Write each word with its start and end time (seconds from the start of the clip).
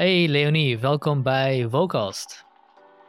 Hey 0.00 0.28
Leonie, 0.28 0.78
welkom 0.78 1.22
bij 1.22 1.68
Vocast. 1.68 2.44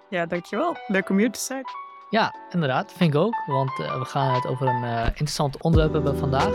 Ja, 0.09 0.25
dankjewel. 0.25 0.75
Leuk 0.87 1.09
om 1.09 1.17
hier 1.17 1.31
te 1.31 1.39
zijn. 1.39 1.63
Ja, 2.09 2.35
inderdaad, 2.49 2.93
vind 2.93 3.13
ik 3.13 3.19
ook. 3.19 3.43
Want 3.45 3.79
uh, 3.79 3.99
we 3.99 4.05
gaan 4.05 4.33
het 4.33 4.45
over 4.45 4.67
een 4.67 4.83
uh, 4.83 5.05
interessant 5.05 5.61
onderwerp 5.61 5.93
hebben 5.93 6.17
vandaag. 6.17 6.53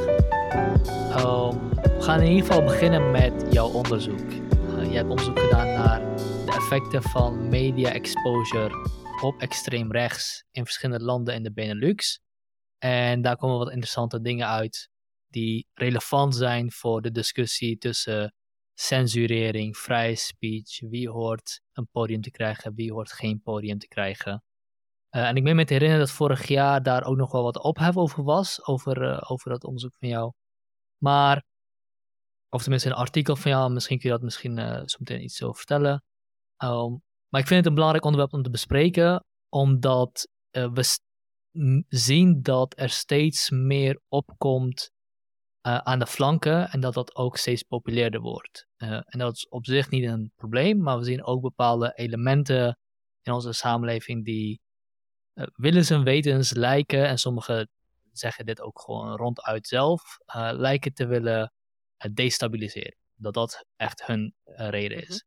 Um, 1.25 1.71
we 1.71 1.97
gaan 2.01 2.21
in 2.21 2.31
ieder 2.31 2.47
geval 2.47 2.65
beginnen 2.65 3.11
met 3.11 3.47
jouw 3.51 3.69
onderzoek. 3.69 4.31
Uh, 4.31 4.85
jij 4.85 4.95
hebt 4.95 5.09
onderzoek 5.09 5.39
gedaan 5.39 5.67
naar 5.67 6.01
de 6.17 6.53
effecten 6.57 7.03
van 7.03 7.49
media 7.49 7.93
exposure 7.93 8.89
op 9.23 9.41
extreem 9.41 9.93
rechts 9.93 10.45
in 10.51 10.65
verschillende 10.65 11.05
landen 11.05 11.35
in 11.35 11.43
de 11.43 11.53
Benelux. 11.53 12.21
En 12.79 13.23
daar 13.23 13.37
komen 13.37 13.59
wat 13.59 13.71
interessante 13.71 14.21
dingen 14.21 14.47
uit 14.47 14.89
die 15.29 15.67
relevant 15.75 16.35
zijn 16.35 16.73
voor 16.73 17.03
de 17.03 17.11
discussie 17.11 17.79
tussen 17.79 18.35
censurering, 18.79 19.77
vrije 19.77 20.15
speech, 20.15 20.81
wie 20.81 21.11
hoort 21.11 21.61
een 21.73 21.89
podium 21.93 22.21
te 22.21 22.31
krijgen, 22.31 22.75
wie 22.75 22.93
hoort 22.93 23.13
geen 23.13 23.41
podium 23.43 23.79
te 23.79 23.89
krijgen. 23.89 24.45
Uh, 25.11 25.29
en 25.29 25.37
ik 25.37 25.43
meen 25.43 25.57
me 25.57 25.65
te 25.65 25.73
herinneren 25.73 26.05
dat 26.05 26.15
vorig 26.15 26.49
jaar 26.49 26.83
daar 26.83 27.05
ook 27.05 27.17
nog 27.17 27.33
wel 27.33 27.43
wat 27.43 27.63
ophef 27.63 27.97
over 27.97 28.23
was, 28.23 28.67
over, 28.67 29.03
uh, 29.03 29.31
over 29.31 29.51
dat 29.51 29.65
onderzoek 29.65 29.95
van 29.99 30.09
jou. 30.09 30.33
Maar, 30.97 31.45
of 32.49 32.63
tenminste 32.63 32.89
een 32.89 32.95
artikel 32.95 33.37
van 33.37 33.51
jou, 33.51 33.73
misschien 33.73 33.99
kun 33.99 34.09
je 34.09 34.15
dat 34.15 34.25
misschien 34.25 34.59
uh, 34.59 34.83
zo 34.85 34.97
meteen 34.99 35.23
iets 35.23 35.43
over 35.43 35.57
vertellen. 35.57 36.05
Um, 36.65 37.03
maar 37.29 37.41
ik 37.41 37.47
vind 37.47 37.59
het 37.59 37.67
een 37.67 37.75
belangrijk 37.75 38.05
onderwerp 38.05 38.33
om 38.33 38.43
te 38.43 38.51
bespreken, 38.51 39.25
omdat 39.49 40.29
we 40.51 40.99
zien 41.89 42.43
dat 42.43 42.79
er 42.79 42.91
steeds 42.91 43.51
meer 43.51 44.01
opkomt 44.09 44.91
uh, 45.67 45.79
aan 45.79 45.99
de 45.99 46.07
flanken 46.07 46.71
en 46.71 46.81
dat 46.81 46.95
dat 46.95 47.17
ook 47.17 47.37
steeds 47.37 47.63
populairder 47.63 48.21
wordt. 48.21 48.67
Uh, 48.79 48.91
en 48.91 49.19
dat 49.19 49.35
is 49.35 49.49
op 49.49 49.67
zich 49.67 49.91
niet 49.91 50.05
een 50.05 50.33
probleem, 50.37 50.83
maar 50.83 50.99
we 50.99 51.05
zien 51.05 51.25
ook 51.25 51.41
bepaalde 51.41 51.93
elementen 51.95 52.79
in 53.23 53.33
onze 53.33 53.53
samenleving 53.53 54.25
die 54.25 54.61
uh, 55.35 55.47
willens 55.55 55.91
en 55.91 56.05
wetens 56.05 56.53
lijken, 56.53 57.07
en 57.07 57.19
sommigen 57.19 57.71
zeggen 58.13 58.47
dit 58.47 58.61
ook 58.61 58.81
gewoon 58.81 59.17
ronduit 59.17 59.67
zelf, 59.67 60.19
lijken 60.53 60.93
te 60.93 61.07
willen 61.07 61.53
destabiliseren. 62.13 62.97
Dat 63.15 63.35
dat 63.35 63.65
echt 63.77 64.07
hun 64.07 64.35
reden 64.45 64.99
is. 64.99 65.25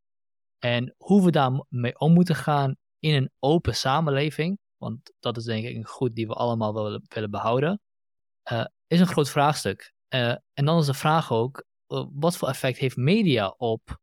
Mm-hmm. 0.60 0.78
En 0.80 0.96
hoe 0.98 1.26
we 1.26 1.32
daarmee 1.32 2.00
om 2.00 2.14
moeten 2.14 2.36
gaan 2.36 2.76
in 3.00 3.14
een 3.14 3.32
open 3.40 3.76
samenleving, 3.76 4.60
want 4.78 5.14
dat 5.20 5.38
is 5.38 5.44
denk 5.44 5.66
ik 5.66 5.76
een 5.76 5.86
goed 5.86 6.16
die 6.16 6.28
we 6.28 6.34
allemaal 6.34 6.74
willen, 6.74 7.04
willen 7.08 7.32
behouden, 7.32 7.82
is 8.88 9.00
een 9.00 9.08
groot 9.08 9.30
vraagstuk. 9.30 9.94
Uh, 10.10 10.36
en 10.54 10.66
dan 10.66 10.80
is 10.80 10.86
de 10.86 10.94
vraag 10.94 11.32
ook, 11.32 11.66
uh, 11.88 12.06
wat 12.12 12.38
voor 12.38 12.48
effect 12.48 12.78
heeft 12.78 12.98
media 12.98 13.48
op, 13.48 14.00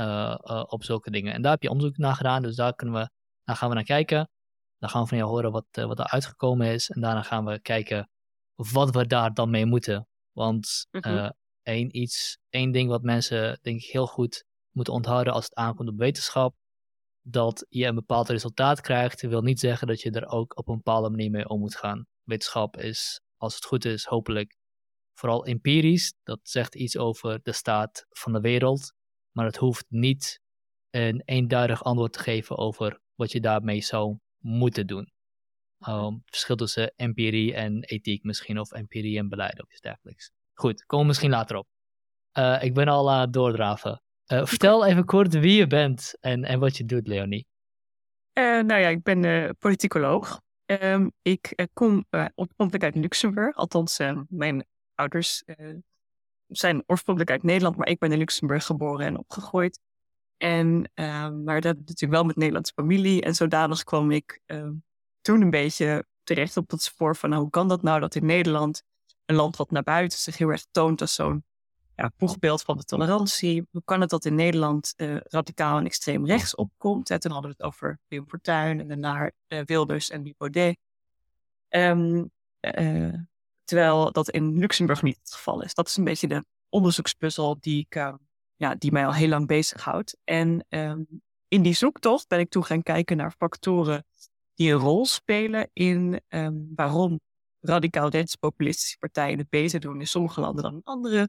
uh, 0.00 0.64
op 0.68 0.84
zulke 0.84 1.10
dingen? 1.10 1.32
En 1.32 1.42
daar 1.42 1.52
heb 1.52 1.62
je 1.62 1.70
onderzoek 1.70 1.96
naar 1.96 2.14
gedaan, 2.14 2.42
dus 2.42 2.56
daar, 2.56 2.74
kunnen 2.74 3.00
we, 3.00 3.10
daar 3.44 3.56
gaan 3.56 3.68
we 3.68 3.74
naar 3.74 3.84
kijken. 3.84 4.30
Dan 4.78 4.88
gaan 4.88 5.02
we 5.02 5.08
van 5.08 5.18
jou 5.18 5.30
horen 5.30 5.52
wat, 5.52 5.66
wat 5.70 5.98
er 5.98 6.08
uitgekomen 6.08 6.66
is. 6.66 6.90
En 6.90 7.00
daarna 7.00 7.22
gaan 7.22 7.44
we 7.44 7.60
kijken 7.60 8.10
wat 8.54 8.94
we 8.94 9.06
daar 9.06 9.34
dan 9.34 9.50
mee 9.50 9.66
moeten. 9.66 10.08
Want 10.32 10.86
mm 10.90 11.32
één, 11.68 11.96
iets, 11.96 12.38
één 12.48 12.72
ding 12.72 12.88
wat 12.88 13.02
mensen 13.02 13.58
denk 13.62 13.80
ik 13.80 13.90
heel 13.90 14.06
goed 14.06 14.44
moeten 14.70 14.92
onthouden 14.92 15.32
als 15.32 15.44
het 15.44 15.54
aankomt 15.54 15.88
op 15.88 15.98
wetenschap, 15.98 16.54
dat 17.22 17.66
je 17.68 17.86
een 17.86 17.94
bepaald 17.94 18.28
resultaat 18.28 18.80
krijgt, 18.80 19.20
wil 19.20 19.42
niet 19.42 19.60
zeggen 19.60 19.86
dat 19.86 20.00
je 20.00 20.10
er 20.10 20.26
ook 20.26 20.58
op 20.58 20.68
een 20.68 20.76
bepaalde 20.76 21.10
manier 21.10 21.30
mee 21.30 21.48
om 21.48 21.60
moet 21.60 21.76
gaan. 21.76 22.06
Wetenschap 22.22 22.76
is, 22.76 23.20
als 23.36 23.54
het 23.54 23.64
goed 23.64 23.84
is, 23.84 24.04
hopelijk 24.04 24.56
vooral 25.18 25.46
empirisch. 25.46 26.14
Dat 26.22 26.40
zegt 26.42 26.74
iets 26.74 26.96
over 26.96 27.40
de 27.42 27.52
staat 27.52 28.06
van 28.08 28.32
de 28.32 28.40
wereld. 28.40 28.92
Maar 29.32 29.46
het 29.46 29.56
hoeft 29.56 29.84
niet 29.88 30.40
een 30.90 31.22
eenduidig 31.24 31.84
antwoord 31.84 32.12
te 32.12 32.18
geven 32.18 32.56
over 32.58 33.00
wat 33.14 33.32
je 33.32 33.40
daarmee 33.40 33.80
zou 33.80 34.18
moeten 34.38 34.86
doen. 34.86 35.12
Um, 35.88 36.12
het 36.14 36.22
verschil 36.24 36.56
tussen 36.56 36.92
empirie 36.96 37.54
en 37.54 37.82
ethiek 37.82 38.22
misschien, 38.22 38.58
of 38.58 38.72
empirie 38.72 39.18
en 39.18 39.28
beleid 39.28 39.62
of 39.62 39.70
iets 39.70 39.80
dergelijks. 39.80 40.30
Goed, 40.54 40.84
komen 40.84 41.04
we 41.04 41.10
misschien 41.10 41.30
later 41.30 41.56
op. 41.56 41.66
Uh, 42.38 42.62
ik 42.62 42.74
ben 42.74 42.88
al 42.88 43.10
aan 43.10 43.20
het 43.20 43.32
doordraven. 43.32 44.02
Uh, 44.32 44.44
vertel 44.44 44.86
even 44.86 45.04
kort 45.04 45.34
wie 45.34 45.56
je 45.56 45.66
bent 45.66 46.16
en, 46.20 46.44
en 46.44 46.58
wat 46.58 46.76
je 46.76 46.84
doet, 46.84 47.06
Leonie. 47.06 47.46
Uh, 48.38 48.44
nou 48.44 48.80
ja, 48.80 48.88
ik 48.88 49.02
ben 49.02 49.56
politicoloog. 49.58 50.40
Um, 50.66 51.12
ik 51.22 51.68
kom 51.72 52.04
oorspronkelijk 52.34 52.84
uit 52.84 52.94
Luxemburg. 52.94 53.56
Althans, 53.56 53.98
mijn 54.28 54.66
ouders 54.98 55.42
uh, 55.46 55.76
zijn 56.46 56.82
oorspronkelijk 56.86 57.30
uit 57.32 57.42
Nederland, 57.42 57.76
maar 57.76 57.88
ik 57.88 57.98
ben 57.98 58.12
in 58.12 58.18
Luxemburg 58.18 58.66
geboren 58.66 59.06
en 59.06 59.18
opgegroeid. 59.18 59.80
En, 60.36 60.90
uh, 60.94 61.30
maar 61.30 61.60
dat 61.60 61.76
natuurlijk 61.76 62.12
wel 62.12 62.24
met 62.24 62.36
Nederlandse 62.36 62.72
familie. 62.72 63.22
En 63.22 63.34
zodanig 63.34 63.84
kwam 63.84 64.10
ik 64.10 64.40
uh, 64.46 64.70
toen 65.20 65.40
een 65.40 65.50
beetje 65.50 66.06
terecht 66.22 66.56
op 66.56 66.70
het 66.70 66.82
spoor 66.82 67.16
van 67.16 67.30
nou, 67.30 67.42
hoe 67.42 67.50
kan 67.50 67.68
dat 67.68 67.82
nou 67.82 68.00
dat 68.00 68.14
in 68.14 68.26
Nederland, 68.26 68.82
een 69.24 69.34
land 69.34 69.56
wat 69.56 69.70
naar 69.70 69.82
buiten 69.82 70.18
zich 70.18 70.38
heel 70.38 70.48
erg 70.48 70.64
toont 70.70 71.00
als 71.00 71.14
zo'n 71.14 71.44
ja, 71.94 72.10
van 72.38 72.76
de 72.76 72.84
tolerantie, 72.84 73.66
hoe 73.70 73.82
kan 73.84 74.00
het 74.00 74.10
dat 74.10 74.24
in 74.24 74.34
Nederland 74.34 74.94
uh, 74.96 75.16
radicaal 75.22 75.78
en 75.78 75.84
extreem 75.84 76.26
rechts 76.26 76.54
opkomt? 76.54 77.08
Hè, 77.08 77.18
toen 77.18 77.32
hadden 77.32 77.50
we 77.50 77.56
het 77.58 77.66
over 77.66 77.98
Wim 78.08 78.28
Fortuyn 78.28 78.80
en 78.80 78.88
daarna 78.88 79.30
Wilders 79.64 80.10
en 80.10 80.34
Baudet. 80.36 80.78
Um, 81.68 82.30
Terwijl 83.68 84.12
dat 84.12 84.30
in 84.30 84.58
Luxemburg 84.58 85.02
niet 85.02 85.18
het 85.18 85.32
geval 85.32 85.62
is. 85.62 85.74
Dat 85.74 85.88
is 85.88 85.96
een 85.96 86.04
beetje 86.04 86.28
de 86.28 86.44
onderzoekspuzzel 86.68 87.56
die, 87.60 87.80
ik, 87.80 87.94
uh, 87.94 88.14
ja, 88.56 88.74
die 88.74 88.92
mij 88.92 89.06
al 89.06 89.14
heel 89.14 89.28
lang 89.28 89.46
bezighoudt. 89.46 90.16
En 90.24 90.64
um, 90.68 91.06
in 91.48 91.62
die 91.62 91.72
zoektocht 91.74 92.28
ben 92.28 92.38
ik 92.38 92.48
toen 92.48 92.64
gaan 92.64 92.82
kijken 92.82 93.16
naar 93.16 93.34
factoren 93.38 94.04
die 94.54 94.72
een 94.72 94.78
rol 94.78 95.06
spelen 95.06 95.70
in 95.72 96.20
um, 96.28 96.72
waarom 96.74 97.20
radicaal 97.60 98.08
rechtspopulistische 98.08 98.98
partijen 98.98 99.38
het 99.38 99.48
beter 99.48 99.80
doen 99.80 100.00
in 100.00 100.06
sommige 100.06 100.40
landen 100.40 100.62
dan 100.62 100.74
in 100.74 100.84
andere. 100.84 101.22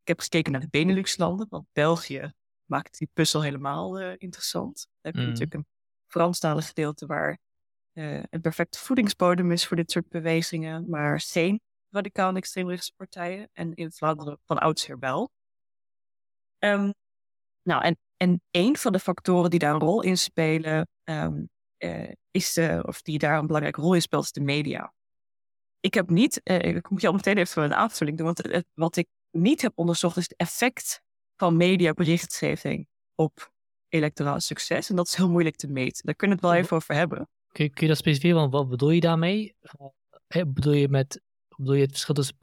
Ik 0.00 0.08
heb 0.08 0.20
gekeken 0.20 0.52
naar 0.52 0.60
de 0.60 0.68
Benelux-landen, 0.70 1.46
want 1.50 1.66
België 1.72 2.32
maakt 2.64 2.98
die 2.98 3.10
puzzel 3.12 3.42
helemaal 3.42 4.00
uh, 4.00 4.12
interessant. 4.16 4.86
Dan 5.00 5.12
heb 5.12 5.14
je 5.14 5.20
mm. 5.20 5.26
natuurlijk 5.26 5.54
een 5.54 5.66
Franstalig 6.06 6.66
gedeelte 6.66 7.06
waar 7.06 7.38
uh, 7.92 8.22
een 8.30 8.40
perfecte 8.40 8.78
voedingsbodem 8.78 9.52
is 9.52 9.66
voor 9.66 9.76
dit 9.76 9.90
soort 9.90 10.08
bewegingen, 10.08 10.88
maar 10.88 11.20
geen 11.20 11.60
radicaal 11.90 12.28
en 12.28 12.36
extreemrechtse 12.36 12.92
partijen. 12.96 13.48
En 13.52 13.74
in 13.74 13.92
Vlaanderen 13.92 14.38
van 14.44 14.58
oudsher 14.58 14.98
wel. 14.98 15.30
Um, 16.58 16.94
nou, 17.62 17.82
en, 17.82 17.98
en 18.16 18.42
een 18.50 18.76
van 18.76 18.92
de 18.92 18.98
factoren 18.98 19.50
die 19.50 19.58
daar 19.58 19.74
een 19.74 19.80
rol 19.80 20.02
in 20.02 20.18
spelen, 20.18 20.88
um, 21.04 21.48
uh, 21.78 22.12
is 22.30 22.52
de, 22.52 22.82
of 22.86 23.02
die 23.02 23.18
daar 23.18 23.38
een 23.38 23.46
belangrijke 23.46 23.80
rol 23.80 23.94
in 23.94 24.02
speelt, 24.02 24.24
is 24.24 24.32
de 24.32 24.40
media. 24.40 24.92
Ik 25.80 25.94
heb 25.94 26.10
niet, 26.10 26.40
uh, 26.44 26.58
ik 26.58 26.90
moet 26.90 27.00
je 27.00 27.06
al 27.06 27.12
meteen 27.12 27.38
even 27.38 27.62
een 27.62 27.74
aanvulling 27.74 28.16
doen, 28.16 28.26
want 28.26 28.38
het, 28.38 28.66
wat 28.74 28.96
ik 28.96 29.08
niet 29.30 29.62
heb 29.62 29.72
onderzocht 29.74 30.16
is 30.16 30.22
het 30.22 30.36
effect 30.36 31.02
van 31.36 31.56
mediaberichtgeving 31.56 32.88
op 33.14 33.52
electoraal 33.88 34.40
succes. 34.40 34.90
En 34.90 34.96
dat 34.96 35.06
is 35.06 35.14
heel 35.14 35.30
moeilijk 35.30 35.56
te 35.56 35.68
meten. 35.68 36.04
Daar 36.04 36.14
kunnen 36.14 36.36
we 36.38 36.46
het 36.46 36.52
wel 36.54 36.62
even 36.64 36.76
over 36.76 36.94
hebben. 36.94 37.28
Kun 37.52 37.64
je, 37.64 37.70
kun 37.70 37.82
je 37.82 37.88
dat 37.88 37.96
specifiek, 37.96 38.32
want 38.32 38.52
wat 38.52 38.68
bedoel 38.68 38.90
je 38.90 39.00
daarmee? 39.00 39.56
Bedoel 40.46 40.72
je 40.72 40.88
met 40.88 41.20
Bedoel 41.58 41.74
je 41.74 41.82
het 41.82 41.90
verschil 41.90 42.14
tussen 42.14 42.36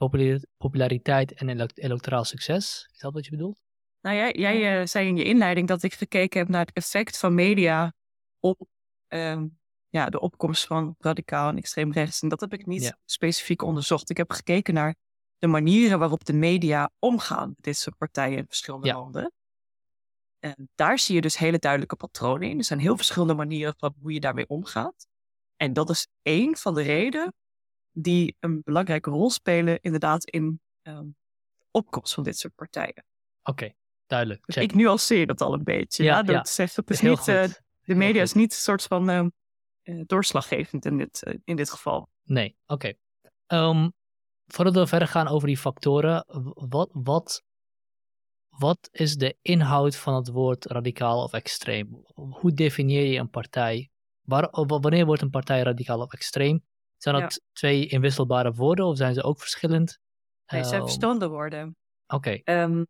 populariteit 0.56 1.32
en 1.32 1.68
electoraal 1.74 2.24
succes? 2.24 2.88
Is 2.92 2.98
dat 2.98 3.12
wat 3.12 3.24
je 3.24 3.30
bedoelt? 3.30 3.60
Nou, 4.00 4.16
jij, 4.16 4.32
jij 4.32 4.80
uh, 4.80 4.86
zei 4.86 5.08
in 5.08 5.16
je 5.16 5.24
inleiding 5.24 5.68
dat 5.68 5.82
ik 5.82 5.94
gekeken 5.94 6.38
heb 6.38 6.48
naar 6.48 6.64
het 6.64 6.74
effect 6.74 7.18
van 7.18 7.34
media 7.34 7.92
op 8.40 8.60
uh, 9.08 9.42
ja, 9.88 10.08
de 10.08 10.20
opkomst 10.20 10.66
van 10.66 10.94
radicaal 10.98 11.48
en 11.48 11.56
extreem 11.56 11.92
rechts. 11.92 12.22
En 12.22 12.28
dat 12.28 12.40
heb 12.40 12.52
ik 12.52 12.66
niet 12.66 12.96
specifiek 13.04 13.62
onderzocht. 13.62 14.10
Ik 14.10 14.16
heb 14.16 14.30
gekeken 14.30 14.74
naar 14.74 14.94
de 15.38 15.46
manieren 15.46 15.98
waarop 15.98 16.24
de 16.24 16.32
media 16.32 16.90
omgaan 16.98 17.48
met 17.48 17.64
dit 17.64 17.76
soort 17.76 17.96
partijen 17.96 18.38
in 18.38 18.46
verschillende 18.46 18.86
ja. 18.86 18.94
landen. 18.94 19.32
En 20.38 20.68
daar 20.74 20.98
zie 20.98 21.14
je 21.14 21.20
dus 21.20 21.38
hele 21.38 21.58
duidelijke 21.58 21.96
patronen 21.96 22.48
in. 22.48 22.58
Er 22.58 22.64
zijn 22.64 22.78
heel 22.78 22.96
verschillende 22.96 23.34
manieren 23.34 23.74
van 23.78 23.94
hoe 24.00 24.12
je 24.12 24.20
daarmee 24.20 24.48
omgaat. 24.48 25.06
En 25.56 25.72
dat 25.72 25.90
is 25.90 26.06
één 26.22 26.56
van 26.56 26.74
de 26.74 26.82
redenen 26.82 27.34
die 27.98 28.36
een 28.40 28.60
belangrijke 28.64 29.10
rol 29.10 29.30
spelen 29.30 29.80
inderdaad 29.80 30.24
in 30.24 30.60
um, 30.82 31.16
opkomst 31.70 32.14
van 32.14 32.24
dit 32.24 32.38
soort 32.38 32.54
partijen. 32.54 33.04
Oké, 33.42 33.72
duidelijk. 34.06 34.46
Dus 34.46 34.56
ik 34.56 34.74
nuanceer 34.74 35.26
dat 35.26 35.40
al 35.40 35.52
een 35.52 35.64
beetje. 35.64 36.04
Ja, 36.04 36.16
ja, 36.16 36.22
dat, 36.22 36.34
ja. 36.34 36.44
Zegt, 36.44 36.76
dat 36.76 36.90
is 36.90 37.00
niet, 37.00 37.28
uh, 37.28 37.44
de 37.84 37.94
media 37.94 38.22
is 38.22 38.32
niet 38.32 38.52
een 38.52 38.58
soort 38.58 38.82
van 38.82 39.10
uh, 39.10 39.26
uh, 39.82 40.02
doorslaggevend 40.06 40.84
in 40.84 40.96
dit, 40.96 41.38
in 41.44 41.56
dit 41.56 41.70
geval. 41.70 42.08
Nee, 42.24 42.56
oké. 42.66 42.96
Okay. 43.46 43.68
Um, 43.68 43.92
voordat 44.46 44.74
we 44.74 44.86
verder 44.86 45.08
gaan 45.08 45.28
over 45.28 45.46
die 45.46 45.58
factoren, 45.58 46.24
wat, 46.54 46.90
wat, 46.92 47.42
wat 48.48 48.88
is 48.92 49.16
de 49.16 49.36
inhoud 49.42 49.96
van 49.96 50.14
het 50.14 50.28
woord 50.28 50.64
radicaal 50.64 51.22
of 51.22 51.32
extreem? 51.32 52.04
Hoe 52.14 52.52
definieer 52.52 53.04
je 53.04 53.18
een 53.18 53.30
partij? 53.30 53.90
Waar, 54.22 54.48
wanneer 54.66 55.06
wordt 55.06 55.22
een 55.22 55.30
partij 55.30 55.62
radicaal 55.62 56.00
of 56.00 56.12
extreem? 56.12 56.64
Zijn 56.96 57.20
dat 57.20 57.40
twee 57.52 57.86
inwisselbare 57.86 58.52
woorden 58.52 58.86
of 58.86 58.96
zijn 58.96 59.14
ze 59.14 59.22
ook 59.22 59.38
verschillend? 59.38 59.98
Nee, 60.46 60.62
ze 60.62 60.68
zijn 60.68 60.80
ehm, 60.80 60.88
verschillende 60.88 61.28
woorden. 61.28 61.76
Oké. 62.06 62.40
Ehm, 62.44 62.84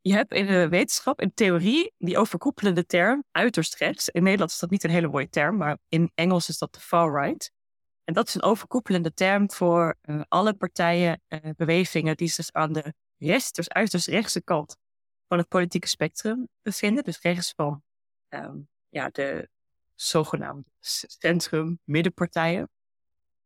je 0.00 0.12
hebt 0.12 0.32
in 0.32 0.46
de 0.46 0.68
wetenschap, 0.68 1.20
in 1.20 1.34
theorie, 1.34 1.92
die 1.98 2.18
overkoepelende 2.18 2.86
term 2.86 3.24
uiterst 3.30 3.76
rechts. 3.76 4.08
In 4.08 4.22
Nederland 4.22 4.50
is 4.50 4.58
dat 4.58 4.70
niet 4.70 4.84
een 4.84 4.90
hele 4.90 5.08
mooie 5.08 5.28
term, 5.28 5.56
maar 5.56 5.78
in 5.88 6.10
Engels 6.14 6.48
is 6.48 6.58
dat 6.58 6.74
de 6.74 6.80
far 6.80 7.22
right. 7.22 7.52
En 8.04 8.14
dat 8.14 8.28
is 8.28 8.34
een 8.34 8.42
overkoepelende 8.42 9.12
term 9.12 9.50
voor 9.50 9.96
uh, 10.02 10.22
alle 10.28 10.54
partijen, 10.54 11.22
uh, 11.28 11.38
bewegingen 11.56 12.16
die 12.16 12.28
zich 12.28 12.50
aan 12.52 12.72
de 12.72 12.94
rest, 13.18 13.54
dus 13.54 13.68
uiterst 13.68 14.06
rechtse 14.06 14.42
kant 14.42 14.76
van 15.28 15.38
het 15.38 15.48
politieke 15.48 15.88
spectrum 15.88 16.48
bevinden. 16.62 17.04
Dus 17.04 17.20
rechts 17.20 17.52
van 17.56 17.82
um, 18.28 18.68
ja, 18.88 19.08
de 19.08 19.48
zogenaamde 19.94 20.70
centrum-middenpartijen. 21.08 22.68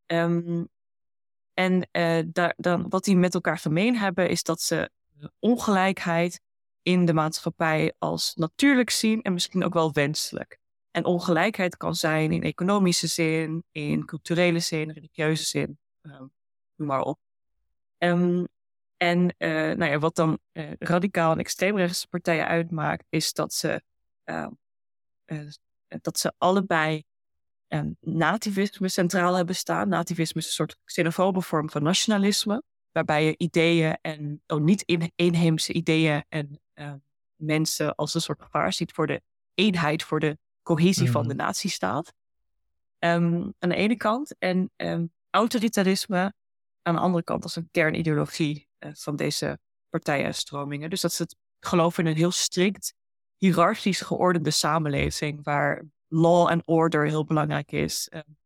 Um, 0.06 0.68
en 1.54 1.88
uh, 1.92 2.22
daar, 2.26 2.54
dan, 2.56 2.88
wat 2.88 3.04
die 3.04 3.16
met 3.16 3.34
elkaar 3.34 3.58
gemeen 3.58 3.96
hebben, 3.96 4.28
is 4.28 4.42
dat 4.42 4.60
ze 4.60 4.90
ongelijkheid 5.38 6.40
in 6.82 7.04
de 7.04 7.12
maatschappij 7.12 7.94
als 7.98 8.34
natuurlijk 8.34 8.90
zien 8.90 9.22
en 9.22 9.32
misschien 9.32 9.64
ook 9.64 9.74
wel 9.74 9.92
wenselijk. 9.92 10.58
En 10.90 11.04
ongelijkheid 11.04 11.76
kan 11.76 11.94
zijn 11.94 12.32
in 12.32 12.42
economische 12.42 13.06
zin, 13.06 13.64
in 13.72 14.04
culturele 14.04 14.58
zin, 14.58 14.90
religieuze 14.90 15.44
zin, 15.44 15.78
um, 16.02 16.32
noem 16.76 16.88
maar 16.88 17.00
op. 17.00 17.18
Um, 17.98 18.46
en 18.96 19.34
uh, 19.38 19.48
nou 19.50 19.84
ja, 19.84 19.98
wat 19.98 20.16
dan 20.16 20.38
radicaal 20.78 21.32
en 21.32 21.38
extreemrechtse 21.38 22.08
partijen 22.08 22.46
uitmaakt, 22.46 23.06
is 23.08 23.32
dat 23.32 23.52
ze, 23.54 23.82
dat 26.00 26.18
ze 26.18 26.32
allebei 26.38 27.04
nativisme 28.00 28.88
centraal 28.88 29.34
hebben 29.34 29.54
staan. 29.54 29.88
Nativisme 29.88 30.40
is 30.40 30.46
een 30.46 30.52
soort 30.52 30.76
xenofobe 30.84 31.42
vorm 31.42 31.70
van 31.70 31.82
nationalisme, 31.82 32.62
waarbij 32.92 33.24
je 33.24 33.34
ideeën 33.36 33.98
en 34.00 34.42
oh, 34.46 34.60
niet-inheemse 34.60 35.72
ideeën 35.72 36.24
en 36.28 36.60
mensen 37.36 37.94
als 37.94 38.14
een 38.14 38.20
soort 38.20 38.42
gevaar 38.42 38.72
ziet 38.72 38.92
voor 38.92 39.06
de 39.06 39.22
eenheid, 39.54 40.02
voor 40.02 40.20
de 40.20 40.38
cohesie 40.62 41.10
van 41.10 41.28
de 41.28 41.34
mhm. 41.34 41.44
natiestaat. 41.44 42.12
Um, 42.98 43.54
aan 43.58 43.68
de 43.68 43.74
ene 43.74 43.96
kant. 43.96 44.38
En 44.38 44.70
um, 44.76 45.12
autoritarisme 45.30 46.34
aan 46.82 46.94
de 46.94 47.00
andere 47.00 47.24
kant 47.24 47.42
als 47.42 47.56
een 47.56 47.68
kernideologie 47.70 48.68
uh, 48.78 48.90
van 48.94 49.16
deze 49.16 49.58
partijen 49.88 50.26
en 50.26 50.34
stromingen. 50.34 50.90
Dus 50.90 51.00
dat 51.00 51.12
ze 51.12 51.22
het 51.22 51.36
geloven 51.60 52.04
in 52.04 52.10
een 52.10 52.16
heel 52.16 52.30
strikt, 52.30 52.94
hiërarchisch 53.38 54.00
geordende 54.00 54.50
samenleving 54.50 55.44
waar 55.44 55.84
law 56.08 56.48
and 56.48 56.66
order 56.66 57.06
heel 57.06 57.24
belangrijk 57.24 57.72
is. 57.72 58.10
Um, 58.12 58.36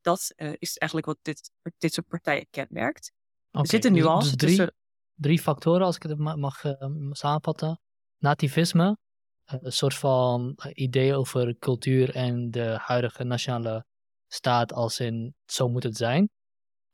dat 0.00 0.32
uh, 0.36 0.52
is 0.58 0.76
eigenlijk 0.76 1.10
wat 1.10 1.18
dit, 1.22 1.50
dit 1.78 1.92
soort 1.92 2.08
partijen 2.08 2.46
kenmerkt. 2.50 3.12
Okay, 3.48 3.62
er 3.62 3.68
zitten 3.68 3.92
dus- 3.92 4.02
nuances 4.02 4.30
dus 4.30 4.38
drie, 4.38 4.56
tussen... 4.56 4.74
Drie 5.14 5.40
factoren, 5.40 5.86
als 5.86 5.96
ik 5.96 6.02
het 6.02 6.18
mag 6.18 6.64
uh, 6.64 6.72
samenvatten. 7.10 7.80
Nativisme, 8.18 8.96
een 9.44 9.72
soort 9.72 9.94
van 9.94 10.58
idee 10.72 11.14
over 11.14 11.58
cultuur 11.58 12.14
en 12.14 12.50
de 12.50 12.76
huidige 12.80 13.24
nationale 13.24 13.86
staat 14.26 14.72
als 14.72 15.00
in 15.00 15.34
zo 15.46 15.68
moet 15.68 15.82
het 15.82 15.96
zijn. 15.96 16.30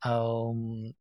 Um, 0.05 0.93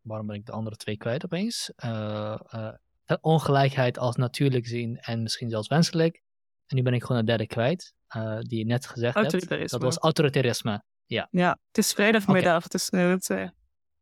waarom 0.00 0.26
ben 0.26 0.36
ik 0.36 0.46
de 0.46 0.52
andere 0.52 0.76
twee 0.76 0.96
kwijt 0.96 1.24
opeens? 1.24 1.72
Uh, 1.84 2.38
uh, 2.54 2.72
ongelijkheid 3.20 3.98
als 3.98 4.16
natuurlijk 4.16 4.66
zien 4.66 4.96
en 4.96 5.22
misschien 5.22 5.50
zelfs 5.50 5.68
wenselijk. 5.68 6.22
En 6.66 6.76
nu 6.76 6.82
ben 6.82 6.94
ik 6.94 7.02
gewoon 7.02 7.18
een 7.18 7.26
derde 7.26 7.46
kwijt, 7.46 7.94
uh, 8.16 8.38
die 8.38 8.58
je 8.58 8.64
net 8.64 8.86
gezegd 8.86 9.14
hebt. 9.14 9.70
Dat 9.70 9.82
was 9.82 9.98
autoritarisme. 9.98 10.82
Ja, 11.06 11.28
ja 11.30 11.58
het 11.68 11.78
is 11.78 11.92
vrijdagmiddag, 11.92 12.64
okay. 12.64 13.00
het 13.10 13.30
is... 13.30 13.50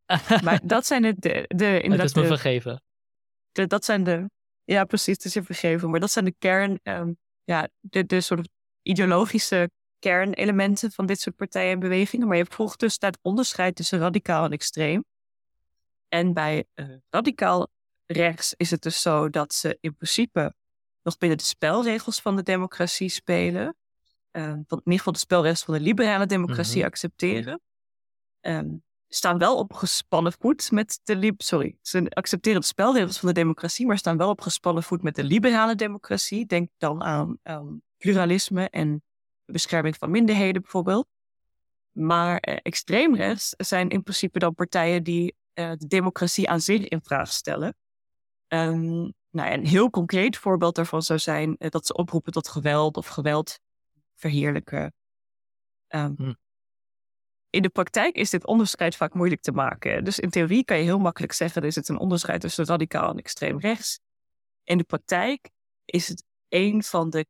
maar 0.45 0.61
dat 0.65 0.87
zijn 0.87 1.03
de... 1.03 1.15
de, 1.19 1.45
de 1.49 1.65
het 1.65 2.03
is 2.03 2.15
me 2.15 2.27
vergeven. 2.27 2.83
De, 3.53 3.67
dat 3.67 3.85
zijn 3.85 4.05
de 4.05 4.29
ja, 4.65 4.85
precies. 4.85 5.17
Het 5.17 5.25
is 5.25 5.33
je 5.33 5.43
vergeven. 5.43 5.91
Maar 5.91 6.01
dat 6.01 6.11
zijn 6.11 6.25
de 6.25 6.35
kern, 6.39 6.81
um, 6.83 7.17
ja, 7.45 7.69
de, 7.81 8.07
de 8.07 8.21
soort 8.21 8.49
ideologische 8.83 9.71
kernelementen 9.99 10.93
van 10.93 11.07
dit 11.07 11.21
soort 11.21 11.37
partijen 11.37 11.73
en 11.73 11.79
bewegingen. 11.79 12.27
Maar 12.27 12.37
je 12.37 12.43
hebt 12.43 12.55
volgens 12.55 12.79
dus 12.79 12.97
het 12.99 13.19
onderscheid 13.23 13.75
tussen 13.75 13.99
radicaal 13.99 14.45
en 14.45 14.51
extreem. 14.51 15.05
En 16.09 16.33
bij 16.33 16.65
uh, 16.75 16.97
radicaal 17.11 17.69
rechts 18.13 18.55
is 18.57 18.71
het 18.71 18.83
dus 18.83 19.03
zo 19.03 19.31
dat 19.31 19.55
ze 19.55 19.79
in 19.81 19.95
principe 19.95 20.55
nog 21.03 21.19
binnen 21.19 21.39
de 21.39 21.45
spelregels 21.45 22.21
van 22.21 22.37
de 22.37 22.43
democratie 22.43 23.09
spelen. 23.09 23.77
Uh, 24.33 24.43
in 24.43 24.67
ieder 24.69 24.99
geval 24.99 25.13
de 25.13 25.19
spelregels 25.19 25.63
van 25.65 25.75
de 25.75 25.81
liberale 25.81 26.27
democratie 26.27 26.75
mm 26.75 26.81
-hmm. 26.81 26.91
accepteren. 26.91 27.61
Um, 28.41 28.83
staan 29.15 29.39
wel 29.39 29.57
op 29.57 29.73
gespannen 29.73 30.33
voet 30.39 30.71
met 30.71 31.01
de 31.03 31.17
lib 31.17 31.43
sorry, 31.43 31.77
ze 31.83 32.07
accepteren 32.09 32.61
de 32.61 32.67
spelregels 32.67 33.19
van 33.19 33.29
de 33.29 33.35
democratie, 33.35 33.87
maar 33.87 33.99
staan 33.99 34.17
wel 34.17 34.29
op 34.29 34.41
gespannen 34.41 34.83
voet 34.83 35.03
met 35.03 35.15
de 35.15 35.25
liberale 35.25 35.75
democratie. 35.75 36.47
Denk 36.47 36.71
dan 36.79 37.03
aan, 37.03 37.39
pluralisme 37.97 38.69
en 38.71 39.03
bescherming 39.45 39.97
van 39.97 40.11
minderheden 40.11 40.63
bijvoorbeeld. 40.63 41.07
Maar 41.91 42.39
eh, 42.39 42.57
extreemrechts 42.63 43.55
zijn 43.57 43.89
in 43.89 44.03
principe 44.03 44.39
dan 44.39 44.55
partijen 44.55 45.03
die 45.03 45.37
eh, 45.53 45.71
de 45.71 45.87
democratie 45.87 46.49
aan 46.49 46.61
zich 46.61 46.89
in 46.89 47.01
vraag 47.03 47.33
stellen. 47.33 47.77
Um, 48.55 49.13
nou, 49.31 49.53
een 49.53 49.67
heel 49.67 49.91
concreet 49.91 50.37
voorbeeld 50.37 50.75
daarvan 50.75 51.03
zou 51.03 51.19
zijn 51.19 51.57
uh, 51.59 51.71
dat 51.71 51.87
ze 51.87 51.95
oproepen 51.95 52.33
tot 52.33 52.49
geweld 52.49 52.97
of 52.97 53.07
geweld 53.07 53.59
verheerlijken. 54.15 54.95
Um, 55.89 56.15
hm 56.17 56.33
in 57.53 57.63
de 57.63 57.69
praktijk 57.69 58.17
is 58.17 58.31
dit 58.31 58.47
onderscheid 58.47 58.97
vaak 58.97 59.15
moeilijk 59.15 59.41
te 59.41 59.53
maken. 59.53 60.05
Dus 60.05 60.19
in 60.19 60.31
theorie 60.31 60.65
kan 60.65 60.77
je 60.77 60.83
heel 60.83 60.99
makkelijk 60.99 61.33
zeggen: 61.33 61.63
er 61.63 61.73
zit 61.73 61.89
een 61.89 61.99
onderscheid 61.99 62.41
tussen 62.41 62.65
radicaal 62.65 63.11
en 63.11 63.19
extreem 63.19 63.61
rechts. 63.61 64.01
In 64.65 64.79
de 64.79 64.85
praktijk 64.85 65.51
is 65.85 66.09
het 66.09 66.25
een 66.49 66.83
van 66.83 67.11
de, 67.11 67.27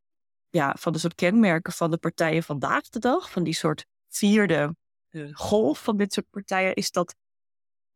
ja, 0.50 0.76
van 0.78 0.92
de 0.92 0.98
soort 0.98 1.14
kenmerken 1.14 1.72
van 1.72 1.90
de 1.90 1.96
partijen 1.96 2.42
vandaag 2.42 2.88
de 2.88 2.98
dag, 2.98 3.30
van 3.30 3.42
die 3.42 3.54
soort 3.54 3.86
vierde 4.08 4.76
uh, 5.10 5.28
golf 5.32 5.82
van 5.82 5.96
dit 5.96 6.12
soort 6.12 6.30
partijen, 6.30 6.74
is 6.74 6.90
dat 6.90 7.14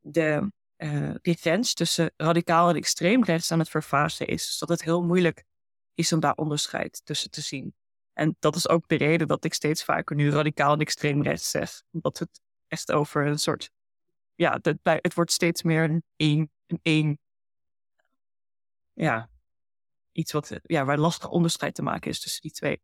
de, 0.00 0.52
uh, 0.78 1.14
grens 1.22 1.74
tussen 1.74 2.12
radicaal 2.16 2.68
en 2.68 2.76
extreem 2.76 3.24
rechts 3.24 3.52
aan 3.52 3.58
het 3.58 3.68
vervagen 3.68 4.26
is. 4.26 4.46
Dus 4.46 4.58
dat 4.58 4.68
het 4.68 4.82
heel 4.82 5.02
moeilijk 5.02 5.44
is 5.94 6.12
om 6.12 6.20
daar 6.20 6.34
onderscheid 6.34 7.00
tussen 7.04 7.30
te 7.30 7.40
zien. 7.40 7.74
En 8.12 8.36
dat 8.38 8.56
is 8.56 8.68
ook 8.68 8.88
de 8.88 8.96
reden 8.96 9.26
dat 9.26 9.44
ik 9.44 9.54
steeds 9.54 9.84
vaker 9.84 10.16
nu 10.16 10.30
radicaal 10.30 10.72
en 10.72 10.80
extreem 10.80 11.22
rechts 11.22 11.50
zeg. 11.50 11.82
Omdat 11.90 12.18
het 12.18 12.40
echt 12.68 12.92
over 12.92 13.26
een 13.26 13.38
soort. 13.38 13.70
Ja, 14.34 14.58
het, 14.62 14.78
het 14.82 15.14
wordt 15.14 15.32
steeds 15.32 15.62
meer 15.62 15.84
een 15.84 16.02
één. 16.16 16.50
Een 16.82 17.18
ja, 18.92 19.28
iets 20.12 20.32
wat, 20.32 20.60
ja, 20.62 20.84
waar 20.84 20.98
lastig 20.98 21.28
onderscheid 21.28 21.74
te 21.74 21.82
maken 21.82 22.10
is 22.10 22.20
tussen 22.20 22.42
die 22.42 22.50
twee. 22.50 22.82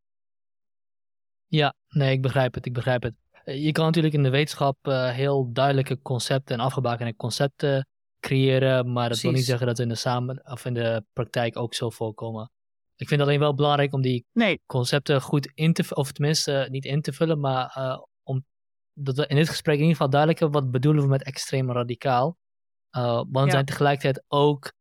Ja, 1.47 1.75
nee, 1.89 2.13
ik 2.13 2.23
begrijp 2.23 2.55
het. 2.55 2.67
Ik 2.67 2.73
begrijp 2.73 3.03
het. 3.03 3.15
Eh, 3.45 3.65
je 3.65 3.73
kan 3.73 3.85
natuurlijk 3.85 4.15
in 4.15 4.23
de 4.23 4.31
wetenschap 4.31 4.77
heel 4.85 5.53
duidelijke 5.53 6.03
concepten 6.03 6.59
en 6.59 6.65
afgebakende 6.65 7.17
concepten 7.17 7.87
creëren, 8.23 8.93
maar 8.93 9.09
dat 9.09 9.19
Precies. 9.21 9.23
wil 9.23 9.33
niet 9.33 9.45
zeggen 9.45 9.67
dat 9.67 9.77
ze 9.77 9.83
in 9.83 9.89
de, 9.89 9.95
samen, 9.95 10.43
of 10.45 10.65
in 10.65 10.75
de 10.75 11.05
praktijk 11.13 11.57
ook 11.57 11.75
zo 11.75 11.91
voorkomen. 11.91 12.51
Ik 12.97 13.09
vind 13.09 13.21
het 13.21 13.29
alleen 13.29 13.41
wel 13.41 13.55
belangrijk 13.55 13.93
om 13.93 14.03
die 14.03 14.27
nee. 14.33 14.61
concepten 14.67 15.21
goed 15.21 15.51
in 15.55 15.73
te 15.73 15.95
of 15.95 16.13
tenminste 16.13 16.67
niet 16.71 16.85
in 16.85 17.03
te 17.03 17.13
vullen, 17.13 17.41
maar 17.41 17.75
uh, 17.79 18.03
om 18.23 18.45
dat 18.93 19.17
we 19.17 19.27
in 19.27 19.37
dit 19.37 19.49
gesprek 19.49 19.75
in 19.75 19.81
ieder 19.81 19.97
geval 19.97 20.11
duidelijk 20.11 20.41
hebben 20.41 20.63
wat 20.63 20.71
bedoelen 20.71 21.03
we 21.03 21.09
met 21.09 21.23
extreem 21.23 21.73
radicaal. 21.73 22.37
Uh, 22.97 23.23
want 23.31 23.47
ja. 23.47 23.51
zijn 23.51 23.65
tegelijkertijd 23.65 24.25
ook 24.29 24.73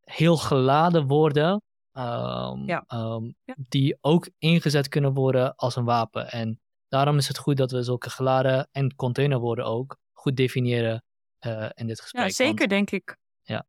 heel 0.00 0.36
geladen 0.36 1.06
woorden 1.06 1.62
um, 1.92 2.66
ja. 2.66 2.84
Um, 2.88 3.34
ja. 3.44 3.54
die 3.68 3.98
ook 4.00 4.28
ingezet 4.38 4.88
kunnen 4.88 5.14
worden 5.14 5.54
als 5.54 5.76
een 5.76 5.84
wapen. 5.84 6.30
En 6.30 6.60
daarom 6.88 7.16
is 7.16 7.28
het 7.28 7.38
goed 7.38 7.56
dat 7.56 7.70
we 7.70 7.82
zulke 7.82 8.10
geladen 8.10 8.68
en 8.72 8.94
containerwoorden 8.94 9.64
ook 9.64 9.96
goed 10.12 10.36
definiëren 10.36 11.04
uh, 11.46 11.68
in 11.74 11.86
dit 11.86 12.00
gesprek. 12.00 12.22
Ja, 12.22 12.30
zeker 12.30 12.56
want, 12.56 12.70
denk 12.70 12.90
ik. 12.90 13.16
Ja 13.42 13.66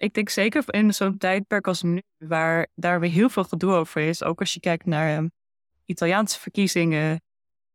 ik 0.00 0.14
denk 0.14 0.28
zeker 0.28 0.74
in 0.74 0.94
zo'n 0.94 1.18
tijdperk 1.18 1.66
als 1.66 1.82
nu, 1.82 2.02
waar 2.18 2.68
daar 2.74 3.00
weer 3.00 3.10
heel 3.10 3.28
veel 3.28 3.44
gedoe 3.44 3.72
over 3.72 4.02
is. 4.02 4.22
Ook 4.22 4.40
als 4.40 4.54
je 4.54 4.60
kijkt 4.60 4.86
naar 4.86 5.16
um, 5.16 5.32
Italiaanse 5.84 6.40
verkiezingen, 6.40 7.22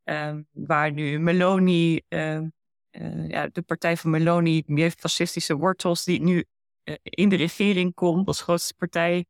um, 0.04 0.48
waar 0.52 0.92
nu 0.92 1.20
Meloni, 1.20 2.02
um, 2.08 2.54
uh, 2.92 3.30
ja, 3.30 3.48
de 3.48 3.62
partij 3.62 3.98
van 3.98 4.10
Meloni, 4.10 4.64
die 4.66 4.82
heeft 4.82 5.00
fascistische 5.00 5.56
wortels, 5.56 6.04
die 6.04 6.22
nu 6.22 6.46
uh, 6.84 6.96
in 7.04 7.30
de 7.30 7.36
regering 7.36 7.94
komt 7.94 8.28
als 8.28 8.42
grootste 8.42 8.74
partij. 8.74 9.26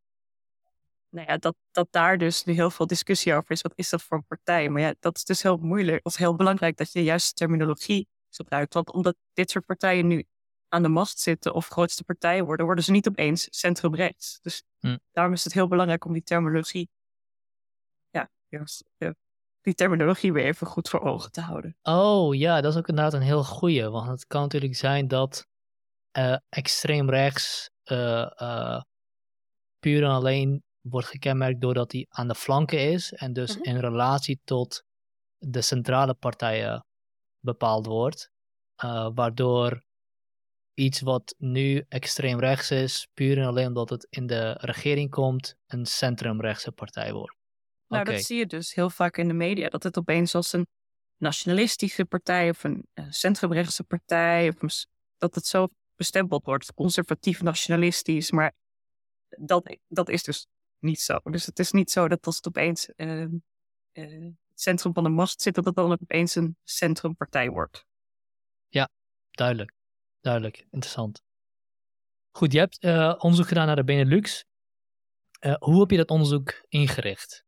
Nou 1.10 1.28
ja, 1.28 1.38
dat, 1.38 1.56
dat 1.72 1.88
daar 1.92 2.18
dus 2.18 2.44
nu 2.44 2.54
heel 2.54 2.72
veel 2.72 2.88
discussie 2.88 3.34
over 3.34 3.52
is. 3.52 3.62
Wat 3.62 3.74
is 3.76 3.90
dat 3.90 4.04
voor 4.04 4.18
een 4.18 4.26
partij? 4.26 4.70
Maar 4.70 4.82
ja, 4.82 4.96
dat 5.00 5.16
is 5.16 5.24
dus 5.24 5.42
heel 5.42 5.58
moeilijk. 5.58 6.04
Het 6.04 6.14
is 6.14 6.20
heel 6.20 6.36
belangrijk 6.36 6.78
dat 6.78 6.92
je 6.92 7.00
de 7.00 7.06
juiste 7.06 7.34
terminologie 7.34 8.08
gebruikt. 8.36 8.74
Want 8.74 8.92
omdat 8.92 9.16
dit 9.34 9.50
soort 9.50 9.66
partijen 9.66 10.08
nu 10.08 10.26
aan 10.70 10.84
de 10.84 10.90
macht 10.90 11.20
zitten 11.20 11.54
of 11.54 11.68
grootste 11.68 12.04
partijen 12.04 12.46
worden, 12.46 12.66
worden 12.66 12.84
ze 12.84 12.92
niet 12.92 13.08
opeens 13.08 13.48
centrumrechts. 13.50 14.40
Dus 14.42 14.64
hm. 14.80 14.98
daarom 15.12 15.34
is 15.34 15.44
het 15.44 15.54
heel 15.54 15.68
belangrijk 15.68 16.06
om 16.06 16.14
die 16.14 16.24
terminologie, 16.24 16.90
ja, 18.98 19.16
die 19.62 19.74
terminologie 19.74 20.34
weer 20.34 20.46
even 20.46 20.68
goed 20.68 20.90
voor 20.90 21.02
ogen 21.02 21.32
te 21.32 21.42
houden. 21.42 21.78
Oh 21.84 22.36
ja, 22.36 22.62
dat 22.62 22.72
is 22.72 22.80
ook 22.80 22.88
inderdaad 22.88 23.14
een 23.14 23.22
heel 23.22 23.44
goeie. 23.44 23.90
Want 23.90 24.08
het 24.10 24.28
kan 24.28 24.42
natuurlijk 24.42 24.76
zijn 24.76 25.08
dat 25.08 25.48
uh, 26.18 26.38
extreem 26.50 27.10
rechts 27.10 27.70
uh, 27.92 28.30
uh, 28.38 28.82
puur 29.80 30.04
en 30.04 30.10
alleen 30.10 30.64
wordt 30.82 31.08
gekenmerkt 31.08 31.62
doordat 31.62 31.92
hij 31.92 32.06
aan 32.10 32.28
de 32.28 32.36
flanken 32.36 32.92
is 32.92 33.14
en 33.14 33.34
dus 33.34 33.58
Mhm. 33.58 33.64
in 33.64 33.80
relatie 33.80 34.40
tot 34.44 34.84
de 35.38 35.62
centrale 35.62 36.14
partijen 36.14 36.86
bepaald 37.46 37.86
wordt, 37.86 38.32
eh, 38.76 39.10
waardoor 39.14 39.84
iets 40.74 41.02
wat 41.02 41.36
nu 41.38 41.86
extreem 41.90 42.40
rechts 42.40 42.72
is, 42.72 43.08
puur 43.14 43.38
en 43.38 43.46
alleen 43.46 43.68
omdat 43.68 43.90
het 43.90 44.08
in 44.10 44.28
de 44.28 44.52
regering 44.52 45.10
komt, 45.10 45.56
een 45.68 45.86
centrumrechtse 45.86 46.72
partij 46.72 47.14
wordt. 47.14 47.36
Nou, 47.88 48.04
dat 48.04 48.24
zie 48.24 48.38
je 48.38 48.46
dus 48.46 48.74
heel 48.74 48.90
vaak 48.90 49.18
in 49.18 49.28
de 49.28 49.34
media. 49.34 49.70
Dat 49.70 49.84
het 49.84 49.98
opeens 49.98 50.36
als 50.36 50.54
een 50.54 50.68
nationalistische 51.18 52.06
partij 52.06 52.50
of 52.50 52.64
een 52.64 52.88
eh, 52.94 53.06
centrumrechtse 53.10 53.84
partij, 53.84 54.48
of 54.50 54.86
dat 55.18 55.36
het 55.36 55.46
zo 55.46 55.68
bestempeld 55.96 56.46
wordt, 56.46 56.74
conservatief 56.74 57.42
nationalistisch. 57.42 58.32
Maar 58.32 58.54
dat, 59.28 59.78
dat 59.88 60.10
is 60.10 60.24
dus 60.24 60.48
niet 60.80 61.00
zo. 61.00 61.20
Dus 61.24 61.46
het 61.46 61.60
is 61.60 61.72
niet 61.72 61.92
zo 61.92 62.08
dat 62.08 62.26
als 62.26 62.36
het 62.36 62.48
opeens 62.48 62.90
eh, 62.96 63.28
eh, 63.92 64.32
het 64.56 64.64
centrum 64.64 64.94
van 64.94 65.04
de 65.04 65.10
macht 65.10 65.42
zit, 65.42 65.56
dat 65.56 65.66
het 65.66 65.76
dan 65.76 65.92
opeens 65.92 66.36
een 66.36 66.58
centrumpartij 66.64 67.50
wordt. 67.50 67.86
Duidelijk. 69.36 69.72
Duidelijk. 70.22 70.58
Interessant. 70.58 71.24
Goed, 72.32 72.52
je 72.52 72.60
hebt 72.60 72.80
eh, 72.80 73.16
onderzoek 73.18 73.48
gedaan 73.48 73.66
naar 73.66 73.76
de 73.76 73.84
Benelux. 73.84 74.46
Eh, 75.40 75.56
hoe 75.60 75.80
heb 75.80 75.92
je 75.92 75.98
dat 75.98 76.10
onderzoek 76.10 76.66
ingericht? 76.68 77.44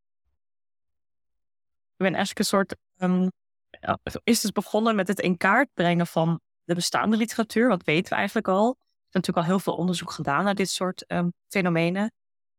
Ik 1.92 2.04
ben 2.04 2.16
eigenlijk 2.16 2.40
een 2.40 2.46
soort. 2.46 2.76
ehm, 2.98 3.28
ja, 3.70 4.00
is 4.24 4.42
dus 4.42 4.52
begonnen 4.52 4.96
met 4.96 5.08
het 5.08 5.20
in 5.20 5.38
kaart 5.38 5.70
brengen 5.74 6.08
van 6.08 6.42
de 6.64 6.76
bestaande 6.76 7.18
literatuur. 7.18 7.68
Wat 7.68 7.84
weten 7.84 8.10
we 8.10 8.16
eigenlijk 8.16 8.48
al? 8.48 8.68
Er 8.68 9.08
is 9.08 9.14
natuurlijk 9.14 9.38
al 9.38 9.54
heel 9.54 9.60
veel 9.60 9.76
onderzoek 9.76 10.12
gedaan 10.12 10.44
naar 10.44 10.56
dit 10.56 10.70
soort 10.70 11.06
ehm, 11.06 11.30
fenomenen. 11.48 12.12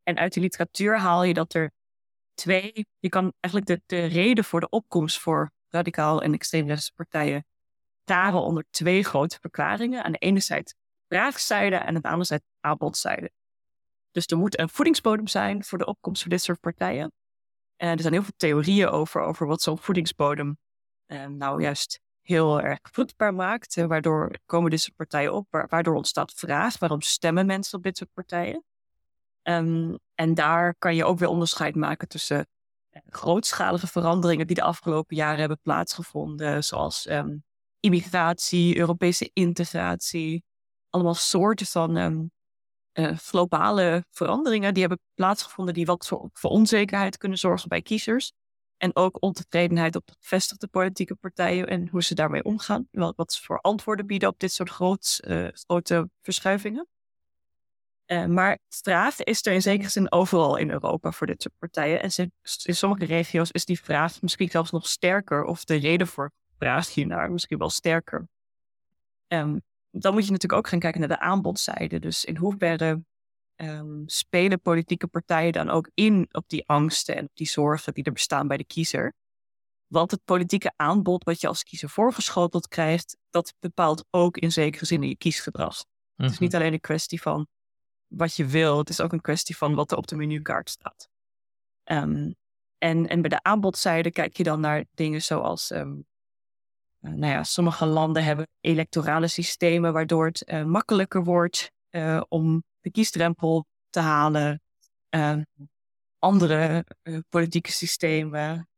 En 0.03 0.17
uit 0.17 0.33
die 0.33 0.43
literatuur 0.43 0.99
haal 0.99 1.23
je 1.23 1.35
dat 1.35 1.55
er 1.55 1.73
twee. 2.39 2.87
Je 2.99 3.09
kan 3.09 3.33
eigenlijk 3.41 3.67
de, 3.67 3.83
de 3.97 4.05
reden 4.07 4.45
voor 4.45 4.61
de 4.61 4.69
opkomst 4.69 5.19
voor 5.19 5.51
radicaal 5.69 6.23
en 6.23 6.33
extreemrechtse 6.33 6.93
partijen 6.95 7.47
taren 8.05 8.41
onder 8.41 8.65
twee 8.71 9.05
grote 9.05 9.39
verklaringen. 9.41 10.05
Aan 10.05 10.13
de 10.13 10.19
ene 10.19 10.41
zijde 10.41 10.75
vraagzijde 11.09 11.77
en 11.77 11.87
aan 11.87 12.03
de 12.03 12.09
andere 12.09 12.25
zijde 12.25 12.45
aanbodzijde. 12.61 13.31
Dus 14.11 14.27
er 14.27 14.37
moet 14.39 14.59
een 14.59 14.69
voedingsbodem 14.69 15.27
zijn 15.27 15.65
voor 15.65 15.79
de 15.79 15.87
opkomst 15.87 16.23
van 16.23 16.31
dit 16.31 16.43
soort 16.43 16.61
partijen. 16.61 17.13
En 17.77 17.89
er 17.89 18.01
zijn 18.01 18.13
heel 18.13 18.23
veel 18.23 18.33
theorieën 18.37 18.89
over, 18.89 19.21
over 19.21 19.47
wat 19.47 19.63
zo'n 19.63 19.79
voedingsbodem 19.79 20.59
eh, 21.07 21.27
nou 21.27 21.63
juist 21.63 22.01
heel 22.23 22.61
erg 22.61 22.79
vruchtbaar 22.83 23.35
maakt. 23.35 23.77
eh, 23.77 23.87
waardoor 23.87 24.39
komen 24.47 24.71
dit 24.71 24.81
soort 24.81 24.97
partijen 24.97 25.33
op, 25.35 25.47
wa- 25.51 25.67
waardoor 25.69 25.95
ontstaat 25.95 26.33
vraag. 26.33 26.79
Waarom 26.79 27.01
stemmen 27.01 27.47
mensen 27.47 27.79
op 27.79 27.85
dit 27.85 27.97
soort 27.97 28.13
partijen? 28.13 28.65
Ehm, 29.49 29.95
en 30.15 30.35
daar 30.35 30.75
kan 30.79 30.95
je 30.95 31.05
ook 31.05 31.19
weer 31.19 31.29
onderscheid 31.29 31.75
maken 31.75 32.09
tussen 32.09 32.47
eh, 32.91 33.03
grootschalige 33.07 33.87
veranderingen 33.87 34.47
die 34.47 34.57
de 34.57 34.63
afgelopen 34.63 35.17
jaren 35.17 35.39
hebben 35.39 35.61
plaatsgevonden, 35.63 36.65
zoals 36.65 37.07
ehm, 37.07 37.37
immigratie, 37.81 38.77
Europese 38.77 39.31
integratie, 39.33 40.45
allemaal 40.91 41.15
soorten 41.15 41.67
van 41.67 41.97
ehm, 41.97 42.25
eh, 42.93 43.17
globale 43.17 44.05
veranderingen 44.11 44.73
die 44.75 44.83
hebben 44.83 45.01
plaatsgevonden 45.15 45.75
die 45.75 45.87
wat 45.87 46.07
voor, 46.07 46.31
voor 46.33 46.51
onzekerheid 46.51 47.17
kunnen 47.17 47.39
zorgen 47.39 47.69
bij 47.69 47.83
kiezers. 47.83 48.33
En 48.77 48.97
ook 48.97 49.23
ontevredenheid 49.23 49.97
op 49.97 50.07
de 50.07 50.15
gevestigde 50.21 50.67
politieke 50.67 51.15
partijen 51.15 51.67
en 51.67 51.89
hoe 51.89 52.03
ze 52.03 52.15
daarmee 52.15 52.45
omgaan. 52.45 52.89
Wel, 52.91 53.13
wat 53.17 53.33
ze 53.33 53.43
voor 53.43 53.61
antwoorden 53.61 54.07
bieden 54.07 54.29
op 54.29 54.39
dit 54.39 54.53
soort 54.53 55.21
eh, 55.21 55.49
grote 55.53 56.11
verschuivingen. 56.23 56.89
Eh, 58.09 58.25
maar 58.25 58.59
vraag 58.69 59.21
is 59.23 59.47
er 59.47 59.53
in 59.53 59.63
zekere 59.63 59.89
zin 59.89 60.13
overal 60.13 60.57
in 60.57 60.71
Europa 60.71 61.13
voor 61.13 61.27
dit 61.27 61.43
soort 61.43 61.55
partijen. 61.59 62.03
En 62.03 62.11
in 62.65 62.77
sommige 62.77 63.05
regio's 63.05 63.51
is 63.51 63.65
die 63.65 63.81
vraag 63.81 64.23
misschien 64.23 64.51
zelfs 64.51 64.71
nog 64.71 64.87
sterker. 64.87 65.45
Of 65.45 65.65
de 65.65 65.75
reden 65.77 66.07
voor 66.07 66.33
vraag 66.59 66.95
hiernaar 66.95 67.31
misschien 67.31 67.59
wel 67.59 67.71
sterker. 67.71 68.29
Ehm, 69.27 69.59
dan 69.91 70.13
moet 70.13 70.25
je 70.25 70.31
natuurlijk 70.31 70.61
ook 70.61 70.69
gaan 70.69 70.79
kijken 70.79 71.01
naar 71.01 71.09
de 71.09 71.21
aanbodzijde. 71.21 71.99
Dus 71.99 72.25
in 72.25 72.37
hoeverre 72.37 73.05
ehm, 73.57 74.03
spelen 74.07 74.61
politieke 74.61 75.07
partijen 75.07 75.53
dan 75.53 75.71
ook 75.71 75.91
in 75.95 76.29
op 76.31 76.45
die 76.49 76.69
angsten 76.69 77.17
en 77.17 77.25
op 77.25 77.31
die 77.35 77.49
zorgen 77.49 77.95
die 77.95 78.05
er 78.05 78.13
bestaan 78.13 78.49
bij 78.49 78.57
de 78.57 78.65
kiezer? 78.65 79.15
Want 79.87 80.11
het 80.11 80.25
politieke 80.25 80.73
aanbod 80.77 81.25
wat 81.25 81.41
je 81.41 81.49
als 81.49 81.63
kiezer 81.63 81.89
voorgeschoteld 81.89 82.69
krijgt, 82.69 83.17
dat 83.31 83.55
bepaalt 83.59 84.05
ook 84.11 84.37
in 84.37 84.53
zekere 84.53 84.87
zin 84.87 85.03
je 85.03 85.17
kiesgedrag. 85.17 85.77
Het 85.79 85.87
Mhm. 86.17 86.31
is 86.33 86.39
niet 86.39 86.55
alleen 86.55 86.73
een 86.73 86.81
kwestie 86.81 87.21
van 87.23 87.47
wat 88.09 88.37
je 88.37 88.47
wil, 88.47 88.79
het 88.79 88.89
is 88.89 89.01
ook 89.01 89.13
een 89.13 89.21
kwestie 89.21 89.57
van 89.57 89.75
wat 89.75 89.91
er 89.91 89.97
op 89.97 90.07
de 90.07 90.17
menukaart 90.17 90.71
staat. 90.71 91.09
Ehm, 91.85 92.33
en, 92.79 93.09
en 93.09 93.21
bij 93.21 93.31
de 93.31 93.43
aanbodzijde 93.43 94.11
kijk 94.11 94.37
je 94.37 94.43
dan 94.43 94.61
naar 94.61 94.85
dingen 94.95 95.23
zoals, 95.23 95.71
ehm, 95.71 95.97
eh, 97.01 97.13
nou 97.13 97.33
ja, 97.33 97.45
sommige 97.45 97.87
landen 97.87 98.25
hebben 98.25 98.49
electorale 98.61 99.29
systemen 99.29 99.93
waardoor 99.93 100.27
het 100.27 100.45
eh, 100.45 100.65
makkelijker 100.65 101.25
wordt 101.25 101.73
eh, 101.89 102.23
om 102.29 102.65
de 102.81 102.91
kiesdrempel 102.91 103.67
te 103.91 104.01
halen. 104.01 104.63
Ehm, 105.09 105.43
andere 106.19 106.85
politieke 107.29 107.73
systemen 107.73 108.69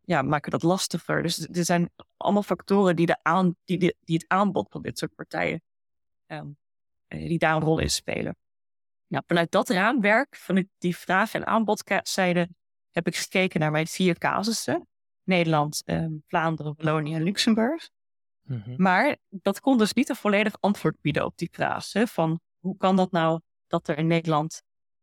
ja, 0.00 0.22
maken 0.22 0.50
dat 0.50 0.62
lastiger. 0.62 1.22
Dus 1.22 1.48
er 1.48 1.64
zijn 1.64 1.90
allemaal 2.16 2.42
factoren 2.42 2.96
die, 2.96 3.06
de 3.06 3.18
aan, 3.22 3.56
die, 3.64 3.78
die, 3.78 3.96
die 4.00 4.16
het 4.16 4.28
aanbod 4.28 4.66
van 4.70 4.82
dit 4.82 4.98
soort 4.98 5.14
partijen 5.14 5.62
die 7.08 7.38
daar 7.38 7.54
een 7.54 7.62
rol 7.62 7.78
in 7.78 7.90
spelen. 7.90 8.36
Nou, 9.10 9.24
vanuit 9.26 9.50
dat 9.50 9.68
raamwerk, 9.68 10.36
vanuit 10.36 10.68
die 10.78 10.96
vraag- 10.96 11.34
en 11.34 11.46
aanbodzijde, 11.46 12.48
heb 12.90 13.06
ik 13.06 13.16
gekeken 13.16 13.60
naar 13.60 13.70
mijn 13.70 13.86
vier 13.86 14.18
casussen. 14.18 14.88
Nederland, 15.22 15.82
ehm, 15.84 16.12
Vlaanderen, 16.26 16.74
Wallonië 16.76 17.14
en 17.14 17.22
Luxemburg. 17.22 17.88
Mhm. 18.42 18.74
Maar 18.76 19.16
dat 19.28 19.60
kon 19.60 19.78
dus 19.78 19.92
niet 19.92 20.08
een 20.08 20.16
volledig 20.16 20.56
antwoord 20.60 21.00
bieden 21.00 21.24
op 21.24 21.36
die 21.36 21.48
vraag. 21.52 21.92
Hè, 21.92 22.06
van 22.06 22.40
hoe 22.58 22.76
kan 22.76 22.96
dat 22.96 23.10
nou 23.10 23.40
dat 23.66 23.88
er 23.88 23.98
in 23.98 24.06
Nederland 24.06 24.62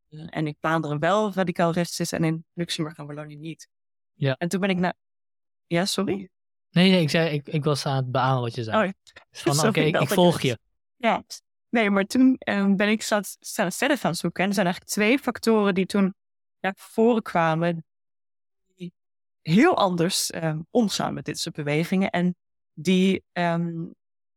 eh, 0.10 0.28
en 0.30 0.48
in 0.48 0.56
Vlaanderen 0.60 1.00
wel 1.00 1.34
radicaal 1.34 1.72
rechts 1.72 2.00
is 2.00 2.12
en 2.12 2.24
in 2.24 2.46
Luxemburg 2.54 2.98
en 2.98 3.06
Wallonië 3.06 3.36
niet? 3.36 3.68
Ja. 4.14 4.36
En 4.38 4.48
toen 4.50 4.60
ben 4.60 4.70
ik 4.70 4.78
naar... 4.78 4.94
Ja, 5.66 5.86
sorry? 5.86 6.30
Nee, 6.72 6.90
nee, 6.90 7.02
ik, 7.02 7.10
zei, 7.10 7.30
ik, 7.30 7.48
ik 7.48 7.64
was 7.64 7.86
aan 7.86 7.96
het 7.96 8.12
beamen 8.12 8.42
wat 8.42 8.56
je 8.56 8.64
zei. 8.64 8.78
Oh, 8.78 8.86
ja. 8.86 8.94
Van, 9.32 9.60
oké, 9.68 9.80
ik, 9.80 9.96
ik 9.96 10.02
ik 10.02 10.08
volg 10.08 10.42
je. 10.42 10.60
Ja, 10.96 11.24
maar 11.86 12.06
toen 12.06 12.36
ehm, 12.40 12.76
ben 12.76 12.90
ik 12.90 13.02
zat, 13.02 13.38
verder 13.68 13.98
gaan 13.98 14.16
zoeken. 14.16 14.44
En 14.44 14.50
er 14.50 14.56
zijn 14.56 14.66
eigenlijk 14.66 14.96
twee 14.96 15.20
factoren 15.20 15.74
die 15.74 15.86
toen 15.86 16.14
naar 16.60 16.74
voren 16.78 17.22
kwamen. 17.22 17.86
Die 18.76 18.94
heel 19.42 19.78
anders 19.78 20.30
ehm, 20.30 20.60
omgaan 20.70 21.14
met 21.14 21.26
dit 21.26 21.40
soort 21.40 21.56
bewegingen. 21.56 22.10
En 22.10 22.36
die, 22.74 23.24
ehm, 23.32 23.86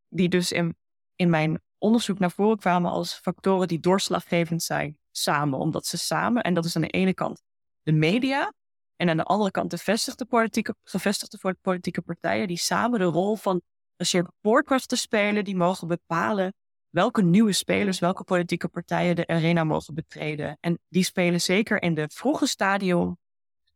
die 0.09 0.29
dus 0.29 0.53
in, 0.53 0.77
in 1.17 1.31
mijn 1.31 1.61
onderzoek 1.79 2.19
naar 2.19 2.31
voren 2.31 2.59
kwamen 2.59 2.91
als 2.91 3.15
factoren 3.15 3.69
die 3.69 3.81
doorslaggevend 3.81 4.63
zijn 4.63 4.99
samen. 5.11 5.59
Omdat 5.59 5.87
ze 5.87 5.99
samen, 5.99 6.43
en 6.43 6.55
dat 6.55 6.65
is 6.65 6.77
aan 6.77 6.83
de 6.83 6.89
ene 6.89 7.15
kant 7.15 7.43
de 7.83 7.93
media. 7.93 8.53
En 8.97 9.09
aan 9.09 9.17
de 9.17 9.25
andere 9.25 9.51
kant 9.51 9.71
de 9.71 9.77
gevestigde 9.77 10.25
politieke, 10.25 10.75
gevestigde 10.83 11.57
politieke 11.61 12.03
partijen. 12.03 12.49
Die 12.49 12.59
samen 12.59 12.99
de 12.99 13.05
rol 13.05 13.37
van 13.37 13.63
een 13.97 14.07
soort 14.07 14.31
woordkracht 14.41 14.89
te 14.89 14.97
spelen. 14.97 15.45
Die 15.45 15.57
mogen 15.57 15.89
bepalen 15.89 16.55
welke 16.91 17.23
nieuwe 17.23 17.53
spelers, 17.53 17.99
welke 17.99 18.25
politieke 18.25 18.69
partijen 18.69 19.17
de 19.17 19.27
arena 19.27 19.65
mogen 19.65 19.95
betreden. 19.95 20.57
En 20.61 20.79
die 20.89 21.05
spelen 21.05 21.41
zeker 21.41 21.83
in 21.83 21.95
de 21.95 22.09
vroege 22.15 22.47
stadium, 22.47 23.19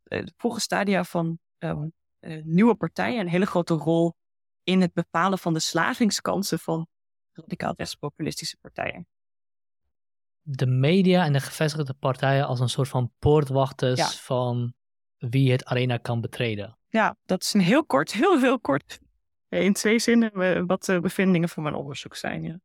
eh, 0.04 0.24
de 0.24 0.32
vroege 0.36 0.60
stadia 0.60 1.04
van 1.04 1.38
ehm, 1.58 1.88
eh, 2.18 2.42
nieuwe 2.44 2.74
partijen 2.74 3.20
een 3.20 3.28
hele 3.28 3.46
grote 3.46 3.74
rol 3.74 4.14
in 4.62 4.80
het 4.80 4.92
bepalen 4.92 5.38
van 5.38 5.52
de 5.52 5.60
slagingskansen 5.60 6.58
van 6.58 6.86
radicaal 7.32 7.74
rechtspopulistische 7.76 8.56
partijen. 8.60 9.06
De 10.40 10.66
media 10.66 11.24
en 11.24 11.32
de 11.32 11.40
gevestigde 11.40 11.94
partijen 11.94 12.46
als 12.46 12.60
een 12.60 12.68
soort 12.68 12.88
van 12.88 13.12
poortwachters 13.18 13.98
Ja. 14.00 14.06
van 14.08 14.74
wie 15.16 15.52
het 15.52 15.64
arena 15.64 15.96
kan 15.96 16.20
betreden. 16.20 16.78
Ja, 16.88 17.16
dat 17.24 17.42
is 17.42 17.54
een 17.54 17.60
heel 17.60 17.84
kort, 17.84 18.12
heel 18.12 18.38
veel 18.38 18.60
kort. 18.60 19.00
In 19.48 19.72
twee 19.72 19.98
zinnen 19.98 20.32
eh, 20.32 20.62
wat 20.66 20.84
de 20.84 21.00
bevindingen 21.00 21.48
van 21.48 21.62
mijn 21.62 21.74
onderzoek 21.74 22.16
zijn. 22.16 22.42
Ja. 22.42 22.60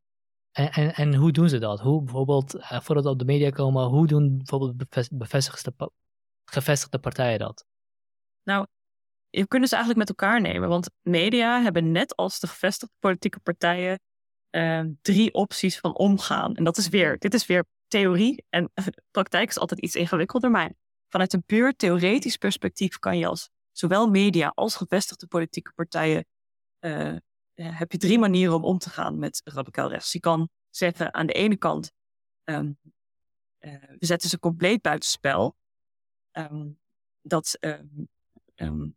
En, 0.52 0.70
en, 0.72 0.94
en 0.94 1.14
hoe 1.14 1.32
doen 1.32 1.48
ze 1.48 1.58
dat? 1.58 1.80
Hoe 1.80 2.02
bijvoorbeeld, 2.02 2.54
eh, 2.54 2.80
voordat 2.80 3.04
we 3.04 3.10
op 3.10 3.18
de 3.18 3.24
media 3.24 3.50
komen, 3.50 3.84
hoe 3.84 4.06
doen 4.06 4.36
bijvoorbeeld 4.36 4.76
beves- 4.76 5.08
bevestigde, 5.08 5.90
gevestigde 6.44 6.98
partijen 6.98 7.38
dat? 7.38 7.64
je 9.30 9.46
kunt 9.46 9.68
ze 9.68 9.74
eigenlijk 9.74 10.08
met 10.08 10.18
elkaar 10.18 10.40
nemen. 10.40 10.68
Want 10.68 10.90
media 11.02 11.62
hebben 11.62 11.92
net 11.92 12.16
als 12.16 12.40
de 12.40 12.46
gevestigde 12.46 12.94
politieke 12.98 13.40
partijen 13.40 14.00
eh, 14.50 14.84
drie 15.02 15.34
opties 15.34 15.78
van 15.78 15.96
omgaan. 15.96 16.54
En 16.54 16.64
dat 16.64 16.76
is 16.76 16.88
weer, 16.88 17.18
dit 17.18 17.34
is 17.34 17.46
weer 17.46 17.64
theorie. 17.86 18.44
En 18.48 18.70
praktijk 19.10 19.48
is 19.48 19.58
altijd 19.58 19.80
iets 19.80 19.94
ingewikkelder. 19.94 20.50
Maar 20.50 20.72
vanuit 21.08 21.32
een 21.32 21.44
puur 21.44 21.76
theoretisch 21.76 22.36
perspectief 22.36 22.98
kan 22.98 23.18
je 23.18 23.26
als 23.26 23.50
zowel 23.72 24.08
media 24.10 24.52
als 24.54 24.76
gevestigde 24.76 25.26
politieke 25.26 25.72
partijen. 25.74 26.24
eh, 26.78 27.16
heb 27.62 27.92
je 27.92 27.98
drie 27.98 28.18
manieren 28.18 28.54
om 28.54 28.64
om 28.64 28.78
te 28.78 28.90
gaan 28.90 29.18
met 29.18 29.40
radicaal 29.44 29.88
rechts. 29.88 30.12
Je 30.12 30.20
kan 30.20 30.48
zeggen 30.70 31.14
aan 31.14 31.26
de 31.26 31.32
ene 31.32 31.56
kant. 31.56 31.92
ehm, 32.44 32.72
we 33.98 34.06
zetten 34.06 34.28
ze 34.28 34.38
compleet 34.38 34.82
buitenspel. 34.82 35.56
Ehm, 36.30 36.68
dat, 37.22 37.58
um, 37.60 38.96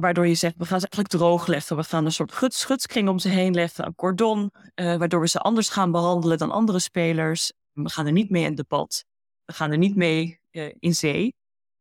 waardoor 0.00 0.26
je 0.26 0.34
zegt, 0.34 0.56
we 0.56 0.64
gaan 0.64 0.80
ze 0.80 0.88
eigenlijk 0.88 1.08
droog 1.08 1.46
leggen. 1.46 1.76
We 1.76 1.84
gaan 1.84 2.04
een 2.04 2.12
soort 2.12 2.54
schutskring 2.54 3.08
om 3.08 3.18
ze 3.18 3.28
heen 3.28 3.54
leggen, 3.54 3.86
een 3.86 3.94
cordon, 3.94 4.50
waardoor 4.74 5.20
we 5.20 5.28
ze 5.28 5.38
anders 5.38 5.68
gaan 5.68 5.90
behandelen 5.90 6.38
dan 6.38 6.50
andere 6.50 6.78
spelers. 6.78 7.52
We 7.72 7.90
gaan 7.90 8.06
er 8.06 8.12
niet 8.12 8.30
mee 8.30 8.44
in 8.44 8.54
debat. 8.54 9.04
We 9.44 9.52
gaan 9.52 9.70
er 9.70 9.78
niet 9.78 9.96
mee 9.96 10.40
in 10.78 10.94
zee. 10.94 11.34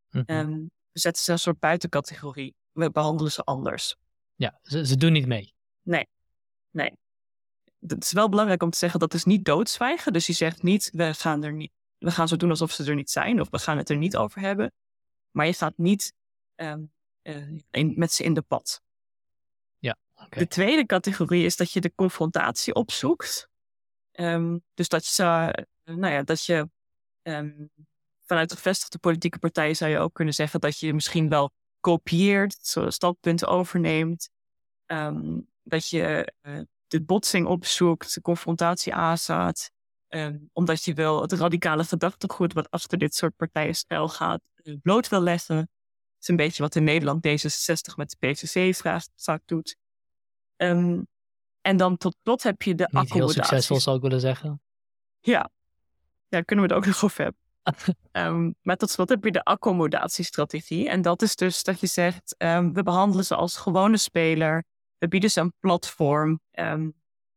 Mm 0.10 0.70
we 0.92 1.00
zetten 1.00 1.24
ze 1.24 1.32
een 1.32 1.40
soort 1.40 1.60
buitencategorie. 1.60 2.56
We 2.72 2.92
behandelen 2.92 3.32
ze 3.32 3.44
anders. 3.44 3.96
Ja, 4.36 4.60
ze, 4.64 4.86
ze 4.86 4.98
doen 4.98 5.12
niet 5.12 5.28
mee. 5.28 5.54
Nee, 5.82 6.08
nee. 6.70 6.98
Het 7.88 8.04
is 8.04 8.12
wel 8.12 8.30
belangrijk 8.30 8.64
om 8.64 8.70
te 8.70 8.78
zeggen 8.78 9.00
dat 9.00 9.14
is 9.14 9.24
niet 9.24 9.46
doodzwijgen. 9.46 10.14
Dus 10.14 10.28
je 10.28 10.34
zegt 10.34 10.64
niet, 10.64 10.90
we 10.94 11.14
gaan, 11.14 11.44
er 11.44 11.54
niet, 11.54 11.72
we 11.98 12.12
gaan 12.12 12.28
zo 12.28 12.36
doen 12.36 12.50
alsof 12.50 12.72
ze 12.72 12.84
er 12.84 12.96
niet 12.96 13.10
zijn. 13.10 13.42
Of 13.42 13.50
we 13.50 13.60
gaan 13.60 13.78
het 13.78 13.90
er 13.90 13.98
niet 13.98 14.18
over 14.18 14.42
hebben. 14.42 14.74
Maar 15.32 15.46
je 15.46 15.54
gaat 15.54 15.78
niet 15.78 16.14
um, 16.56 16.92
in, 17.72 17.94
met 17.96 18.12
ze 18.12 18.24
in 18.24 18.34
de 18.34 18.42
pad. 18.42 18.82
Ja, 19.80 19.98
De 20.30 20.48
tweede 20.48 20.86
categorie 20.86 21.46
is 21.46 21.56
dat 21.56 21.72
je 21.72 21.82
de 21.82 21.94
confrontatie 21.96 22.74
opzoekt. 22.74 23.50
Um, 24.12 24.64
dus 24.74 24.88
dat 24.88 25.16
je, 25.16 25.24
uh, 25.86 25.96
nou 25.96 26.14
ja, 26.14 26.24
dat 26.24 26.46
je 26.46 26.70
um, 27.22 27.70
vanuit 28.26 28.50
de 28.50 28.56
gevestigde 28.56 28.98
politieke 28.98 29.40
partijen 29.40 29.76
zou 29.76 29.92
je 29.92 29.98
ook 29.98 30.14
kunnen 30.14 30.34
zeggen 30.34 30.60
dat 30.60 30.80
je 30.80 30.94
misschien 30.94 31.30
wel 31.30 31.52
kopieert, 31.82 32.58
standpunten 32.88 33.48
overneemt. 33.48 34.30
Um, 34.86 35.50
dat 35.64 35.88
je 35.88 36.34
uh, 36.42 36.60
de 36.88 37.02
botsing 37.02 37.48
opzoekt, 37.48 38.14
de 38.14 38.22
confrontatie 38.22 38.94
aanstaat. 38.94 39.72
Um, 40.08 40.50
omdat 40.54 40.84
je 40.84 40.94
wel 40.94 41.22
het 41.22 41.32
radicale 41.32 41.84
gedachtegoed 41.84 42.54
wat 42.54 42.70
achter 42.70 42.98
dit 42.98 43.16
soort 43.16 43.36
partijen 43.36 43.76
stijl 43.76 44.10
gaat, 44.10 44.42
uh, 44.64 44.76
bloot 44.82 45.10
wil 45.10 45.22
leggen. 45.22 45.56
Dat 45.56 45.68
is 46.20 46.28
een 46.28 46.36
beetje 46.36 46.64
wat 46.64 46.76
in 46.76 46.84
Nederland 46.84 47.28
D66 47.28 47.96
met 47.96 48.16
de 48.20 48.28
PCC 48.28 48.76
vaak 49.16 49.42
doet. 49.46 49.76
Um, 50.58 51.08
en 51.62 51.78
dan 51.78 51.98
tot 51.98 52.16
slot 52.24 52.44
heb 52.44 52.62
je 52.62 52.76
de 52.76 52.84
Niet 52.84 52.94
accommodatie. 52.94 53.34
heel 53.34 53.44
succesvol 53.44 53.80
zou 53.80 53.96
ik 53.96 54.02
willen 54.02 54.20
zeggen. 54.20 54.62
Ja, 55.20 55.32
ja 55.32 55.50
daar 56.28 56.46
kunnen 56.46 56.68
we 56.68 56.74
het 56.74 56.84
ook 56.84 56.90
nog 56.94 57.04
over 57.04 57.24
hebben. 57.24 57.41
Um, 58.12 58.56
maar 58.62 58.78
tot 58.78 58.90
slot 58.90 59.10
heb 59.10 59.24
je 59.24 59.32
de 59.32 59.44
accommodatiestrategie. 59.44 60.90
En 60.90 61.02
dat 61.02 61.22
is 61.22 61.36
dus 61.36 61.64
dat 61.64 61.80
je 61.80 61.88
zegt, 61.88 62.36
um, 62.38 62.74
we 62.74 62.84
behandelen 62.84 63.26
ze 63.26 63.36
als 63.36 63.58
gewone 63.58 63.98
speler. 63.98 64.64
We 64.98 65.08
bieden 65.08 65.32
ze 65.32 65.40
een 65.40 65.54
platform. 65.60 66.40
Um, 66.52 66.94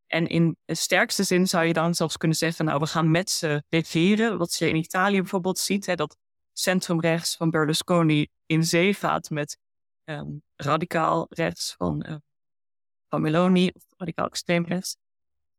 en 0.07 0.27
in 0.27 0.57
de 0.65 0.75
sterkste 0.75 1.23
zin 1.23 1.47
zou 1.47 1.65
je 1.65 1.73
dan 1.73 1.95
zelfs 1.95 2.17
kunnen 2.17 2.37
zeggen, 2.37 2.65
nou, 2.65 2.81
we 2.81 2.87
gaan 2.87 3.11
met 3.11 3.31
ze 3.31 3.63
regeren. 3.69 4.39
Wat 4.39 4.55
je 4.55 4.69
in 4.69 4.77
Italië 4.77 5.21
bijvoorbeeld 5.21 5.59
ziet, 5.59 5.87
hè, 5.87 5.95
dat 5.95 6.17
centrumrechts 6.53 7.37
van 7.37 7.51
Berlusconi 7.51 8.29
in 8.47 8.65
zee 8.65 8.95
gaat 8.95 9.31
met 9.31 9.59
radicaal 10.57 11.27
rechts 11.29 11.75
van, 11.79 12.05
uh, 12.09 12.15
van 13.09 13.21
Meloni, 13.21 13.71
of 13.75 13.83
radicaal 13.97 14.27
extreem 14.27 14.65
rechts. 14.65 14.97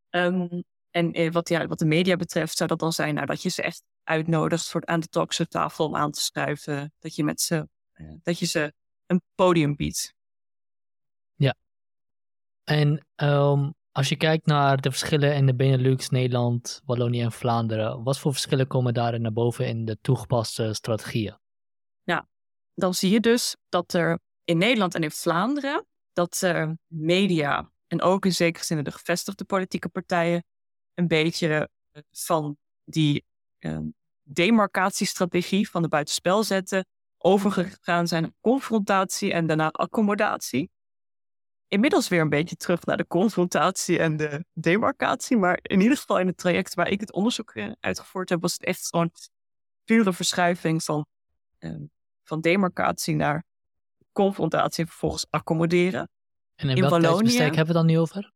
en 0.09 1.11
eh, 1.11 1.31
wat, 1.31 1.49
ja, 1.49 1.67
wat 1.67 1.79
de 1.79 1.85
media 1.85 2.15
betreft 2.15 2.57
zou 2.57 2.69
dat 2.69 2.79
dan 2.79 2.93
zijn 2.93 3.13
nou, 3.15 3.25
dat 3.25 3.41
je 3.41 3.49
ze 3.49 3.61
echt 3.61 3.83
uitnodigt 4.05 4.69
voor 4.69 4.85
aan 4.85 4.99
de 4.99 5.07
talkshowtafel 5.07 5.85
om 5.85 5.95
aan 5.95 6.11
te 6.11 6.21
schuiven. 6.21 6.93
Dat 6.99 7.15
je, 7.15 7.23
met 7.23 7.41
ze, 7.41 7.67
dat 8.23 8.39
je 8.39 8.45
ze 8.45 8.73
een 9.05 9.21
podium 9.35 9.75
biedt. 9.75 10.13
Ja. 11.35 11.55
En 12.63 13.05
um, 13.15 13.73
als 13.91 14.09
je 14.09 14.15
kijkt 14.15 14.45
naar 14.45 14.81
de 14.81 14.89
verschillen 14.89 15.35
in 15.35 15.45
de 15.45 15.55
Benelux, 15.55 16.09
Nederland, 16.09 16.81
Wallonië 16.85 17.21
en 17.21 17.31
Vlaanderen, 17.31 18.03
wat 18.03 18.19
voor 18.19 18.31
verschillen 18.31 18.67
komen 18.67 18.93
daarin 18.93 19.21
naar 19.21 19.33
boven 19.33 19.67
in 19.67 19.85
de 19.85 19.97
toegepaste 20.01 20.73
strategieën? 20.73 21.37
Ja, 22.03 22.27
dan 22.73 22.93
zie 22.93 23.11
je 23.11 23.19
dus 23.19 23.55
dat 23.69 23.93
er 23.93 24.19
in 24.43 24.57
Nederland 24.57 24.95
en 24.95 25.03
in 25.03 25.11
Vlaanderen, 25.11 25.85
dat 26.13 26.41
uh, 26.43 26.71
media 26.87 27.71
en 27.87 28.01
ook 28.01 28.25
in 28.25 28.33
zekere 28.33 28.65
zin 28.65 28.83
de 28.83 28.91
gevestigde 28.91 29.45
politieke 29.45 29.89
partijen 29.89 30.43
een 30.93 31.07
beetje 31.07 31.69
van 32.11 32.57
die 32.83 33.25
Ehm, 33.25 33.34
demarcatiestrategie 34.23 35.69
van 35.69 35.81
de 35.81 35.87
buitenspel 35.87 36.43
zetten, 36.43 36.85
overgegaan 37.17 38.07
zijn 38.07 38.25
op 38.25 38.33
confrontatie 38.41 39.33
en 39.33 39.47
daarna 39.47 39.69
accommodatie. 39.71 40.69
Inmiddels 41.67 42.07
weer 42.07 42.21
een 42.21 42.29
beetje 42.29 42.55
terug 42.55 42.85
naar 42.85 42.97
de 42.97 43.07
confrontatie 43.07 43.99
en 43.99 44.17
de 44.17 44.45
demarcatie, 44.53 45.37
maar 45.37 45.59
in 45.61 45.81
ieder 45.81 45.97
geval 45.97 46.19
in 46.19 46.27
het 46.27 46.37
traject 46.37 46.73
waar 46.73 46.89
ik 46.89 46.99
het 46.99 47.13
onderzoek 47.13 47.51
eh, 47.51 47.71
uitgevoerd 47.79 48.29
heb, 48.29 48.41
was 48.41 48.53
het 48.53 48.63
echt 48.63 48.87
gewoon 48.87 49.11
pure 49.83 50.13
verschuiving 50.13 50.83
van, 50.83 51.05
uh, 51.59 51.75
van 52.23 52.41
demarcatie 52.41 53.15
naar 53.15 53.43
confrontatie 54.11 54.83
en 54.83 54.89
vervolgens 54.89 55.25
accommoderen. 55.29 56.09
En 56.55 56.69
in, 56.69 56.75
in 56.75 56.89
welk 56.89 57.25
hebben 57.25 57.65
we 57.65 57.73
dan 57.73 57.85
nu 57.85 57.99
over? 57.99 58.33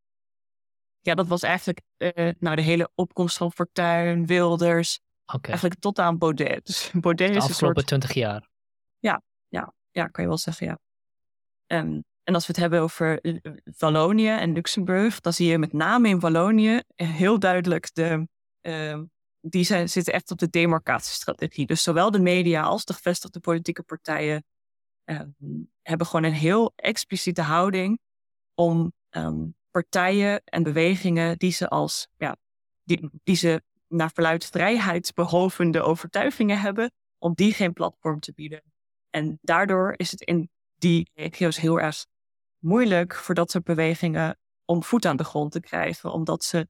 Ja, 1.01 1.15
dat 1.15 1.27
was 1.27 1.41
eigenlijk 1.41 1.81
uh, 1.97 2.29
nou, 2.39 2.55
de 2.55 2.61
hele 2.61 2.89
opkomst 2.95 3.37
van 3.37 3.51
Fortuyn, 3.51 4.25
Wilders, 4.25 4.99
Eigenlijk 5.41 5.79
tot 5.79 5.99
aan 5.99 6.17
Baudet. 6.17 6.65
Dus 6.65 6.91
Baudet 7.01 7.29
is 7.29 7.35
de 7.35 7.41
afgelopen 7.41 7.75
soort... 7.75 7.87
20 7.87 8.13
jaar. 8.13 8.49
Ja, 8.99 9.21
ja, 9.47 9.73
ja, 9.91 10.07
kan 10.07 10.23
je 10.23 10.29
wel 10.29 10.37
zeggen, 10.37 10.67
ja. 10.67 10.79
Um, 11.67 12.03
en 12.23 12.35
als 12.35 12.47
we 12.47 12.51
het 12.51 12.61
hebben 12.61 12.81
over 12.81 13.21
eh, 13.21 13.35
Wallonië 13.77 14.29
en 14.29 14.53
Luxemburg, 14.53 15.19
dan 15.19 15.33
zie 15.33 15.47
je 15.47 15.57
met 15.57 15.73
name 15.73 16.07
in 16.07 16.19
Wallonië 16.19 16.81
heel 16.95 17.39
duidelijk 17.39 17.93
de. 17.93 18.27
Uh, 18.61 18.99
die 19.41 19.63
zijn, 19.63 19.89
zitten 19.89 20.13
echt 20.13 20.31
op 20.31 20.37
de 20.37 20.49
demarcatiestrategie. 20.49 21.65
Dus 21.65 21.83
zowel 21.83 22.11
de 22.11 22.19
media 22.19 22.61
als 22.61 22.85
de 22.85 22.93
gevestigde 22.93 23.39
politieke 23.39 23.83
partijen 23.83 24.43
uh, 25.05 25.21
hebben 25.81 26.07
gewoon 26.07 26.23
een 26.23 26.33
heel 26.33 26.73
expliciete 26.75 27.41
houding 27.41 27.99
om 28.53 28.93
partijen 29.71 30.41
en 30.43 30.63
bewegingen 30.63 31.37
die 31.37 31.51
ze 31.51 31.69
als 31.69 32.07
ja, 32.17 32.37
die, 32.83 33.09
die 33.23 33.35
ze 33.35 33.63
naar 33.89 34.11
verluid 34.13 34.45
vrijheidsbehovende 34.45 35.81
overtuigingen 35.81 36.59
hebben, 36.59 36.91
om 37.17 37.33
die 37.33 37.53
geen 37.53 37.73
platform 37.73 38.19
te 38.19 38.33
bieden. 38.33 38.63
En 39.09 39.39
daardoor 39.41 39.93
is 39.97 40.11
het 40.11 40.21
in 40.21 40.49
die 40.77 41.11
regio's 41.13 41.57
heel 41.57 41.79
erg 41.79 42.05
moeilijk 42.59 43.15
voor 43.15 43.35
dat 43.35 43.51
soort 43.51 43.63
bewegingen 43.63 44.37
om 44.65 44.83
voet 44.83 45.05
aan 45.05 45.17
de 45.17 45.23
grond 45.23 45.51
te 45.51 45.59
krijgen, 45.59 46.11
omdat 46.11 46.43
ze, 46.43 46.67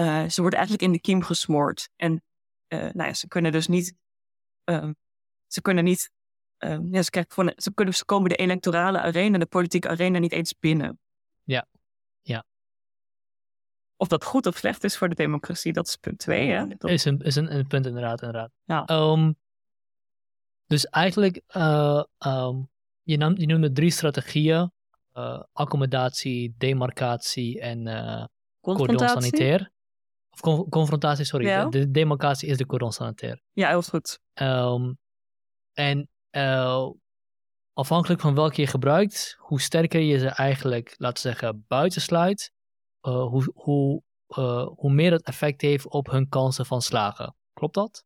uh, 0.00 0.28
ze 0.28 0.40
worden 0.40 0.58
eigenlijk 0.58 0.88
in 0.88 0.92
de 0.92 1.00
kiem 1.00 1.22
gesmoord. 1.22 1.88
En 1.96 2.22
uh, 2.68 2.80
nou 2.80 3.08
ja, 3.08 3.14
ze 3.14 3.28
kunnen 3.28 3.52
dus 3.52 3.66
niet, 3.66 3.94
uh, 4.64 4.90
ze 5.46 5.60
kunnen 5.60 5.84
niet, 5.84 6.10
ehm, 6.58 6.94
ja, 6.94 7.02
ze, 7.02 7.10
krijgen 7.10 7.54
ze, 7.56 7.74
kunnen, 7.74 7.94
ze 7.94 8.04
komen 8.04 8.28
de 8.28 8.36
electorale 8.36 9.00
arena, 9.00 9.38
de 9.38 9.46
politieke 9.46 9.88
arena 9.88 10.18
niet 10.18 10.32
eens 10.32 10.58
binnen. 10.58 11.00
Of 14.02 14.08
dat 14.08 14.24
goed 14.24 14.46
of 14.46 14.56
slecht 14.56 14.84
is 14.84 14.96
voor 14.96 15.08
de 15.08 15.14
democratie, 15.14 15.72
dat 15.72 15.86
is 15.86 15.96
punt 15.96 16.18
twee. 16.18 16.50
Hè? 16.50 16.66
Dat... 16.66 16.90
Is, 16.90 17.04
een, 17.04 17.18
is 17.18 17.36
een, 17.36 17.54
een, 17.54 17.66
punt 17.66 17.86
inderdaad, 17.86 18.22
inderdaad. 18.22 18.50
Ja. 18.64 18.88
Um, 18.88 19.36
dus 20.66 20.86
eigenlijk, 20.86 21.40
uh, 21.56 22.02
um, 22.26 22.68
je, 23.02 23.16
nam, 23.16 23.38
je 23.38 23.46
noemde 23.46 23.72
drie 23.72 23.90
strategieën. 23.90 24.72
Uh, 25.14 25.42
accommodatie, 25.52 26.54
demarcatie 26.58 27.60
en 27.60 27.86
uh, 27.86 28.24
cordon 28.60 29.08
sanitair. 29.08 29.70
Of 30.30 30.40
con 30.40 30.68
confrontatie, 30.68 31.24
sorry. 31.24 31.46
Ja. 31.46 31.64
De, 31.64 31.78
de, 31.78 31.90
demarcatie 31.90 32.48
is 32.48 32.56
de 32.56 32.66
cordon 32.66 32.92
sanitair. 32.92 33.40
Ja, 33.52 33.68
heel 33.68 33.82
goed. 33.82 34.18
Um, 34.34 34.98
en 35.72 36.08
afhankelijk 37.72 38.20
van 38.20 38.34
welke 38.34 38.60
je 38.60 38.66
gebruikt, 38.66 39.36
hoe 39.38 39.60
sterker 39.60 40.00
je 40.00 40.18
ze 40.18 40.28
eigenlijk, 40.28 40.94
laten 40.96 41.22
we 41.22 41.28
zeggen, 41.28 41.64
buitensluit, 41.68 42.52
uh, 43.02 43.26
hoe, 43.26 43.50
hoe, 43.54 44.02
uh, 44.28 44.66
hoe 44.76 44.92
meer 44.92 45.12
het 45.12 45.22
effect 45.22 45.60
heeft 45.60 45.88
op 45.88 46.10
hun 46.10 46.28
kansen 46.28 46.66
van 46.66 46.82
slagen. 46.82 47.34
Klopt 47.52 47.74
dat? 47.74 48.04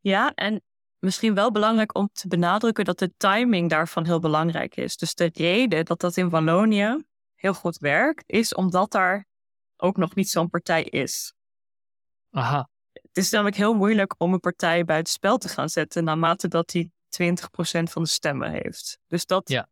Ja, 0.00 0.34
en 0.34 0.62
misschien 0.98 1.34
wel 1.34 1.50
belangrijk 1.50 1.96
om 1.96 2.08
te 2.12 2.28
benadrukken 2.28 2.84
dat 2.84 2.98
de 2.98 3.12
timing 3.16 3.70
daarvan 3.70 4.04
heel 4.04 4.20
belangrijk 4.20 4.76
is. 4.76 4.96
Dus 4.96 5.14
de 5.14 5.30
reden 5.32 5.84
dat 5.84 6.00
dat 6.00 6.16
in 6.16 6.30
Wallonië 6.30 7.04
heel 7.34 7.54
goed 7.54 7.78
werkt, 7.78 8.22
is 8.26 8.54
omdat 8.54 8.90
daar 8.90 9.26
ook 9.76 9.96
nog 9.96 10.14
niet 10.14 10.28
zo'n 10.28 10.50
partij 10.50 10.84
is. 10.84 11.34
Aha. 12.30 12.68
Het 12.92 13.16
is 13.16 13.30
namelijk 13.30 13.56
heel 13.56 13.74
moeilijk 13.74 14.14
om 14.18 14.32
een 14.32 14.40
partij 14.40 14.84
buiten 14.84 15.12
spel 15.12 15.38
te 15.38 15.48
gaan 15.48 15.68
zetten 15.68 16.04
naarmate 16.04 16.48
dat 16.48 16.68
die 16.68 16.92
20% 17.22 17.82
van 17.82 18.02
de 18.02 18.08
stemmen 18.08 18.50
heeft. 18.50 18.98
Dus 19.06 19.26
dat 19.26 19.48
ja. 19.48 19.68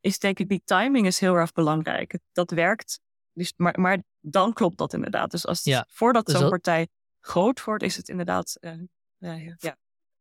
is 0.00 0.18
denk 0.18 0.38
ik, 0.38 0.48
die 0.48 0.62
timing 0.64 1.06
is 1.06 1.20
heel 1.20 1.34
erg 1.34 1.52
belangrijk. 1.52 2.18
Dat 2.32 2.50
werkt 2.50 3.00
dus, 3.36 3.52
maar, 3.56 3.80
maar 3.80 4.02
dan 4.20 4.52
klopt 4.52 4.78
dat 4.78 4.92
inderdaad. 4.92 5.30
Dus 5.30 5.46
als 5.46 5.64
ja. 5.64 5.86
voordat 5.88 6.26
dus 6.26 6.38
zo'n 6.38 6.48
partij 6.48 6.88
groot 7.20 7.64
wordt, 7.64 7.82
is 7.82 7.96
het 7.96 8.08
inderdaad. 8.08 8.56
Uh, 8.60 8.72
uh, 9.18 9.46
ja. 9.58 9.76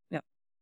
ja. 0.08 0.21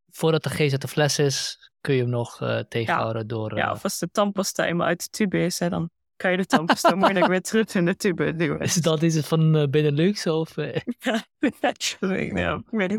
Voordat 0.10 0.44
de 0.44 0.50
GZ 0.50 0.74
de 0.74 0.88
fles 0.88 1.20
is, 1.20 1.72
kun 1.82 1.96
je 1.96 2.02
hem 2.02 2.10
nog 2.10 2.42
uh, 2.42 2.60
tegenhouden 2.60 3.28
door. 3.28 3.56
Ja, 3.58 3.72
of 3.72 3.84
als 3.84 4.00
de 4.00 4.10
tandpasta 4.12 4.66
eenmaal 4.66 4.88
uit 4.88 5.04
de 5.04 5.10
tube 5.10 5.46
is, 5.46 5.60
hè, 5.60 5.70
dan 5.70 5.90
kan 6.16 6.32
je 6.32 6.38
de 6.38 6.46
tandpasta 6.56 6.96
moeilijk 6.96 7.28
weer 7.28 7.42
terug 7.42 7.74
in 7.74 7.86
de 7.86 7.96
tube 7.96 8.36
duwen. 8.36 8.60
Is 8.60 8.76
dat 8.76 9.02
iets 9.02 9.20
van 9.20 9.56
uh, 9.56 9.68
Benelux 9.68 10.28
of... 10.28 10.56
Ja, 11.00 11.26
ik 11.40 12.66
weet 12.70 12.92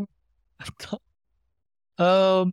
um, 1.94 2.52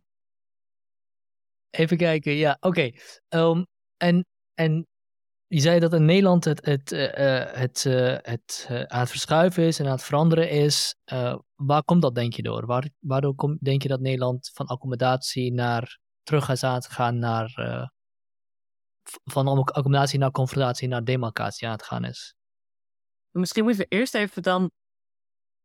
even 1.70 1.96
kijken, 1.96 2.32
ja, 2.32 2.56
oké. 2.60 2.66
Okay. 2.66 3.00
Um, 3.28 3.66
en, 3.96 4.26
en 4.54 4.86
je 5.52 5.60
zei 5.60 5.80
dat 5.80 5.92
in 5.92 6.04
Nederland 6.04 6.44
het, 6.44 6.64
het, 6.64 6.92
uh, 6.92 7.00
het, 7.52 7.84
uh, 7.84 8.16
het 8.20 8.68
uh, 8.70 8.82
aan 8.82 9.00
het 9.00 9.10
verschuiven 9.10 9.64
is 9.64 9.78
en 9.78 9.86
aan 9.86 9.92
het 9.92 10.02
veranderen 10.02 10.50
is. 10.50 10.96
waar 11.54 11.84
komt 11.84 12.02
dat, 12.02 12.14
denk 12.14 12.32
je, 12.32 12.42
door? 12.42 12.66
Waar, 12.66 12.88
waardoor 12.98 13.34
kom, 13.34 13.58
denk 13.60 13.82
je 13.82 13.88
dat 13.88 14.00
Nederland 14.00 14.50
van 14.54 14.66
accommodatie 14.66 15.52
naar 15.52 15.98
terug 16.22 16.44
gaat 16.44 16.86
gaan 16.86 17.18
naar. 17.18 17.52
van 19.24 19.48
accommodatie 19.48 20.18
naar 20.18 20.30
confrontatie 20.30 20.88
naar 20.88 21.04
demarcatie 21.04 21.66
aan 21.66 21.72
het 21.72 21.82
gaan 21.82 22.04
is? 22.04 22.34
Misschien 23.30 23.64
moeten 23.64 23.86
we 23.88 23.96
eerst 23.96 24.14
even 24.14 24.42
dan 24.42 24.70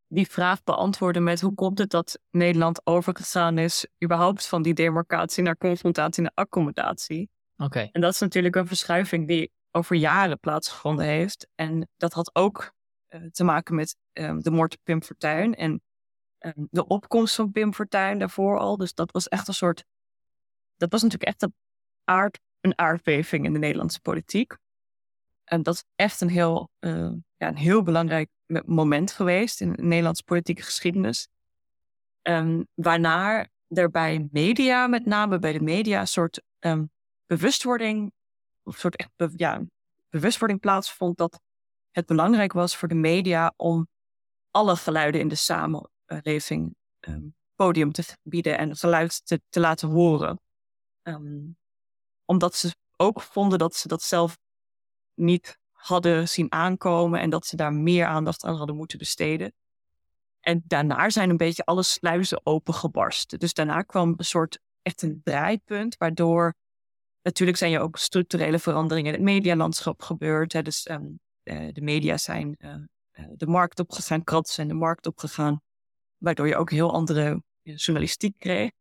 die 0.07 0.27
vraag 0.27 0.63
beantwoorden 0.63 1.23
met 1.23 1.41
hoe 1.41 1.53
komt 1.53 1.77
het 1.77 1.89
dat 1.89 2.19
Nederland 2.29 2.81
overgegaan 2.83 3.57
is, 3.57 3.87
überhaupt 4.03 4.47
van 4.47 4.61
die 4.61 4.73
demarcatie 4.73 5.43
naar 5.43 5.57
confrontatie 5.57 6.23
naar 6.23 6.31
accommodatie? 6.33 7.29
Oké. 7.57 7.89
En 7.91 8.01
dat 8.01 8.13
is 8.13 8.19
natuurlijk 8.19 8.55
een 8.55 8.67
verschuiving 8.67 9.27
die 9.27 9.51
over 9.77 9.95
jaren 9.95 10.39
plaatsgevonden 10.39 11.05
heeft. 11.05 11.47
En 11.55 11.89
dat 11.97 12.13
had 12.13 12.35
ook 12.35 12.73
uh, 13.09 13.21
te 13.31 13.43
maken 13.43 13.75
met 13.75 13.95
um, 14.13 14.41
de 14.41 14.51
moord 14.51 14.73
op 14.73 14.79
Pim 14.83 15.03
Fortuyn 15.03 15.55
en 15.55 15.81
um, 16.39 16.67
de 16.71 16.87
opkomst 16.87 17.35
van 17.35 17.51
Pim 17.51 17.73
Fortuyn 17.73 18.19
daarvoor 18.19 18.59
al. 18.59 18.77
Dus 18.77 18.93
dat 18.93 19.11
was 19.11 19.27
echt 19.27 19.47
een 19.47 19.53
soort. 19.53 19.83
Dat 20.77 20.91
was 20.91 21.01
natuurlijk 21.01 21.29
echt 21.29 21.41
een, 21.41 21.53
aard, 22.03 22.39
een 22.61 22.77
aardbeving 22.77 23.45
in 23.45 23.53
de 23.53 23.59
Nederlandse 23.59 24.01
politiek. 24.01 24.55
En 25.43 25.63
dat 25.63 25.73
is 25.73 25.83
echt 25.95 26.21
een 26.21 26.29
heel, 26.29 26.69
uh, 26.79 27.11
ja, 27.37 27.47
een 27.47 27.57
heel 27.57 27.83
belangrijk 27.83 28.29
moment 28.65 29.11
geweest 29.11 29.61
in 29.61 29.73
de 29.73 29.81
Nederlandse 29.81 30.23
politieke 30.23 30.61
geschiedenis. 30.61 31.27
Um, 32.21 32.67
waarna 32.73 33.47
er 33.67 33.89
bij 33.89 34.27
media, 34.31 34.87
met 34.87 35.05
name 35.05 35.39
bij 35.39 35.53
de 35.53 35.61
media, 35.61 35.99
een 35.99 36.07
soort 36.07 36.41
bewustwording 37.25 38.11
een 38.67 38.79
soort 38.79 38.95
echt 38.95 39.11
bewustwording 40.09 40.59
plaatsvond 40.59 41.17
dat 41.17 41.39
het 41.91 42.05
belangrijk 42.05 42.53
was 42.53 42.77
voor 42.77 42.87
de 42.87 42.95
media 42.95 43.53
om 43.55 43.87
alle 44.51 44.75
geluiden 44.75 45.21
in 45.21 45.27
de 45.27 45.35
samenleving 45.35 46.75
um, 46.99 47.35
podium 47.55 47.91
te 47.91 48.03
bieden 48.23 48.57
en 48.57 48.75
geluid 48.75 49.25
te, 49.25 49.41
te 49.49 49.59
laten 49.59 49.89
horen. 49.89 50.39
Um, 51.03 51.57
omdat 52.25 52.55
ze 52.55 52.75
ook 52.97 53.21
vonden 53.21 53.59
dat 53.59 53.75
ze 53.75 53.87
dat 53.87 54.01
zelf 54.01 54.37
niet 55.13 55.59
hadden 55.71 56.29
zien 56.29 56.51
aankomen 56.51 57.19
en 57.19 57.29
dat 57.29 57.45
ze 57.45 57.55
daar 57.55 57.73
meer 57.73 58.05
aandacht 58.05 58.43
aan 58.43 58.55
hadden 58.55 58.75
moeten 58.75 58.97
besteden. 58.97 59.53
En 60.39 60.63
daarna 60.65 61.09
zijn 61.09 61.29
een 61.29 61.37
beetje 61.37 61.65
alle 61.65 61.83
sluizen 61.83 62.45
opengebarsten. 62.45 63.39
Dus 63.39 63.53
daarna 63.53 63.81
kwam 63.81 64.13
een 64.17 64.25
soort 64.25 64.59
echt 64.81 65.01
een 65.01 65.21
draaipunt, 65.23 65.97
waardoor 65.97 66.55
Natuurlijk 67.27 67.57
zijn 67.57 67.73
er 67.73 67.79
ook 67.79 67.97
structurele 67.97 68.59
veranderingen 68.59 69.13
in 69.13 69.19
het 69.19 69.29
medialandschap 69.29 70.01
gebeurd. 70.01 70.53
Hè. 70.53 70.61
Dus 70.61 70.89
um, 70.89 71.19
de 71.43 71.81
media 71.81 72.17
zijn 72.17 72.55
uh, 72.59 72.75
de 73.35 73.47
markt 73.47 73.79
opgegaan, 73.79 74.23
kranten 74.23 74.53
zijn 74.53 74.67
de 74.67 74.73
markt 74.73 75.05
opgegaan. 75.05 75.61
Waardoor 76.17 76.47
je 76.47 76.55
ook 76.55 76.71
heel 76.71 76.93
andere 76.93 77.43
journalistiek 77.61 78.37
kreeg. 78.37 78.71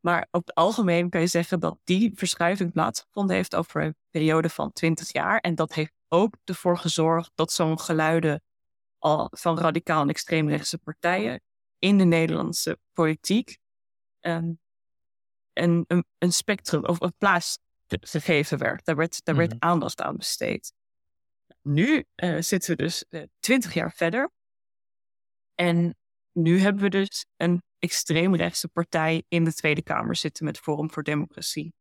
Maar 0.00 0.28
op 0.30 0.46
het 0.46 0.54
algemeen 0.54 1.10
kan 1.10 1.20
je 1.20 1.26
zeggen 1.26 1.60
dat 1.60 1.78
die 1.84 2.12
verschuiving 2.14 2.72
plaatsgevonden 2.72 3.36
heeft 3.36 3.54
over 3.54 3.82
een 3.82 3.96
periode 4.10 4.48
van 4.48 4.72
20 4.72 5.12
jaar. 5.12 5.38
En 5.38 5.54
dat 5.54 5.74
heeft 5.74 5.92
ook 6.08 6.34
ervoor 6.44 6.78
gezorgd 6.78 7.30
dat 7.34 7.52
zo'n 7.52 7.80
geluiden 7.80 8.42
van 9.30 9.58
radicaal 9.58 10.02
en 10.02 10.08
extreemrechtse 10.08 10.78
partijen 10.78 11.40
in 11.78 11.98
de 11.98 12.04
Nederlandse 12.04 12.78
politiek 12.92 13.58
um, 14.20 14.58
een, 15.52 15.84
een, 15.86 16.04
een, 16.18 16.32
spectrum 16.32 16.84
of 16.84 17.00
een 17.00 17.14
plaats 17.18 17.58
gegeven 18.00 18.58
werd. 18.58 18.84
Daar 18.84 18.96
werd, 18.96 19.24
daar 19.24 19.36
werd 19.36 19.50
mhm. 19.50 19.64
aandacht 19.64 20.00
aan 20.00 20.16
besteed. 20.16 20.72
Nu 21.62 22.04
uh, 22.16 22.40
zitten 22.40 22.76
we 22.76 22.82
dus 22.82 23.04
uh, 23.10 23.22
twintig 23.40 23.74
jaar 23.74 23.92
verder. 23.92 24.30
En 25.54 25.96
nu 26.32 26.58
hebben 26.58 26.82
we 26.82 26.88
dus 26.88 27.26
een 27.36 27.62
extreemrechtse 27.78 28.68
partij 28.68 29.24
in 29.28 29.44
de 29.44 29.52
Tweede 29.52 29.82
Kamer 29.82 30.16
zitten 30.16 30.44
met 30.44 30.58
Forum 30.58 30.90
voor 30.90 31.02
Democratie. 31.02 31.74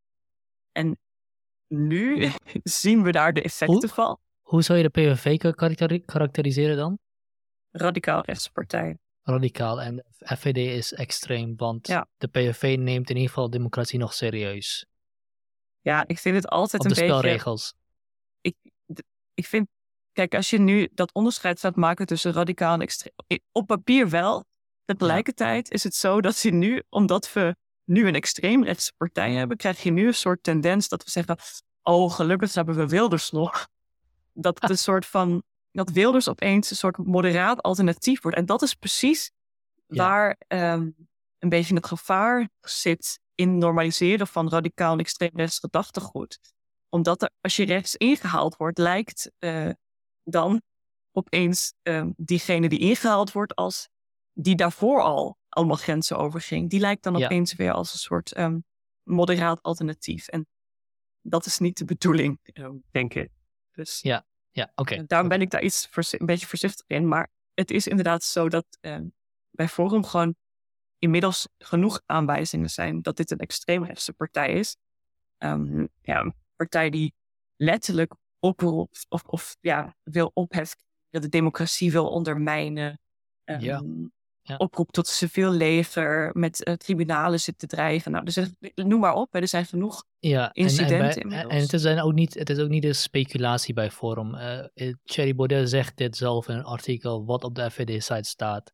En 0.72 1.00
nu 1.68 2.32
zien 2.64 3.04
we 3.04 3.12
daar 3.12 3.34
de 3.34 3.42
effecten 3.42 3.90
van. 3.90 4.20
Hoe 4.42 4.62
zou 4.62 4.78
je 4.80 4.90
de 4.90 5.16
PVV 5.16 5.38
karakteriseren 6.06 6.78
dan? 6.78 7.00
Radicaal 7.72 8.22
rechtse 8.22 8.52
partij. 8.52 8.98
Radicaal. 9.22 9.82
En 9.82 10.06
FVD 10.20 10.58
is 10.58 10.94
extreem, 10.94 11.56
want 11.56 11.88
ja. 11.88 12.08
de 12.18 12.28
PVV 12.28 12.76
neemt 12.80 13.10
in 13.10 13.16
ieder 13.16 13.30
geval 13.30 13.50
democratie 13.50 14.00
nog 14.00 14.14
serieus. 14.14 14.86
Ja, 15.88 16.04
ik 16.08 16.20
vind 16.20 16.36
het 16.36 16.48
altijd 16.48 16.84
een 16.84 16.90
beetje... 16.90 17.06
Op 17.06 17.10
de 17.10 17.18
spelregels. 17.18 17.74
Ik, 18.42 18.56
ik 19.34 19.46
vind... 19.46 19.68
Kijk, 20.12 20.36
als 20.36 20.50
je 20.50 20.60
nu 20.60 20.90
dat 20.94 21.14
onderscheid 21.14 21.60
gaat 21.60 21.76
maken 21.76 22.06
tussen 22.06 22.34
radicaal 22.34 22.74
en 22.74 22.82
extreem... 22.82 23.14
Op 23.52 23.68
papier 23.68 24.10
wel. 24.10 24.46
Tegelijkertijd 24.86 25.72
is 25.72 25.84
het 25.84 25.96
zo 25.96 26.22
dat 26.22 26.40
je 26.40 26.52
nu, 26.52 26.84
omdat 26.90 27.34
we 27.34 27.56
nu 27.84 28.08
een 28.08 28.16
extreemrechtse 28.16 28.94
partij 28.98 29.34
hebben, 29.34 29.58
krijg 29.58 29.84
je 29.84 29.92
nu 29.92 30.08
een 30.08 30.14
soort 30.14 30.44
tendens 30.44 30.88
dat 30.88 31.04
we 31.04 31.10
zeggen... 31.10 31.38
Oh, 31.82 32.12
gelukkig 32.12 32.54
hebben 32.54 32.76
we 32.76 32.88
Wilders 32.88 33.32
nog. 33.32 33.68
Dat 34.34 34.58
het 34.62 34.70
een 34.70 34.78
soort 34.78 35.06
van... 35.06 35.44
Dat 35.72 35.90
Wilders 35.90 36.28
opeens 36.28 36.70
een 36.70 36.76
soort 36.76 36.98
moderaat 36.98 37.62
alternatief 37.62 38.22
wordt. 38.22 38.38
En 38.38 38.46
dat 38.46 38.62
is 38.62 38.74
precies 38.74 39.32
waar 39.86 40.38
um, 40.48 40.96
een 41.40 41.50
beetje 41.50 41.76
het 41.76 41.86
gevaar 41.86 42.50
zit 42.62 43.20
in 43.38 43.58
normaliseren 43.58 44.28
van 44.28 44.50
radicaal 44.50 44.94
en 44.94 45.00
extreem 45.00 45.32
rechts 45.34 45.60
gedachtegoed. 45.60 46.40
Omdat 46.90 47.22
er, 47.22 47.30
als 47.42 47.56
je 47.56 47.66
rechts 47.66 47.96
ingehaald 47.96 48.58
wordt, 48.58 48.78
lijkt 48.78 49.32
uh, 49.40 49.70
dan 50.24 50.62
opeens 51.12 51.74
uh, 51.84 52.06
diegene 52.16 52.70
die 52.70 52.80
ingehaald 52.80 53.32
wordt 53.32 53.56
als 53.56 53.90
die 54.34 54.56
daarvoor 54.56 55.02
al 55.02 55.38
allemaal 55.50 55.76
grenzen 55.76 56.18
overging, 56.18 56.70
die 56.70 56.80
lijkt 56.80 57.04
dan 57.04 57.24
opeens 57.24 57.54
weer 57.54 57.72
als 57.72 57.94
een 57.94 58.00
soort 58.00 58.38
um, 58.38 58.66
moderaat 59.04 59.62
alternatief. 59.62 60.28
En 60.28 60.48
dat 61.22 61.46
is 61.46 61.58
niet 61.58 61.78
de 61.78 61.86
bedoeling, 61.86 62.40
uh, 62.54 62.70
denk 62.92 63.14
ik. 63.14 63.32
Dus 63.72 64.02
ja, 64.02 64.26
ja 64.52 64.72
oké. 64.76 64.94
Okay. 64.94 65.06
daarom 65.08 65.30
ben 65.30 65.42
ik 65.42 65.50
daar 65.50 65.64
iets 65.64 65.90
een 65.96 66.26
beetje 66.26 66.48
voorzichtig 66.48 66.86
in. 66.88 67.08
Maar 67.08 67.30
het 67.54 67.72
is 67.72 67.88
inderdaad 67.88 68.24
zo 68.24 68.50
dat 68.50 68.66
bij 69.52 69.68
Forum 69.68 70.06
gewoon 70.06 70.36
inmiddels 71.00 71.48
genoeg 71.58 72.02
aanwijzingen 72.06 72.70
zijn 72.70 73.02
dat 73.02 73.18
dit 73.18 73.32
een 73.32 73.38
extreemrechtse 73.38 74.14
partij 74.14 74.54
is. 74.54 74.78
Um, 75.38 75.90
ja, 76.02 76.20
een 76.20 76.34
partij 76.56 76.90
die 76.90 77.14
letterlijk 77.56 78.14
oproept 78.40 79.06
of, 79.10 79.24
of 79.24 79.58
ja, 79.62 79.96
wil 80.04 80.32
opheffen, 80.34 80.78
dat 81.10 81.22
de 81.22 81.30
democratie 81.30 81.92
wil 81.92 82.10
ondermijnen. 82.10 83.00
Um, 83.46 83.60
ja. 83.60 83.84
Ja. 84.42 84.56
Oproept 84.56 84.94
tot 84.94 85.08
civiel 85.08 85.52
leger, 85.52 86.30
met 86.34 86.68
uh, 86.68 86.74
tribunalen 86.74 87.40
zit 87.40 87.60
te 87.60 87.68
drijven. 87.68 88.12
Nou, 88.12 88.26
dus 88.26 88.40
noem 88.76 89.00
maar 89.00 89.14
op, 89.14 89.34
hè, 89.34 89.40
er 89.40 89.48
zijn 89.48 89.66
genoeg 89.66 90.04
ja, 90.20 90.54
incidenten. 90.54 91.22
En, 91.22 91.32
en, 91.32 91.50
en, 91.50 91.60
het, 91.60 91.74
is 91.74 91.86
ook 91.86 92.14
niet, 92.14 92.34
het 92.34 92.50
is 92.50 92.60
ook 92.60 92.70
niet 92.70 92.84
een 92.84 92.96
speculatie 92.96 93.74
bij 93.74 93.92
Forum. 93.92 94.36
Uh, 94.36 94.94
Thierry 95.04 95.36
Baudet 95.36 95.70
zegt 95.70 95.98
dit 95.98 96.18
zelf 96.18 96.48
in 96.48 96.56
een 96.56 96.64
artikel 96.64 97.26
wat 97.26 97.44
op 97.44 97.56
de 97.56 97.72
FVD-site 97.72 98.30
staat. 98.30 98.74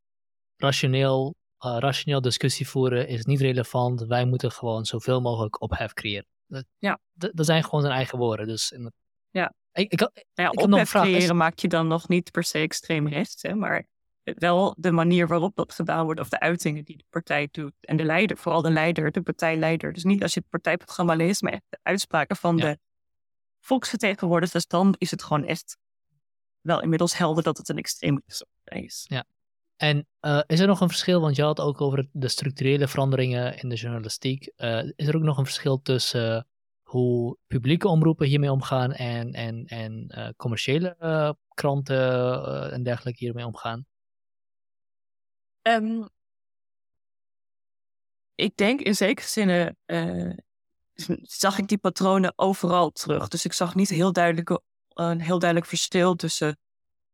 Rationeel 0.57 1.35
rationeel 1.63 2.21
discussie 2.21 2.67
voeren 2.67 3.07
is 3.07 3.25
niet 3.25 3.41
relevant. 3.41 4.01
Wij 4.01 4.25
moeten 4.25 4.51
gewoon 4.51 4.85
zoveel 4.85 5.21
mogelijk 5.21 5.61
ophef 5.61 5.93
creëren. 5.93 6.27
Dat, 6.47 6.65
ja. 6.77 6.99
dat 7.13 7.45
zijn 7.45 7.63
gewoon 7.63 7.81
zijn 7.81 7.93
eigen 7.93 8.17
woorden. 8.17 8.47
Dus 8.47 8.71
in, 8.71 8.91
ja. 9.29 9.53
Ik, 9.71 9.91
ik, 9.91 9.99
nou 9.99 10.11
ja, 10.33 10.51
ik 10.51 10.59
ophef 10.59 10.89
creëren 10.89 11.37
maak 11.37 11.59
je 11.59 11.67
dan 11.67 11.87
nog 11.87 12.07
niet 12.07 12.31
per 12.31 12.43
se 12.43 12.59
extreem 12.59 13.07
rechts. 13.07 13.41
Hè, 13.41 13.55
maar 13.55 13.87
wel 14.23 14.75
de 14.77 14.91
manier 14.91 15.27
waarop 15.27 15.55
dat 15.55 15.73
gedaan 15.73 16.05
wordt. 16.05 16.19
Of 16.19 16.29
de 16.29 16.39
uitingen 16.39 16.83
die 16.83 16.97
de 16.97 17.05
partij 17.09 17.47
doet. 17.51 17.73
En 17.81 17.97
de 17.97 18.03
leider, 18.03 18.37
vooral 18.37 18.61
de 18.61 18.71
leider, 18.71 19.11
de 19.11 19.21
partijleider. 19.21 19.93
Dus 19.93 20.03
niet 20.03 20.21
als 20.21 20.33
je 20.33 20.39
het 20.39 20.49
partijprogramma 20.49 21.15
leest, 21.15 21.41
maar 21.41 21.51
echt 21.51 21.63
de 21.69 21.79
uitspraken 21.81 22.35
van 22.35 22.57
de 22.57 22.77
volksvertegenwoordigers. 23.59 24.67
Dan 24.67 24.95
is 24.97 25.11
het 25.11 25.23
gewoon 25.23 25.45
echt 25.45 25.77
wel 26.61 26.81
inmiddels 26.81 27.17
helder 27.17 27.43
dat 27.43 27.57
het 27.57 27.69
een 27.69 27.77
extreem 27.77 28.23
partij 28.63 28.83
is. 28.83 29.05
Ja. 29.09 29.25
En 29.83 30.07
uh, 30.21 30.41
is 30.45 30.59
er 30.59 30.67
nog 30.67 30.81
een 30.81 30.87
verschil, 30.87 31.21
want 31.21 31.35
je 31.35 31.43
had 31.43 31.59
ook 31.59 31.81
over 31.81 32.07
de 32.11 32.27
structurele 32.27 32.87
veranderingen 32.87 33.57
in 33.57 33.69
de 33.69 33.75
journalistiek. 33.75 34.51
Uh, 34.57 34.83
is 34.95 35.07
er 35.07 35.15
ook 35.15 35.21
nog 35.21 35.37
een 35.37 35.45
verschil 35.45 35.81
tussen 35.81 36.35
uh, 36.35 36.41
hoe 36.81 37.37
publieke 37.47 37.87
omroepen 37.87 38.27
hiermee 38.27 38.51
omgaan 38.51 38.93
en, 38.93 39.31
en, 39.31 39.65
en 39.65 40.33
commerciële 40.37 40.95
kranten 41.53 42.71
en 42.71 42.83
dergelijke 42.83 43.23
hiermee 43.23 43.45
omgaan? 43.45 43.85
Um, 45.61 46.09
ik 48.35 48.57
denk 48.57 48.81
in 48.81 48.95
zekere 48.95 49.27
zin 49.27 49.77
zag 51.21 51.57
ik 51.57 51.67
die 51.67 51.77
patronen 51.77 52.33
overal 52.35 52.91
terug. 52.91 53.27
Dus 53.27 53.45
ik 53.45 53.53
zag 53.53 53.75
niet 53.75 53.89
heel 53.89 54.11
duidelijke 54.11 54.61
een 54.93 55.21
heel 55.21 55.39
duidelijk 55.39 55.69
verschil 55.69 56.15
tussen 56.15 56.57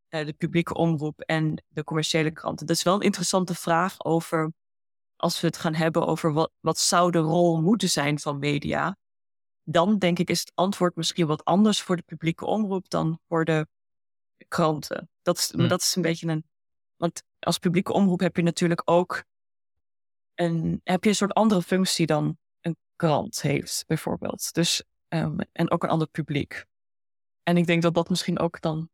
de 0.09 0.33
publieke 0.37 0.73
omroep 0.73 1.19
en 1.19 1.63
de 1.67 1.83
commerciële 1.83 2.31
kranten. 2.31 2.65
Dat 2.65 2.75
is 2.75 2.83
wel 2.83 2.95
een 2.95 3.01
interessante 3.01 3.55
vraag 3.55 4.03
over, 4.03 4.53
als 5.15 5.41
we 5.41 5.47
het 5.47 5.57
gaan 5.57 5.73
hebben 5.73 6.07
over 6.07 6.33
wat, 6.33 6.51
wat 6.59 6.79
zou 6.79 7.11
de 7.11 7.17
rol 7.17 7.61
moeten 7.61 7.89
zijn 7.89 8.19
van 8.19 8.39
media. 8.39 8.97
Dan 9.63 9.97
denk 9.97 10.19
ik 10.19 10.29
is 10.29 10.39
het 10.39 10.51
antwoord 10.55 10.95
misschien 10.95 11.27
wat 11.27 11.45
anders 11.45 11.81
voor 11.81 11.95
de 11.95 12.01
publieke 12.01 12.45
omroep 12.45 12.89
dan 12.89 13.19
voor 13.27 13.45
de 13.45 13.67
kranten. 14.47 15.09
Dat 15.21 15.37
is, 15.37 15.51
Hmm. 15.51 15.67
dat 15.67 15.81
is 15.81 15.95
een 15.95 16.01
beetje 16.01 16.27
een. 16.27 16.43
Want 16.95 17.23
als 17.39 17.57
publieke 17.57 17.93
omroep 17.93 18.19
heb 18.19 18.35
je 18.35 18.41
natuurlijk 18.41 18.81
ook 18.85 19.23
een, 20.35 20.81
heb 20.83 21.03
je 21.03 21.09
een 21.09 21.15
soort 21.15 21.33
andere 21.33 21.61
functie 21.61 22.05
dan 22.05 22.37
een 22.61 22.77
krant 22.95 23.41
heeft, 23.41 23.83
bijvoorbeeld. 23.87 24.53
Dus, 24.53 24.83
ehm, 25.07 25.39
en 25.51 25.71
ook 25.71 25.83
een 25.83 25.89
ander 25.89 26.07
publiek. 26.07 26.65
En 27.43 27.57
ik 27.57 27.65
denk 27.65 27.81
dat 27.81 27.93
dat 27.93 28.09
misschien 28.09 28.39
ook 28.39 28.61
dan 28.61 28.89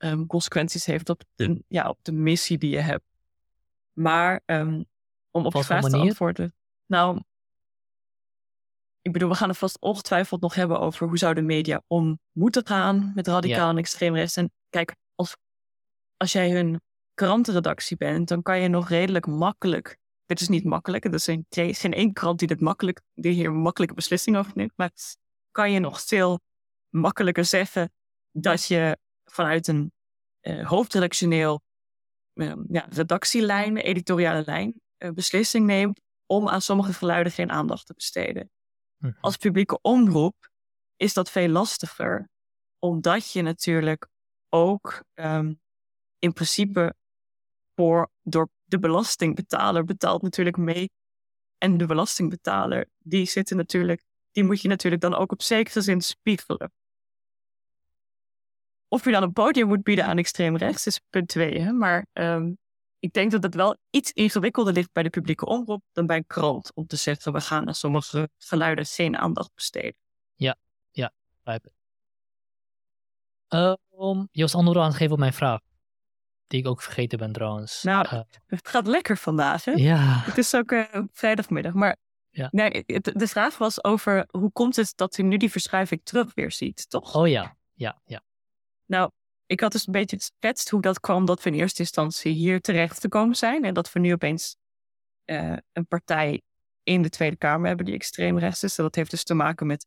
ehm, 0.00 0.26
consequenties 0.26 0.86
heeft 0.86 1.08
op 1.08 1.22
de, 1.34 1.62
ja, 1.68 1.88
op 1.88 1.98
de 2.02 2.12
missie 2.12 2.58
die 2.58 2.70
je 2.70 2.80
hebt. 2.80 3.04
Maar 3.92 4.40
ehm, 4.44 4.82
om 5.30 5.44
op 5.44 5.44
je 5.44 5.50
voor 5.50 5.64
vraag 5.64 5.84
te 5.84 5.96
antwoorden. 5.96 6.54
Nou, 6.86 7.22
ik 9.02 9.12
bedoel, 9.12 9.28
we 9.28 9.34
gaan 9.34 9.48
het 9.48 9.58
vast 9.58 9.80
ongetwijfeld 9.80 10.40
nog 10.40 10.54
hebben 10.54 10.80
over 10.80 11.06
hoe 11.06 11.18
zou 11.18 11.34
de 11.34 11.42
media 11.42 11.82
om 11.86 12.18
moeten 12.32 12.66
gaan 12.66 13.12
met 13.14 13.26
radicaal 13.26 13.70
en 13.70 13.78
extreem 13.78 14.14
rechts. 14.14 14.36
En 14.36 14.52
kijk, 14.70 14.94
als, 15.14 15.36
als 16.16 16.32
jij 16.32 16.58
een 16.58 16.80
krantenredactie 17.14 17.96
bent, 17.96 18.28
dan 18.28 18.42
kan 18.42 18.60
je 18.60 18.68
nog 18.68 18.88
redelijk 18.88 19.26
makkelijk. 19.26 19.98
Dit 20.26 20.40
is 20.40 20.48
niet 20.48 20.64
makkelijk, 20.64 21.04
er 21.04 21.14
is 21.14 21.24
geen, 21.24 21.46
geen 21.74 21.92
één 21.92 22.12
krant 22.12 22.38
die, 22.38 22.48
dit 22.48 22.60
makkelijk, 22.60 23.00
die 23.14 23.32
hier 23.32 23.52
makkelijke 23.52 23.94
beslissing 23.94 24.36
over 24.36 24.52
neemt. 24.54 24.72
Maar 24.76 24.90
kan 25.50 25.72
je 25.72 25.78
nog 25.78 26.00
veel 26.00 26.40
makkelijker 26.88 27.44
zeggen 27.44 27.92
dat 28.32 28.66
je 28.66 28.98
vanuit 29.30 29.66
een 29.66 29.92
uh, 30.42 30.68
hoofdredactioneel 30.68 31.62
uh, 32.34 32.52
ja, 32.68 32.86
redactielijn, 32.90 33.76
editoriale 33.76 34.42
lijn, 34.44 34.80
uh, 34.98 35.10
beslissing 35.10 35.66
neemt 35.66 36.00
om 36.26 36.48
aan 36.48 36.62
sommige 36.62 36.92
geluiden 36.92 37.32
geen 37.32 37.50
aandacht 37.50 37.86
te 37.86 37.94
besteden. 37.94 38.50
Mhm. 38.96 39.12
Als 39.20 39.36
publieke 39.36 39.78
omroep 39.80 40.50
is 40.96 41.12
dat 41.12 41.30
veel 41.30 41.48
lastiger, 41.48 42.28
omdat 42.78 43.32
je 43.32 43.42
natuurlijk 43.42 44.08
ook 44.48 45.04
um, 45.14 45.60
in 46.18 46.32
principe 46.32 46.94
voor, 47.74 48.10
door 48.22 48.48
de 48.64 48.78
belastingbetaler 48.78 49.84
betaalt 49.84 50.22
natuurlijk 50.22 50.56
mee. 50.56 50.90
En 51.58 51.76
de 51.76 51.86
belastingbetaler, 51.86 52.88
die 52.98 53.26
zitten 53.26 53.56
natuurlijk, 53.56 54.02
die 54.32 54.44
moet 54.44 54.60
je 54.60 54.68
natuurlijk 54.68 55.02
dan 55.02 55.14
ook 55.14 55.32
op 55.32 55.42
zekere 55.42 55.80
zin 55.80 56.00
spiegelen. 56.00 56.72
Of 58.92 59.04
je 59.04 59.10
dan 59.10 59.22
een 59.22 59.32
podium 59.32 59.68
moet 59.68 59.82
bieden 59.82 60.04
aan 60.04 60.18
extreem 60.18 60.56
rechts, 60.56 60.86
is 60.86 61.00
punt 61.10 61.28
twee. 61.28 61.60
Hè? 61.60 61.72
Maar 61.72 62.06
um, 62.12 62.58
ik 62.98 63.12
denk 63.12 63.30
dat 63.30 63.42
het 63.42 63.54
wel 63.54 63.76
iets 63.90 64.12
ingewikkelder 64.12 64.72
ligt 64.72 64.92
bij 64.92 65.02
de 65.02 65.10
publieke 65.10 65.46
omroep 65.46 65.82
dan 65.92 66.06
bij 66.06 66.16
een 66.16 66.26
krant. 66.26 66.70
Om 66.74 66.86
te 66.86 66.96
zeggen, 66.96 67.32
we 67.32 67.40
gaan 67.40 67.66
aan 67.66 67.74
sommige 67.74 68.30
geluiden 68.38 68.86
geen 68.86 69.16
aandacht 69.16 69.54
besteden. 69.54 69.94
Ja, 70.34 70.56
ja, 70.90 71.12
begrijp 71.36 71.66
ik. 71.66 71.72
Uh, 73.48 73.74
um, 73.98 74.28
je 74.30 74.42
was 74.42 74.54
antwoord 74.54 74.78
aan 74.78 74.84
het 74.84 74.96
geven 74.96 75.12
op 75.12 75.18
mijn 75.18 75.32
vraag. 75.32 75.60
Die 76.46 76.60
ik 76.60 76.66
ook 76.66 76.82
vergeten 76.82 77.18
ben 77.18 77.32
trouwens. 77.32 77.82
Nou, 77.82 78.06
uh, 78.12 78.20
het 78.46 78.68
gaat 78.68 78.86
lekker 78.86 79.16
vandaag, 79.16 79.64
hè? 79.64 79.72
Ja. 79.72 80.20
Het 80.24 80.38
is 80.38 80.54
ook 80.54 80.70
uh, 80.70 80.84
vrijdagmiddag. 81.12 81.72
Maar 81.72 81.96
ja. 82.30 82.48
nee, 82.50 82.82
het, 82.86 83.12
de 83.14 83.26
vraag 83.26 83.58
was 83.58 83.84
over 83.84 84.26
hoe 84.30 84.52
komt 84.52 84.76
het 84.76 84.92
dat 84.96 85.18
u 85.18 85.22
nu 85.22 85.36
die 85.36 85.50
verschuiving 85.50 86.00
terug 86.04 86.34
weer 86.34 86.52
ziet, 86.52 86.90
toch? 86.90 87.14
Oh 87.14 87.28
ja, 87.28 87.56
ja, 87.74 88.00
ja. 88.04 88.22
Nou, 88.90 89.10
ik 89.46 89.60
had 89.60 89.72
dus 89.72 89.86
een 89.86 89.92
beetje 89.92 90.16
geschetst 90.16 90.70
hoe 90.70 90.80
dat 90.80 91.00
kwam 91.00 91.24
dat 91.24 91.42
we 91.42 91.50
in 91.50 91.56
eerste 91.56 91.80
instantie 91.80 92.32
hier 92.32 92.60
terecht 92.60 93.00
te 93.00 93.08
komen 93.08 93.36
zijn. 93.36 93.64
En 93.64 93.74
dat 93.74 93.92
we 93.92 94.00
nu 94.00 94.12
opeens 94.12 94.56
uh, 95.24 95.56
een 95.72 95.86
partij 95.86 96.42
in 96.82 97.02
de 97.02 97.08
Tweede 97.08 97.36
Kamer 97.36 97.66
hebben 97.66 97.86
die 97.86 97.94
extreem 97.94 98.38
rechts 98.38 98.62
is. 98.62 98.74
Dat 98.74 98.94
heeft 98.94 99.10
dus 99.10 99.24
te 99.24 99.34
maken 99.34 99.66
met 99.66 99.86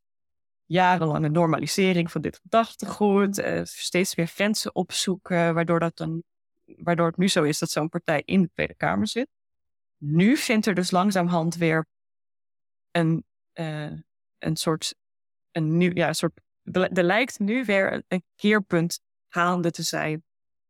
jarenlange 0.65 1.29
normalisering 1.29 2.11
van 2.11 2.21
dit 2.21 2.39
gedachtegoed. 2.41 3.39
Uh, 3.39 3.61
steeds 3.63 4.15
weer 4.15 4.27
grenzen 4.27 4.75
opzoeken, 4.75 5.53
waardoor, 5.53 5.79
dat 5.79 5.97
dan, 5.97 6.23
waardoor 6.65 7.07
het 7.07 7.17
nu 7.17 7.27
zo 7.27 7.43
is 7.43 7.59
dat 7.59 7.69
zo'n 7.69 7.89
partij 7.89 8.21
in 8.25 8.41
de 8.41 8.49
Tweede 8.53 8.75
Kamer 8.75 9.07
zit. 9.07 9.27
Nu 9.97 10.37
vindt 10.37 10.65
er 10.65 10.73
dus 10.73 10.91
langzaamhand 10.91 11.55
weer 11.55 11.87
een, 12.91 13.25
uh, 13.53 13.91
een 14.37 14.55
soort, 14.55 14.95
een 15.51 15.77
nieuw, 15.77 15.91
ja, 15.93 16.07
een 16.07 16.15
soort, 16.15 16.39
er 16.71 17.03
lijkt 17.03 17.39
nu 17.39 17.65
weer 17.65 18.03
een 18.07 18.23
keerpunt 18.35 19.01
gaande 19.27 19.71
te 19.71 19.83
zijn, 19.83 20.23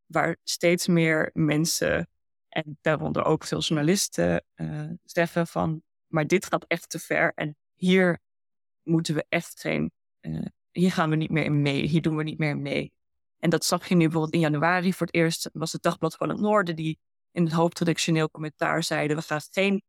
waar 0.06 0.38
steeds 0.44 0.88
meer 0.88 1.30
mensen, 1.34 2.08
en 2.50 2.78
daaronder 2.82 3.24
ook 3.24 3.44
veel 3.44 3.60
journalisten, 3.60 4.44
uh, 4.56 4.90
zeggen 5.04 5.48
van, 5.48 5.82
maar 6.08 6.28
dit 6.28 6.46
gaat 6.46 6.66
echt 6.68 6.90
te 6.90 7.00
ver 7.00 7.32
en 7.36 7.56
hier 7.74 8.20
moeten 8.84 9.16
we 9.16 9.26
echt 9.30 9.60
geen, 9.60 9.92
uh, 10.22 10.46
hier 10.72 10.92
gaan 10.92 11.10
we 11.10 11.16
niet 11.16 11.32
meer 11.32 11.44
in 11.44 11.62
mee, 11.62 11.88
hier 11.88 12.02
doen 12.02 12.16
we 12.16 12.24
niet 12.24 12.38
meer 12.38 12.58
mee. 12.58 12.94
En 13.40 13.50
dat 13.50 13.66
zag 13.66 13.88
je 13.88 13.96
nu 13.96 14.04
bijvoorbeeld 14.04 14.34
in 14.34 14.40
januari 14.40 14.94
voor 14.94 15.06
het 15.06 15.16
eerst, 15.16 15.50
was 15.54 15.72
het 15.72 15.82
Dagblad 15.82 16.16
van 16.16 16.30
het 16.30 16.40
Noorden 16.40 16.76
die 16.76 17.00
in 17.32 17.44
het 17.44 17.54
hoofdredactioneel 17.54 18.30
commentaar 18.30 18.84
zeiden, 18.84 19.18
we 19.18 19.24
gaan 19.24 19.42
geen 19.52 19.84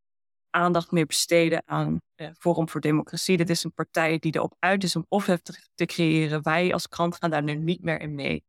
aandacht 0.54 0.90
meer 0.90 1.06
besteden 1.06 1.62
aan 1.66 2.00
uh, 2.16 2.28
Forum 2.38 2.68
voor 2.68 2.80
Democratie. 2.80 3.36
Dit 3.36 3.50
is 3.50 3.64
een 3.64 3.72
partij 3.72 4.18
die 4.18 4.34
erop 4.34 4.56
uit 4.58 4.84
is 4.84 4.96
om 4.96 5.06
ophef 5.08 5.40
te, 5.40 5.68
te 5.74 5.86
creëren. 5.86 6.42
Wij 6.42 6.72
als 6.72 6.88
krant 6.88 7.16
gaan 7.16 7.30
daar 7.30 7.42
nu 7.42 7.54
niet 7.54 7.82
meer 7.82 8.00
in 8.00 8.14
mee. 8.14 8.44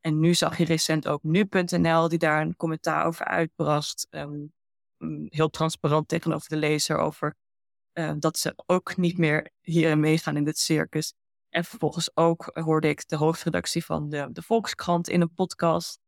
En 0.00 0.20
nu 0.20 0.34
zag 0.34 0.58
je 0.58 0.64
recent 0.64 1.08
ook 1.08 1.22
nu.nl 1.22 2.08
die 2.08 2.18
daar 2.18 2.40
een 2.40 2.56
commentaar 2.56 3.06
over 3.06 3.24
uitbracht. 3.24 4.06
Um, 4.10 4.52
heel 5.28 5.48
transparant 5.48 6.08
tegenover 6.08 6.48
de 6.48 6.56
lezer 6.56 6.98
over 6.98 7.36
uh, 7.92 8.12
dat 8.18 8.38
ze 8.38 8.52
ook 8.66 8.96
niet 8.96 9.18
meer 9.18 9.50
hierin 9.60 10.00
meegaan 10.00 10.36
in 10.36 10.44
dit 10.44 10.58
circus. 10.58 11.14
En 11.48 11.64
vervolgens 11.64 12.16
ook 12.16 12.50
hoorde 12.52 12.88
ik 12.88 13.08
de 13.08 13.16
hoofdredactie 13.16 13.84
van 13.84 14.08
de, 14.08 14.28
de 14.32 14.42
Volkskrant 14.42 15.08
in 15.08 15.20
een 15.20 15.34
podcast 15.34 15.98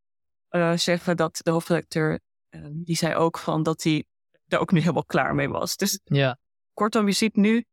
uh, 0.50 0.76
zeggen 0.76 1.16
dat 1.16 1.40
de 1.42 1.50
hoofdredacteur, 1.50 2.20
uh, 2.50 2.66
die 2.70 2.96
zei 2.96 3.14
ook 3.14 3.38
van 3.38 3.62
dat 3.62 3.82
hij 3.82 4.04
er 4.52 4.58
ook 4.58 4.72
nu 4.72 4.80
helemaal 4.80 5.04
klaar 5.04 5.34
mee 5.34 5.48
was. 5.48 5.76
Dus 5.76 6.00
ja. 6.04 6.38
kortom, 6.74 7.06
je 7.06 7.12
ziet 7.12 7.36
nu, 7.36 7.64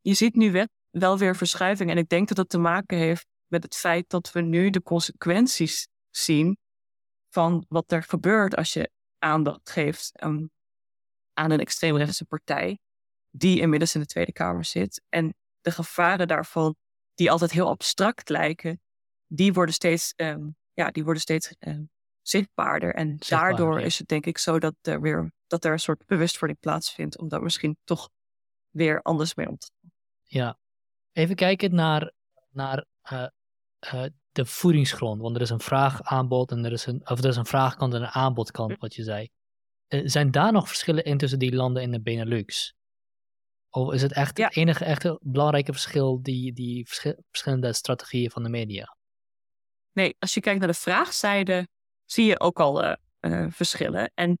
je 0.00 0.14
ziet 0.14 0.34
nu 0.34 0.66
wel 0.90 1.18
weer 1.18 1.36
verschuiving. 1.36 1.90
En 1.90 1.98
ik 1.98 2.08
denk 2.08 2.28
dat 2.28 2.36
het 2.36 2.48
te 2.48 2.58
maken 2.58 2.98
heeft 2.98 3.26
met 3.46 3.62
het 3.62 3.76
feit 3.76 4.08
dat 4.08 4.32
we 4.32 4.40
nu 4.40 4.70
de 4.70 4.82
consequenties 4.82 5.88
zien 6.10 6.58
van 7.28 7.64
wat 7.68 7.92
er 7.92 8.02
gebeurt 8.02 8.56
als 8.56 8.72
je 8.72 8.90
aandacht 9.18 9.70
geeft 9.70 10.22
um, 10.22 10.50
aan 11.32 11.50
een 11.50 11.60
extreemrechtse 11.60 12.24
partij, 12.24 12.78
die 13.30 13.60
inmiddels 13.60 13.94
in 13.94 14.00
de 14.00 14.06
Tweede 14.06 14.32
Kamer 14.32 14.64
zit. 14.64 15.02
En 15.08 15.34
de 15.60 15.70
gevaren 15.70 16.28
daarvan, 16.28 16.76
die 17.14 17.30
altijd 17.30 17.50
heel 17.50 17.68
abstract 17.68 18.28
lijken, 18.28 18.80
die 19.26 19.52
worden 19.52 19.74
steeds, 19.74 20.12
um, 20.16 20.56
ja, 20.72 20.90
die 20.90 21.04
worden 21.04 21.22
steeds 21.22 21.54
um, 21.58 21.90
zichtbaarder. 22.22 22.94
En 22.94 23.08
Zichtbaar, 23.08 23.48
daardoor 23.48 23.80
ja. 23.80 23.86
is 23.86 23.98
het 23.98 24.08
denk 24.08 24.26
ik 24.26 24.38
zo 24.38 24.58
dat 24.58 24.74
er 24.80 25.00
weer 25.00 25.32
dat 25.48 25.64
er 25.64 25.72
een 25.72 25.78
soort 25.78 26.06
bewustwording 26.06 26.60
plaatsvindt, 26.60 27.18
om 27.18 27.28
daar 27.28 27.42
misschien 27.42 27.76
toch 27.84 28.10
weer 28.70 29.02
anders 29.02 29.34
mee 29.34 29.48
om 29.48 29.58
te 29.58 29.70
gaan. 29.80 29.90
Ja, 30.22 30.58
even 31.12 31.34
kijken 31.34 31.74
naar, 31.74 32.12
naar 32.50 32.84
uh, 33.12 33.26
uh, 33.94 34.04
de 34.32 34.46
voedingsgrond. 34.46 35.20
Want 35.20 35.36
er 35.36 35.42
is 35.42 35.50
een 35.50 35.60
vraaгаanbod 35.60 36.50
en 36.50 36.64
er 36.64 36.72
is 36.72 36.86
een, 36.86 37.08
of 37.10 37.18
er 37.18 37.28
is 37.28 37.36
een 37.36 37.46
vraagkant 37.46 37.94
en 37.94 38.02
een 38.02 38.08
aanbodkant, 38.08 38.78
wat 38.78 38.94
je 38.94 39.02
zei. 39.02 39.28
Uh, 39.88 40.02
zijn 40.04 40.30
daar 40.30 40.52
nog 40.52 40.68
verschillen 40.68 41.04
in 41.04 41.18
tussen 41.18 41.38
die 41.38 41.54
landen 41.54 41.82
in 41.82 41.90
de 41.90 42.00
Benelux? 42.00 42.74
Of 43.70 43.92
is 43.92 44.02
het 44.02 44.12
echt 44.12 44.38
Ja. 44.38 44.46
het 44.46 44.56
enige 44.56 44.84
echte 44.84 45.18
belangrijke 45.22 45.72
verschil, 45.72 46.22
die, 46.22 46.52
die 46.52 46.86
verschi- 46.86 47.16
verschillende 47.30 47.72
strategieën 47.72 48.30
van 48.30 48.42
de 48.42 48.48
media? 48.48 48.96
Nee, 49.92 50.16
als 50.18 50.34
je 50.34 50.40
kijkt 50.40 50.58
naar 50.58 50.68
de 50.68 50.74
vraagzijde, 50.74 51.68
zie 52.04 52.24
je 52.24 52.40
ook 52.40 52.60
al 52.60 52.84
uh, 52.84 52.94
uh, 53.20 53.46
verschillen. 53.50 54.10
En 54.14 54.38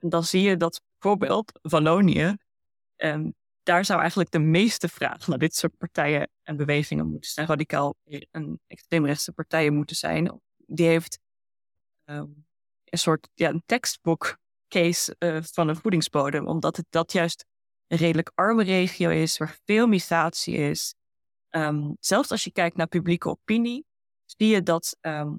dan 0.00 0.24
zie 0.24 0.42
je 0.42 0.56
dat 0.56 0.82
bijvoorbeeld 0.98 1.58
Wallonië, 1.62 2.36
um, 2.96 3.34
daar 3.62 3.84
zou 3.84 4.00
eigenlijk 4.00 4.30
de 4.30 4.38
meeste 4.38 4.88
vraag 4.88 5.26
naar 5.26 5.38
dit 5.38 5.54
soort 5.54 5.76
partijen 5.76 6.30
en 6.42 6.56
bewegingen 6.56 7.06
moeten 7.06 7.30
zijn. 7.30 7.46
Radicaal 7.46 7.94
en 8.30 8.60
extreemrechtse 8.66 9.32
partijen 9.32 9.74
moeten 9.74 9.96
zijn. 9.96 10.40
Die 10.56 10.86
heeft 10.86 11.18
um, 12.04 12.46
een 12.84 12.98
soort 12.98 13.28
ja, 13.34 13.48
een 13.48 13.62
textbook 13.66 14.38
case 14.68 15.16
uh, 15.18 15.42
van 15.42 15.68
een 15.68 15.76
voedingsbodem, 15.76 16.46
omdat 16.46 16.76
het 16.76 16.86
dat 16.90 17.12
juist 17.12 17.44
een 17.86 17.98
redelijk 17.98 18.30
arme 18.34 18.62
regio 18.62 19.10
is, 19.10 19.38
waar 19.38 19.58
veel 19.64 19.86
migratie 19.86 20.54
is. 20.54 20.94
Um, 21.50 21.96
zelfs 22.00 22.30
als 22.30 22.44
je 22.44 22.52
kijkt 22.52 22.76
naar 22.76 22.86
publieke 22.86 23.28
opinie, 23.28 23.84
zie 24.24 24.48
je 24.48 24.62
dat 24.62 24.96
uh, 25.00 25.30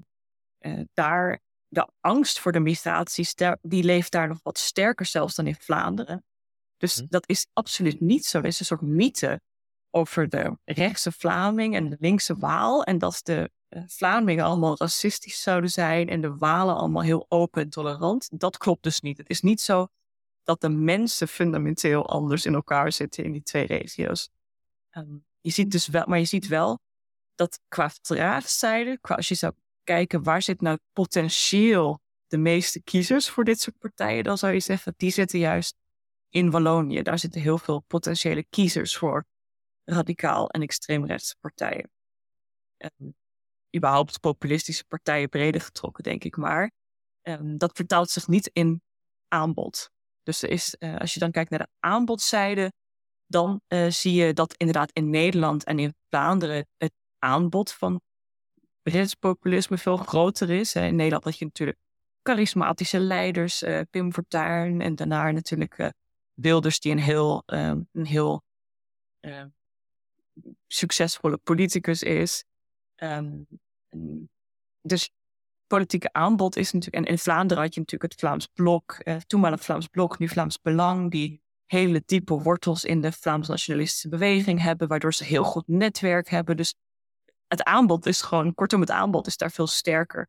daar 0.94 1.40
de 1.72 1.88
angst 2.00 2.40
voor 2.40 2.52
de 2.52 2.60
migratie, 2.60 3.28
die 3.62 3.84
leeft 3.84 4.12
daar 4.12 4.28
nog 4.28 4.38
wat 4.42 4.58
sterker 4.58 5.06
zelfs 5.06 5.34
dan 5.34 5.46
in 5.46 5.54
Vlaanderen. 5.54 6.24
Dus 6.76 6.96
hm. 6.96 7.06
dat 7.08 7.28
is 7.28 7.46
absoluut 7.52 8.00
niet 8.00 8.24
zo. 8.24 8.36
Het 8.36 8.46
is 8.46 8.60
een 8.60 8.66
soort 8.66 8.80
mythe 8.80 9.40
over 9.90 10.28
de 10.28 10.56
rechtse 10.64 11.12
Vlaming 11.12 11.74
en 11.74 11.90
de 11.90 11.96
linkse 12.00 12.36
Waal. 12.36 12.84
En 12.84 12.98
dat 12.98 13.20
de 13.22 13.50
uh, 13.68 13.82
Vlamingen 13.86 14.44
allemaal 14.44 14.76
racistisch 14.76 15.42
zouden 15.42 15.70
zijn 15.70 16.08
en 16.08 16.20
de 16.20 16.36
Walen 16.36 16.76
allemaal 16.76 17.02
heel 17.02 17.26
open 17.28 17.62
en 17.62 17.70
tolerant. 17.70 18.28
Dat 18.32 18.56
klopt 18.56 18.82
dus 18.82 19.00
niet. 19.00 19.18
Het 19.18 19.30
is 19.30 19.40
niet 19.40 19.60
zo 19.60 19.86
dat 20.42 20.60
de 20.60 20.68
mensen 20.68 21.28
fundamenteel 21.28 22.08
anders 22.08 22.46
in 22.46 22.54
elkaar 22.54 22.92
zitten 22.92 23.24
in 23.24 23.32
die 23.32 23.42
twee 23.42 23.66
regio's. 23.66 24.28
Ehm, 24.90 25.16
je 25.40 25.50
ziet 25.50 25.70
dus 25.70 25.86
wel, 25.86 26.04
maar 26.06 26.18
je 26.18 26.24
ziet 26.24 26.48
wel 26.48 26.80
dat 27.34 27.60
qua 27.68 27.90
vraagzijde, 28.02 28.98
qua, 29.00 29.14
als 29.14 29.28
je 29.28 29.34
zou 29.34 29.52
kijken 29.84 30.22
waar 30.22 30.42
zit 30.42 30.60
nou 30.60 30.78
potentieel 30.92 32.00
de 32.26 32.38
meeste 32.38 32.82
kiezers 32.82 33.28
voor 33.28 33.44
dit 33.44 33.60
soort 33.60 33.78
partijen, 33.78 34.24
dan 34.24 34.38
zou 34.38 34.52
je 34.52 34.60
zeggen, 34.60 34.94
die 34.96 35.10
zitten 35.10 35.38
juist 35.38 35.76
in 36.28 36.50
Wallonië. 36.50 37.02
Daar 37.02 37.18
zitten 37.18 37.40
heel 37.40 37.58
veel 37.58 37.80
potentiële 37.80 38.46
kiezers 38.50 38.96
voor 38.96 39.24
radicaal 39.84 40.50
en 40.50 40.62
extreemrechtse 40.62 41.36
partijen. 41.40 41.90
En 42.76 43.16
überhaupt 43.76 44.20
populistische 44.20 44.84
partijen 44.84 45.28
breder 45.28 45.60
getrokken, 45.60 46.02
denk 46.02 46.24
ik 46.24 46.36
maar. 46.36 46.72
En 47.22 47.58
dat 47.58 47.76
vertaalt 47.76 48.10
zich 48.10 48.26
niet 48.26 48.50
in 48.52 48.82
aanbod. 49.28 49.90
Dus 50.22 50.42
er 50.42 50.50
is, 50.50 50.76
uh, 50.78 50.96
als 50.96 51.14
je 51.14 51.20
dan 51.20 51.30
kijkt 51.30 51.50
naar 51.50 51.58
de 51.58 51.68
aanbodzijde, 51.80 52.72
dan 53.26 53.60
uh, 53.68 53.90
zie 53.90 54.14
je 54.14 54.32
dat 54.32 54.54
inderdaad 54.56 54.92
in 54.92 55.10
Nederland 55.10 55.64
en 55.64 55.78
in 55.78 55.94
Vlaanderen 56.08 56.66
het 56.76 56.92
aanbod 57.18 57.72
van 57.72 58.00
Brits 58.82 59.14
populisme 59.14 59.78
veel 59.78 59.96
groter 59.96 60.50
is. 60.50 60.74
In 60.74 60.96
Nederland 60.96 61.24
had 61.24 61.38
je 61.38 61.44
natuurlijk 61.44 61.78
charismatische 62.22 62.98
leiders, 62.98 63.62
uh, 63.62 63.80
Pim 63.90 64.12
Fortuyn 64.12 64.80
en 64.80 64.94
daarna 64.94 65.30
natuurlijk 65.30 65.78
uh, 65.78 65.88
Wilders 66.34 66.80
die 66.80 66.92
een 66.92 66.98
heel, 66.98 67.42
um, 67.46 67.88
een 67.92 68.06
heel 68.06 68.42
uh, 69.20 69.44
succesvolle 70.66 71.36
politicus 71.36 72.02
is. 72.02 72.44
Um, 72.96 73.46
dus 74.82 75.10
politieke 75.66 76.12
aanbod 76.12 76.56
is 76.56 76.72
natuurlijk, 76.72 77.04
en 77.04 77.12
in 77.12 77.18
Vlaanderen 77.18 77.62
had 77.62 77.74
je 77.74 77.80
natuurlijk 77.80 78.12
het 78.12 78.20
Vlaams 78.20 78.46
Blok, 78.46 79.00
uh, 79.04 79.16
toenmalig 79.16 79.60
Vlaams 79.60 79.86
Blok, 79.86 80.18
nu 80.18 80.28
Vlaams 80.28 80.60
Belang, 80.60 81.10
die 81.10 81.42
hele 81.66 82.02
diepe 82.06 82.34
wortels 82.34 82.84
in 82.84 83.00
de 83.00 83.12
Vlaams 83.12 83.48
nationalistische 83.48 84.08
beweging 84.08 84.60
hebben, 84.60 84.88
waardoor 84.88 85.14
ze 85.14 85.24
heel 85.24 85.44
goed 85.44 85.68
netwerk 85.68 86.28
hebben. 86.28 86.56
Dus 86.56 86.74
het 87.52 87.62
aanbod 87.62 88.06
is 88.06 88.22
gewoon, 88.22 88.54
kortom, 88.54 88.80
het 88.80 88.90
aanbod 88.90 89.26
is 89.26 89.36
daar 89.36 89.50
veel 89.50 89.66
sterker. 89.66 90.28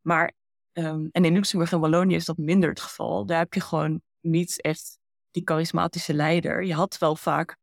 Maar, 0.00 0.32
um, 0.72 1.08
en 1.12 1.24
in 1.24 1.32
Luxemburg 1.32 1.72
en 1.72 1.80
Wallonië 1.80 2.14
is 2.14 2.24
dat 2.24 2.36
minder 2.36 2.68
het 2.68 2.80
geval. 2.80 3.26
Daar 3.26 3.38
heb 3.38 3.54
je 3.54 3.60
gewoon 3.60 4.00
niet 4.20 4.60
echt 4.60 4.98
die 5.30 5.42
charismatische 5.44 6.14
leider. 6.14 6.64
Je 6.64 6.74
had 6.74 6.98
wel 6.98 7.16
vaak 7.16 7.56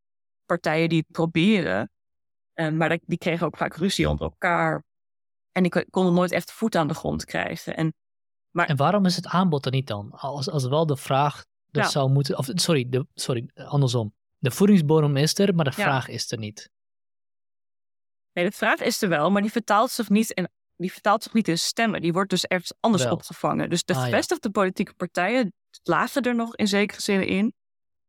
partijen 0.45 0.89
die 0.89 0.97
het 0.97 1.11
proberen, 1.11 1.91
um, 2.53 2.77
maar 2.77 2.99
die 3.05 3.17
kregen 3.17 3.45
ook 3.45 3.57
vaak 3.57 3.75
ruzie 3.75 4.09
onder 4.09 4.29
elkaar. 4.29 4.83
En 5.51 5.63
die 5.63 5.85
konden 5.89 6.13
nooit 6.13 6.31
echt 6.31 6.51
voet 6.51 6.75
aan 6.75 6.87
de 6.87 6.93
grond 6.93 7.25
krijgen. 7.25 7.75
En, 7.75 7.93
maar, 8.51 8.67
en 8.67 8.75
waarom 8.75 9.05
is 9.05 9.15
het 9.15 9.27
aanbod 9.27 9.65
er 9.65 9.71
niet 9.71 9.87
dan? 9.87 10.11
Als, 10.11 10.49
als 10.49 10.67
wel 10.67 10.85
de 10.85 10.97
vraag 10.97 11.45
er 11.71 11.81
ja. 11.81 11.87
zou 11.87 12.09
moeten, 12.09 12.37
of 12.37 12.49
sorry, 12.53 12.89
de, 12.89 13.07
sorry, 13.13 13.49
andersom. 13.53 14.13
De 14.37 14.51
voedingsbodem 14.51 15.17
is 15.17 15.39
er, 15.39 15.55
maar 15.55 15.65
de 15.65 15.71
vraag 15.71 16.07
is 16.07 16.31
er 16.31 16.37
niet. 16.37 16.69
Nee, 18.37 18.45
de 18.45 18.55
vraag 18.55 18.79
is 18.79 19.01
er 19.01 19.09
wel, 19.09 19.31
maar 19.31 19.41
die 19.41 19.51
vertaalt 19.51 19.91
zich 19.91 20.09
niet 20.09 20.29
in, 20.29 20.47
die 20.75 20.91
vertaalt 20.91 21.23
zich 21.23 21.33
niet 21.33 21.47
in 21.47 21.57
stemmen. 21.57 22.01
Die 22.01 22.13
wordt 22.13 22.29
dus 22.29 22.45
ergens 22.45 22.73
anders 22.79 23.03
wel. 23.03 23.11
opgevangen. 23.11 23.69
Dus 23.69 23.83
de 23.83 23.93
ah, 23.93 24.03
gevestigde 24.03 24.47
ja. 24.47 24.53
politieke 24.53 24.93
partijen 24.93 25.53
slagen 25.69 26.21
er 26.21 26.35
nog 26.35 26.55
in 26.55 26.67
zekere 26.67 27.01
zin 27.01 27.27
in 27.27 27.53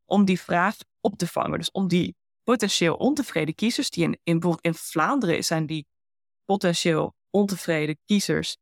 om 0.05 0.25
die 0.25 0.41
vraag 0.41 0.75
op 1.01 1.17
te 1.17 1.27
vangen. 1.27 1.57
Dus 1.57 1.71
om 1.71 1.87
die 1.87 2.15
potentieel 2.43 2.95
ontevreden 2.95 3.55
kiezers, 3.55 3.89
die 3.89 4.03
in, 4.03 4.19
in, 4.23 4.57
in 4.61 4.73
Vlaanderen 4.73 5.43
zijn 5.43 5.65
die 5.65 5.87
potentieel 6.45 7.15
ontevreden 7.29 7.97
kiezers 8.05 8.57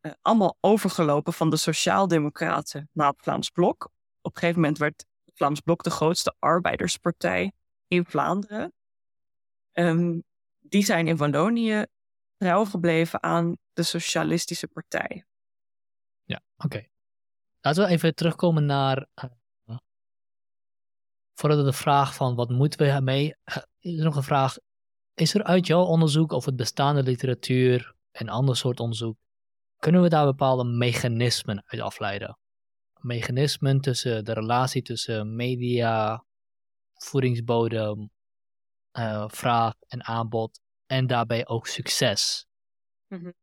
uh, 0.00 0.12
allemaal 0.22 0.56
overgelopen 0.60 1.32
van 1.32 1.50
de 1.50 1.56
Sociaaldemocraten 1.56 2.90
naar 2.92 3.08
het 3.08 3.22
Vlaams 3.22 3.50
Blok. 3.50 3.84
Op 4.20 4.34
een 4.34 4.40
gegeven 4.40 4.60
moment 4.60 4.78
werd 4.78 5.04
het 5.24 5.34
Vlaams 5.36 5.60
Blok 5.60 5.82
de 5.82 5.90
grootste 5.90 6.34
arbeiderspartij 6.38 7.52
in 7.88 8.04
Vlaanderen. 8.04 8.72
Um, 9.72 10.26
die 10.68 10.84
zijn 10.84 11.08
in 11.08 11.16
Wallonië 11.16 11.86
trouw 12.36 12.64
gebleven 12.64 13.22
aan 13.22 13.56
de 13.72 13.82
Socialistische 13.82 14.68
Partij. 14.68 15.24
Ja, 16.24 16.40
oké. 16.56 16.86
Laten 17.60 17.84
we 17.84 17.90
even 17.90 18.14
terugkomen 18.14 18.66
naar. 18.66 19.06
Uh, 19.66 19.76
voordat 21.34 21.64
de 21.64 21.72
vraag 21.72 22.14
van 22.14 22.34
wat 22.34 22.50
moeten 22.50 22.80
we 22.80 22.86
ermee. 22.86 23.34
Uh, 23.44 23.56
is 23.80 23.98
er 23.98 24.04
nog 24.04 24.16
een 24.16 24.22
vraag. 24.22 24.56
Is 25.14 25.34
er 25.34 25.44
uit 25.44 25.66
jouw 25.66 25.84
onderzoek 25.84 26.32
of 26.32 26.44
het 26.44 26.56
bestaande 26.56 27.02
literatuur 27.02 27.94
en 28.10 28.28
ander 28.28 28.56
soort 28.56 28.80
onderzoek. 28.80 29.16
kunnen 29.78 30.02
we 30.02 30.08
daar 30.08 30.24
bepaalde 30.24 30.64
mechanismen 30.64 31.64
uit 31.66 31.80
afleiden? 31.80 32.38
Mechanismen 33.00 33.80
tussen 33.80 34.24
de 34.24 34.32
relatie 34.32 34.82
tussen 34.82 35.36
media, 35.36 36.24
voedingsbodem, 36.94 38.10
uh, 38.92 39.24
vraag 39.28 39.74
en 39.88 40.04
aanbod 40.04 40.60
en 40.86 41.06
daarbij 41.06 41.46
ook 41.46 41.66
succes. 41.66 42.46
-hmm. 43.08 43.34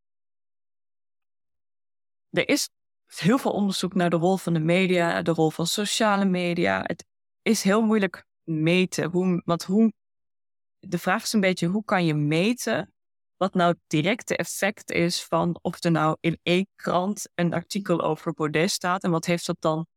Er 2.29 2.47
is 2.49 2.69
heel 3.05 3.37
veel 3.37 3.51
onderzoek 3.51 3.93
naar 3.93 4.09
de 4.09 4.15
rol 4.15 4.37
van 4.37 4.53
de 4.53 4.59
media, 4.59 5.21
de 5.21 5.31
rol 5.31 5.49
van 5.49 5.67
sociale 5.67 6.25
media. 6.25 6.81
Het 6.83 7.05
is 7.41 7.63
heel 7.63 7.81
moeilijk 7.81 8.25
meten. 8.43 9.09
Hoe, 9.09 9.41
want 9.45 9.63
hoe, 9.63 9.93
de 10.79 10.97
vraag 10.97 11.23
is 11.23 11.33
een 11.33 11.39
beetje, 11.39 11.67
hoe 11.67 11.83
kan 11.83 12.05
je 12.05 12.13
meten 12.13 12.93
wat 13.37 13.53
nou 13.53 13.71
het 13.71 13.79
directe 13.87 14.37
effect 14.37 14.91
is 14.91 15.23
van 15.23 15.59
of 15.61 15.83
er 15.83 15.91
nou 15.91 16.17
in 16.19 16.39
één 16.43 16.67
krant 16.75 17.29
een 17.35 17.53
artikel 17.53 18.01
over 18.01 18.33
Baudet 18.33 18.71
staat 18.71 19.03
en 19.03 19.11
wat 19.11 19.25
heeft 19.25 19.45
dat 19.45 19.57
dan 19.59 19.87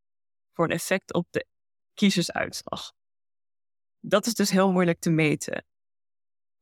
voor 0.53 0.65
een 0.65 0.71
effect 0.71 1.13
op 1.13 1.27
de 1.29 1.45
kiezersuitslag? 1.93 2.91
Dat 3.99 4.25
is 4.25 4.33
dus 4.33 4.49
heel 4.49 4.71
moeilijk 4.71 4.99
te 4.99 5.09
meten 5.09 5.63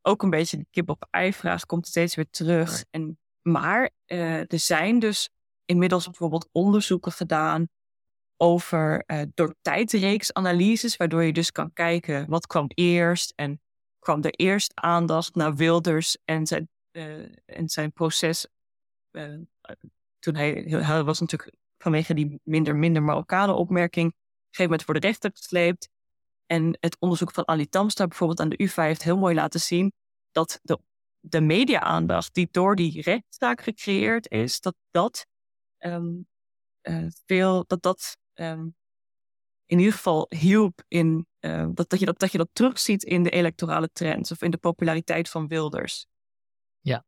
ook 0.08 0.22
een 0.22 0.30
beetje 0.30 0.56
de 0.56 0.66
kip-op-ei-vraag 0.70 1.66
komt 1.66 1.86
steeds 1.86 2.14
weer 2.14 2.30
terug. 2.30 2.84
En, 2.90 3.18
maar 3.42 3.90
uh, 4.06 4.38
er 4.38 4.58
zijn 4.58 4.98
dus 4.98 5.28
inmiddels 5.64 6.04
bijvoorbeeld 6.04 6.48
onderzoeken 6.52 7.12
gedaan 7.12 7.68
over 8.36 9.04
uh, 9.06 9.22
door 9.34 9.54
tijdreeksanalyses, 9.62 10.96
waardoor 10.96 11.22
je 11.22 11.32
dus 11.32 11.52
kan 11.52 11.72
kijken 11.72 12.28
wat 12.28 12.46
kwam 12.46 12.66
eerst 12.74 13.32
en 13.36 13.60
kwam 13.98 14.22
er 14.22 14.30
eerst 14.30 14.72
aandacht 14.74 15.34
naar 15.34 15.54
Wilders 15.54 16.16
en 16.24 16.46
zijn, 16.46 16.68
uh, 16.92 17.28
en 17.44 17.68
zijn 17.68 17.92
proces. 17.92 18.46
toen 20.18 20.34
hij, 20.34 20.52
hij 20.68 21.02
was 21.02 21.20
natuurlijk 21.20 21.54
vanwege 21.78 22.14
die 22.14 22.40
minder, 22.42 22.76
minder 22.76 23.02
Marokkanen 23.02 23.56
opmerking, 23.56 24.06
op 24.06 24.14
een 24.14 24.54
gegeven 24.54 24.64
moment 24.64 24.82
voor 24.82 24.94
de 24.94 25.06
rechter 25.06 25.30
gesleept. 25.34 25.88
En 26.48 26.76
het 26.80 26.96
onderzoek 26.98 27.32
van 27.32 27.48
Ali 27.48 27.68
Tamstra 27.68 28.06
bijvoorbeeld 28.06 28.40
aan 28.40 28.48
de 28.48 28.62
UvA 28.62 28.82
heeft 28.82 29.02
heel 29.02 29.18
mooi 29.18 29.34
laten 29.34 29.60
zien 29.60 29.92
dat 30.32 30.60
de, 30.62 30.78
de 31.20 31.40
media-aandacht 31.40 32.34
die 32.34 32.48
door 32.50 32.76
die 32.76 33.02
rechtszaak 33.02 33.60
gecreëerd 33.60 34.30
is, 34.30 34.60
dat 34.60 34.74
dat 34.90 35.26
um, 35.78 36.26
uh, 36.82 37.06
veel, 37.26 37.64
dat 37.66 37.82
dat 37.82 38.16
um, 38.34 38.76
in 39.66 39.78
ieder 39.78 39.92
geval 39.92 40.26
hielp 40.28 40.82
in, 40.88 41.26
uh, 41.40 41.66
dat, 41.72 41.88
dat, 41.88 41.98
je 41.98 42.06
dat, 42.06 42.18
dat 42.18 42.32
je 42.32 42.38
dat 42.38 42.48
terugziet 42.52 43.02
in 43.02 43.22
de 43.22 43.30
electorale 43.30 43.90
trends 43.92 44.30
of 44.30 44.42
in 44.42 44.50
de 44.50 44.58
populariteit 44.58 45.28
van 45.28 45.46
Wilders. 45.46 46.06
Ja. 46.80 47.04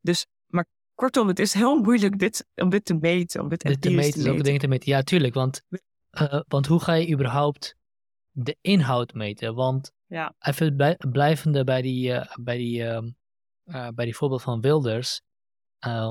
Dus, 0.00 0.26
maar 0.46 0.66
kortom, 0.94 1.28
het 1.28 1.38
is 1.38 1.52
heel 1.52 1.76
moeilijk 1.76 2.18
dit, 2.18 2.46
om 2.54 2.68
dit 2.68 2.84
te 2.84 2.94
meten, 2.94 3.40
om 3.40 3.48
dit, 3.48 3.60
dit 3.60 3.80
te 3.80 3.90
meten. 3.90 4.22
Te 4.22 4.32
meten. 4.32 4.58
te 4.58 4.68
meten. 4.68 4.92
Ja, 4.92 5.02
tuurlijk, 5.02 5.34
want, 5.34 5.62
uh, 6.10 6.40
want 6.48 6.66
hoe 6.66 6.80
ga 6.80 6.92
je 6.94 7.12
überhaupt 7.12 7.77
de 8.32 8.56
inhoud 8.60 9.12
meten. 9.12 9.54
Want 9.54 9.92
ja. 10.06 10.34
even 10.38 10.96
blijvende 11.10 11.64
bij 11.64 11.82
die, 11.82 12.10
uh, 12.10 12.36
bij, 12.40 12.56
die, 12.56 12.80
uh, 12.82 13.02
uh, 13.64 13.88
bij 13.88 14.04
die 14.04 14.16
voorbeeld 14.16 14.42
van 14.42 14.60
Wilders. 14.60 15.20
Eh, 15.78 16.10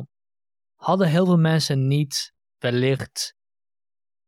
hadden 0.76 1.08
heel 1.08 1.26
veel 1.26 1.38
mensen 1.38 1.88
niet 1.88 2.34
wellicht, 2.58 3.36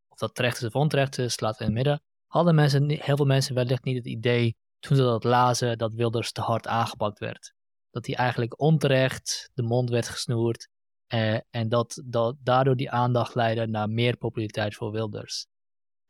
of 0.07 0.17
dat 0.17 0.35
terecht 0.35 0.57
is 0.57 0.67
of 0.67 0.75
onterecht 0.75 1.17
is, 1.17 1.39
laten 1.39 1.57
we 1.57 1.63
in 1.63 1.75
het 1.75 1.85
midden. 1.85 2.03
Hadden 2.27 2.55
mensen, 2.55 2.89
heel 2.89 3.15
veel 3.15 3.25
mensen 3.25 3.55
wellicht 3.55 3.83
niet 3.83 3.97
het 3.97 4.05
idee 4.05 4.57
toen 4.79 4.97
ze 4.97 5.03
dat 5.03 5.23
lazen 5.23 5.77
dat 5.77 5.93
Wilders 5.93 6.31
te 6.31 6.41
hard 6.41 6.67
aangepakt 6.67 7.19
werd. 7.19 7.53
Dat 7.91 8.05
hij 8.05 8.15
eigenlijk 8.15 8.59
onterecht 8.59 9.49
de 9.53 9.63
mond 9.63 9.89
werd 9.89 10.07
gesnoerd. 10.07 10.67
en 11.49 11.69
dat, 11.69 12.01
dat 12.05 12.35
daardoor 12.39 12.75
die 12.75 12.91
aandacht 12.91 13.35
leidde 13.35 13.67
naar 13.67 13.89
meer 13.89 14.17
populariteit 14.17 14.75
voor 14.75 14.91
Wilders. 14.91 15.47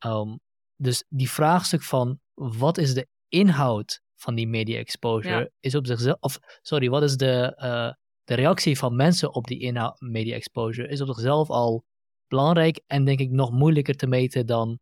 Um, 0.06 0.40
dus 0.82 1.04
die 1.10 1.32
vraagstuk 1.32 1.84
van 1.84 2.20
wat 2.34 2.78
is 2.78 2.94
de 2.94 3.08
inhoud 3.28 4.02
van 4.16 4.36
die 4.36 4.48
media 4.48 4.78
exposure 4.78 5.52
is 5.60 5.76
op 5.76 5.86
zichzelf, 5.86 6.18
of 6.20 6.40
sorry, 6.62 6.90
wat 6.90 7.04
is 7.04 7.18
de, 7.18 7.54
uh, 7.58 7.92
de 8.24 8.34
reactie 8.34 8.78
van 8.78 8.96
mensen 8.96 9.34
op 9.34 9.48
die 9.48 9.60
inhoud, 9.60 10.02
media 10.02 10.36
exposure, 10.36 10.88
is 10.88 11.02
op 11.02 11.08
zichzelf 11.08 11.50
al 11.50 11.86
belangrijk 12.28 12.82
en 12.88 13.06
denk 13.06 13.20
ik 13.20 13.30
nog 13.30 13.52
moeilijker 13.52 13.96
te 13.96 14.08
meten 14.08 14.46
dan 14.46 14.80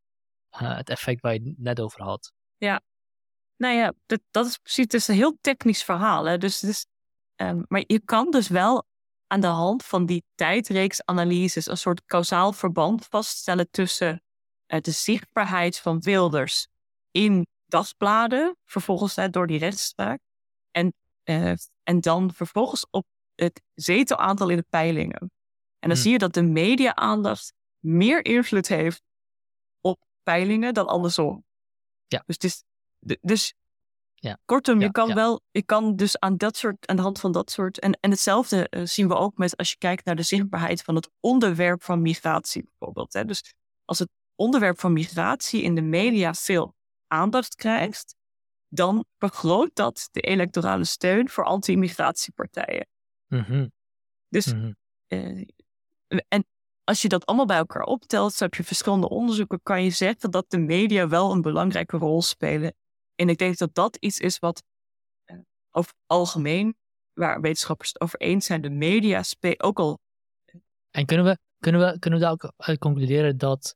uh, 0.61 0.75
het 0.75 0.89
effect 0.89 1.21
waar 1.21 1.33
je 1.33 1.39
het 1.39 1.57
net 1.57 1.79
over 1.79 2.01
had. 2.01 2.31
Ja, 2.57 2.81
Nou 3.57 3.75
ja, 3.75 3.93
dat, 4.05 4.19
dat 4.31 4.45
is 4.45 4.57
precies. 4.57 4.83
Het 4.83 4.93
is 4.93 5.07
een 5.07 5.15
heel 5.15 5.37
technisch 5.41 5.83
verhaal. 5.83 6.25
Hè? 6.25 6.37
Dus, 6.37 6.59
dus, 6.59 6.85
um, 7.35 7.65
maar 7.67 7.83
je 7.87 8.01
kan 8.05 8.31
dus 8.31 8.47
wel 8.47 8.85
aan 9.27 9.41
de 9.41 9.47
hand 9.47 9.85
van 9.85 10.05
die 10.05 10.23
tijdreeksanalyses 10.35 11.67
een 11.67 11.77
soort 11.77 12.05
kausaal 12.05 12.53
verband 12.53 13.05
vaststellen 13.05 13.69
tussen 13.71 14.21
de 14.67 14.91
zichtbaarheid 14.91 15.79
van 15.79 15.99
Wilders 15.99 16.67
in 17.11 17.47
dagbladen, 17.65 18.57
vervolgens 18.65 19.15
hè, 19.15 19.29
door 19.29 19.47
die 19.47 19.59
rechtspraak, 19.59 20.19
en, 20.71 20.93
uh, 21.23 21.53
en 21.83 21.99
dan 22.01 22.33
vervolgens 22.33 22.87
op 22.89 23.05
het 23.35 23.61
zetelaantal 23.73 24.49
in 24.49 24.57
de 24.57 24.65
peilingen. 24.69 25.19
En 25.19 25.29
dan 25.79 25.91
Hmm. 25.91 25.99
zie 26.01 26.11
je 26.11 26.17
dat 26.17 26.33
de 26.33 26.43
media-aandacht 26.43 27.53
meer 27.79 28.25
invloed 28.25 28.67
heeft 28.67 29.01
op 29.81 29.99
peilingen 30.23 30.73
dan 30.73 30.87
andersom. 30.87 31.45
Ja. 32.07 32.23
Dus, 32.25 32.35
het 32.35 32.43
is, 32.43 32.63
dus 33.21 33.53
Ja. 34.19 34.37
kortom, 34.45 34.79
Ja, 34.79 34.85
je 34.85 34.91
kan 34.91 35.07
ja. 35.07 35.13
wel, 35.15 35.41
je 35.51 35.63
kan 35.63 35.95
dus 35.95 36.19
aan 36.19 36.37
dat 36.37 36.57
soort, 36.57 36.87
aan 36.87 36.95
de 36.95 37.01
hand 37.01 37.19
van 37.19 37.31
dat 37.31 37.51
soort. 37.51 37.79
En, 37.79 37.97
en 37.99 38.09
hetzelfde 38.11 38.69
eh, 38.69 38.85
zien 38.85 39.07
we 39.07 39.15
ook 39.15 39.37
met 39.37 39.57
als 39.57 39.69
je 39.69 39.77
kijkt 39.77 40.05
naar 40.05 40.15
de 40.15 40.23
zichtbaarheid 40.23 40.81
van 40.81 40.95
het 40.95 41.09
onderwerp 41.19 41.83
van 41.83 42.01
migratie 42.01 42.63
bijvoorbeeld. 42.63 43.13
Hè. 43.13 43.25
Dus 43.25 43.53
als 43.85 43.99
het 43.99 44.09
onderwerp 44.37 44.79
van 44.79 44.93
migratie 44.93 45.61
in 45.61 45.75
de 45.75 45.81
media 45.81 46.33
veel 46.33 46.75
aandacht 47.07 47.55
krijgt, 47.55 48.15
dan 48.67 49.05
vergroot 49.17 49.69
dat 49.73 50.09
de 50.11 50.21
electorale 50.21 50.83
steun 50.83 51.29
voor 51.29 51.43
anti-immigratiepartijen. 51.43 52.87
Mhm, 53.27 53.67
Dus 54.29 54.53
mhm. 54.53 54.71
eh, 55.07 55.45
en 56.27 56.45
als 56.83 57.01
je 57.01 57.07
dat 57.07 57.25
allemaal 57.25 57.45
bij 57.45 57.57
elkaar 57.57 57.83
optelt, 57.83 58.39
heb 58.39 58.53
je 58.53 58.63
verschillende 58.63 59.09
onderzoeken, 59.09 59.59
kan 59.63 59.83
je 59.83 59.89
zeggen 59.89 60.31
dat 60.31 60.49
de 60.49 60.57
media 60.57 61.07
wel 61.07 61.31
een 61.31 61.41
belangrijke 61.41 61.97
rol 61.97 62.21
spelen. 62.21 62.75
En 63.15 63.29
ik 63.29 63.37
denk 63.37 63.57
dat 63.57 63.73
dat 63.73 63.95
iets 63.95 64.19
is 64.19 64.39
wat 64.39 64.63
eh, 65.25 65.37
over 65.71 65.91
het 65.91 65.99
algemeen, 66.05 66.77
waar 67.13 67.41
wetenschappers 67.41 67.89
het 67.93 68.01
over 68.01 68.19
eens 68.19 68.45
zijn, 68.45 68.61
de 68.61 68.69
media 68.69 69.23
spelen 69.23 69.59
ook 69.59 69.79
al. 69.79 69.99
En 70.91 71.05
kunnen 71.05 71.25
we, 71.25 71.37
kunnen, 71.59 71.81
we, 71.81 71.99
kunnen 71.99 72.19
we 72.19 72.25
daar 72.25 72.33
ook 72.33 72.51
uit 72.57 72.79
concluderen 72.79 73.37
dat 73.37 73.75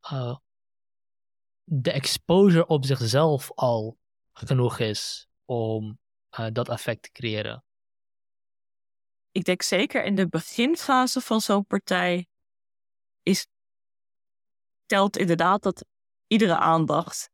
eh, 0.00 0.36
de 1.64 1.92
exposure 1.92 2.66
op 2.66 2.84
zichzelf 2.84 3.50
al 3.54 3.98
genoeg 4.32 4.78
is 4.78 5.28
om 5.44 5.98
eh, 6.30 6.46
dat 6.52 6.68
effect 6.68 7.02
te 7.02 7.10
creëren? 7.12 7.64
Ik 9.32 9.44
denk 9.44 9.62
zeker 9.62 10.04
in 10.04 10.14
de 10.14 10.28
beginfase 10.28 11.20
van 11.20 11.40
zo'n 11.40 11.66
partij 11.66 12.26
is, 13.22 13.46
telt 14.86 15.16
inderdaad 15.16 15.62
dat 15.62 15.84
iedere 16.26 16.56
aandacht 16.56 17.30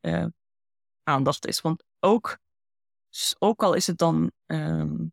eh, 0.00 0.26
aandacht 1.02 1.46
is. 1.46 1.60
Want 1.60 1.84
ook, 2.00 2.38
ook 3.38 3.62
al 3.62 3.74
is 3.74 3.86
het 3.86 3.98
dan 3.98 4.32
ehm, 4.46 5.06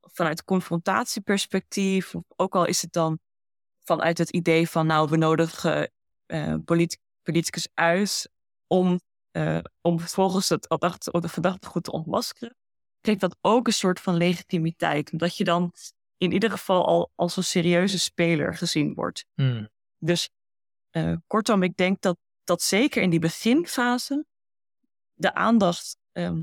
vanuit 0.00 0.44
confrontatieperspectief, 0.44 2.14
ook 2.36 2.54
al 2.54 2.64
is 2.64 2.82
het 2.82 2.92
dan 2.92 3.18
vanuit 3.78 4.18
het 4.18 4.30
idee 4.30 4.68
van 4.68 4.86
nou, 4.86 5.08
we 5.08 5.16
nodigen 5.16 5.92
eh 6.30 6.54
polit- 6.64 6.98
politicus 7.22 7.68
uit 7.74 8.30
om, 8.66 9.00
eh, 9.30 9.58
om 9.80 10.00
vervolgens 10.00 10.48
het 10.48 10.66
verdachte, 10.68 11.20
de 11.20 11.28
verdachte 11.28 11.68
goed 11.68 11.84
te 11.84 11.92
ontmaskeren, 11.92 12.56
geeft 13.02 13.20
dat 13.20 13.36
ook 13.40 13.66
een 13.66 13.72
soort 13.72 14.00
van 14.00 14.16
legitimiteit. 14.16 15.12
Omdat 15.12 15.36
je 15.36 15.44
dan 15.44 15.72
in 16.16 16.32
ieder 16.32 16.50
geval 16.50 16.86
al 16.86 17.10
als 17.14 17.36
een 17.36 17.44
serieuze 17.44 17.98
speler 17.98 18.54
gezien 18.56 18.94
wordt. 18.94 19.24
Hmm, 19.34 19.68
Dus 19.98 20.30
eh, 20.90 21.14
kortom, 21.26 21.62
ik 21.62 21.76
denk 21.76 22.00
dat, 22.00 22.16
dat 22.44 22.62
zeker 22.62 23.02
in 23.02 23.10
die 23.10 23.18
beginfase 23.18 24.24
de 25.14 25.34
aandacht, 25.34 25.96
ehm, 26.12 26.42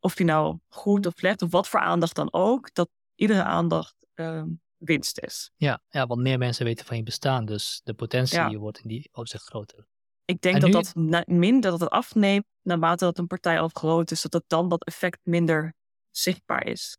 of 0.00 0.14
die 0.14 0.26
nou 0.26 0.58
goed 0.68 1.06
of 1.06 1.12
slecht, 1.16 1.42
of 1.42 1.50
wat 1.50 1.68
voor 1.68 1.80
aandacht 1.80 2.14
dan 2.14 2.32
ook, 2.32 2.74
dat 2.74 2.88
iedere 3.14 3.42
aandacht 3.44 3.94
ehm, 4.14 4.48
winst 4.84 5.20
is. 5.20 5.50
Ja, 5.56 5.80
ja, 5.88 6.06
want 6.06 6.20
meer 6.20 6.38
mensen 6.38 6.64
weten 6.64 6.86
van 6.86 6.96
je 6.96 7.02
bestaan, 7.02 7.44
dus 7.44 7.80
de 7.84 7.94
potentie 7.94 8.38
Ja. 8.38 8.56
wordt 8.56 8.78
in 8.78 8.88
die 8.88 9.08
opzicht 9.12 9.44
groter. 9.44 9.86
Ik 10.24 10.40
denk 10.40 10.54
En 10.54 10.70
dat 10.70 10.92
dat 10.94 11.26
minder 11.26 11.70
dat 11.70 11.80
het 11.80 11.90
afneemt 11.90 12.44
naarmate 12.62 13.04
dat 13.04 13.18
een 13.18 13.26
partij 13.26 13.60
al 13.60 13.68
groot 13.68 14.10
is, 14.10 14.22
dat 14.22 14.32
het 14.32 14.44
dan 14.46 14.68
dat 14.68 14.84
effect 14.84 15.18
minder 15.22 15.74
zichtbaar 16.10 16.66
is. 16.66 16.96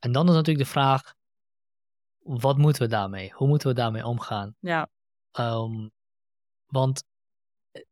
En 0.00 0.12
dan 0.12 0.28
is 0.28 0.34
natuurlijk 0.34 0.64
de 0.66 0.70
vraag, 0.70 1.14
wat 2.18 2.58
moeten 2.58 2.82
we 2.82 2.88
daarmee? 2.88 3.32
Hoe 3.34 3.48
moeten 3.48 3.68
we 3.68 3.74
daarmee 3.74 4.06
omgaan? 4.06 4.56
Ja, 4.60 4.88
Ehm, 5.32 5.88
want 6.66 7.04
eh, 7.72 7.82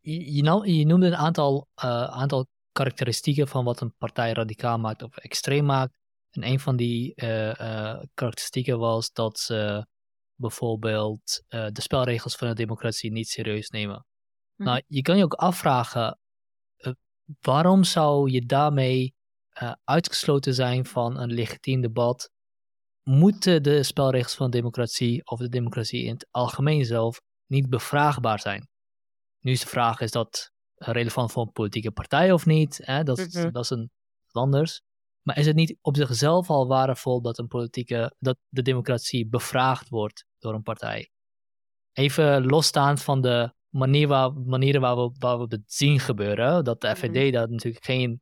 je, 0.00 0.34
je, 0.34 0.76
je 0.78 0.86
noemde 0.86 1.06
een 1.06 1.16
aantal, 1.16 1.68
eh, 1.74 2.04
aantal 2.04 2.46
karakteristieken 2.72 3.48
van 3.48 3.64
wat 3.64 3.80
een 3.80 3.94
partij 3.96 4.32
radicaal 4.32 4.78
maakt 4.78 5.02
of 5.02 5.16
extreem 5.16 5.64
maakt. 5.64 5.98
En 6.36 6.48
een 6.48 6.60
van 6.60 6.76
die 6.76 7.14
eh, 7.14 7.50
eh, 7.50 8.02
karakteristieken 8.14 8.78
was 8.78 9.12
dat 9.12 9.38
ze 9.38 9.86
bijvoorbeeld 10.34 11.42
eh, 11.48 11.66
de 11.72 11.80
spelregels 11.80 12.36
van 12.36 12.48
de 12.48 12.54
democratie 12.54 13.12
niet 13.12 13.28
serieus 13.28 13.70
nemen. 13.70 14.06
Mhm. 14.56 14.68
Nou, 14.68 14.82
je 14.86 15.02
kan 15.02 15.16
je 15.16 15.24
ook 15.24 15.34
afvragen, 15.34 16.18
waarom 17.40 17.84
zou 17.84 18.30
je 18.30 18.46
daarmee 18.46 19.14
uitgesloten 19.84 20.54
zijn 20.54 20.86
van 20.86 21.18
een 21.18 21.32
legitiem 21.32 21.80
debat? 21.80 22.30
Moeten 23.02 23.62
de 23.62 23.82
spelregels 23.82 24.34
van 24.34 24.50
de 24.50 24.56
democratie 24.56 25.26
of 25.26 25.38
de 25.38 25.48
democratie 25.48 26.04
in 26.04 26.12
het 26.12 26.28
algemeen 26.30 26.84
zelf 26.84 27.20
niet 27.46 27.68
bevraagbaar 27.68 28.40
zijn? 28.40 28.68
Nu 29.40 29.52
is 29.52 29.60
de 29.60 29.66
vraag, 29.66 30.00
is 30.00 30.10
dat 30.10 30.52
relevant 30.74 31.32
voor 31.32 31.42
een 31.42 31.52
politieke 31.52 31.90
partij 31.90 32.32
of 32.32 32.46
niet? 32.46 32.80
Hè? 32.82 33.02
Dat, 33.02 33.18
is, 33.18 33.34
Mhm. 33.34 33.50
dat 33.50 33.62
is 33.62 33.70
een 33.70 33.90
anders. 34.32 34.82
Maar 35.26 35.38
is 35.38 35.46
het 35.46 35.56
niet 35.56 35.76
op 35.80 35.96
zichzelf 35.96 36.50
al 36.50 36.66
waardevol 36.66 37.20
dat 37.22 37.38
een 37.38 37.46
politieke, 37.48 38.14
dat 38.18 38.38
de 38.48 38.62
democratie 38.62 39.26
bevraagd 39.26 39.88
wordt 39.88 40.24
door 40.38 40.54
een 40.54 40.62
partij? 40.62 41.10
Even 41.92 42.46
losstaand 42.46 43.02
van 43.02 43.20
de 43.20 43.52
manier 43.68 44.08
waar, 44.08 44.32
manieren 44.32 44.80
waar 44.80 44.96
we, 44.96 45.10
waar 45.18 45.38
we 45.38 45.46
het 45.48 45.62
zien 45.66 46.00
gebeuren, 46.00 46.64
dat 46.64 46.80
de 46.80 46.86
Mhm. 46.86 46.96
FVD 46.96 47.32
daar 47.32 47.50
natuurlijk 47.50 47.84
geen 47.84 48.20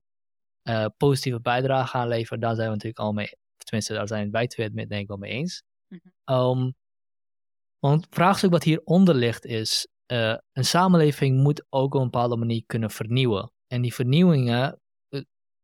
eh, 0.62 0.86
positieve 0.96 1.40
bijdrage 1.40 1.96
aan 1.96 2.08
levert, 2.08 2.40
daar 2.40 2.54
zijn 2.54 2.66
we 2.66 2.72
natuurlijk 2.72 2.98
al 3.00 3.12
mee, 3.12 3.28
tenminste 3.56 3.92
daar 3.92 4.08
zijn 4.08 4.30
wij 4.30 4.46
twee 4.46 4.66
het 4.66 4.74
met- 4.74 4.88
denk 4.88 5.02
ik 5.02 5.08
wel 5.08 5.16
mee 5.16 5.30
eens. 5.32 5.62
Mhm. 5.88 6.00
Ehm, 6.24 6.70
want 7.78 8.04
het 8.04 8.14
vraagstuk 8.14 8.50
wat 8.50 8.62
hieronder 8.62 9.14
ligt 9.14 9.44
is, 9.44 9.88
eh, 10.06 10.36
een 10.52 10.64
samenleving 10.64 11.42
moet 11.42 11.66
ook 11.68 11.94
op 11.94 12.00
een 12.00 12.10
bepaalde 12.10 12.36
manier 12.36 12.62
kunnen 12.66 12.90
vernieuwen. 12.90 13.52
En 13.66 13.82
die 13.82 13.94
vernieuwingen 13.94 14.80
eh, 15.08 15.20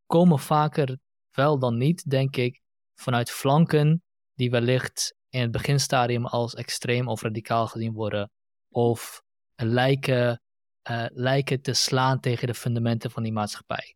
komen 0.06 0.38
vaker 0.38 0.98
wel 1.32 1.58
dan 1.58 1.76
niet, 1.76 2.10
denk 2.10 2.36
ik, 2.36 2.60
vanuit 2.94 3.30
flanken 3.30 4.02
die 4.34 4.50
wellicht 4.50 5.14
in 5.28 5.40
het 5.40 5.50
beginstadium 5.50 6.26
als 6.26 6.54
extreem 6.54 7.08
of 7.08 7.22
radicaal 7.22 7.66
gezien 7.66 7.92
worden. 7.92 8.30
Of 8.68 9.22
lijken, 9.56 10.42
eh, 10.82 11.06
lijken 11.08 11.60
te 11.62 11.72
slaan 11.72 12.20
tegen 12.20 12.46
de 12.46 12.54
fundamenten 12.54 13.10
van 13.10 13.22
die 13.22 13.32
maatschappij. 13.32 13.94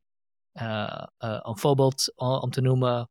Eh, 0.53 1.05
eh, 1.17 1.39
een 1.43 1.59
voorbeeld 1.59 2.13
om 2.17 2.51
te 2.51 2.61
noemen, 2.61 3.09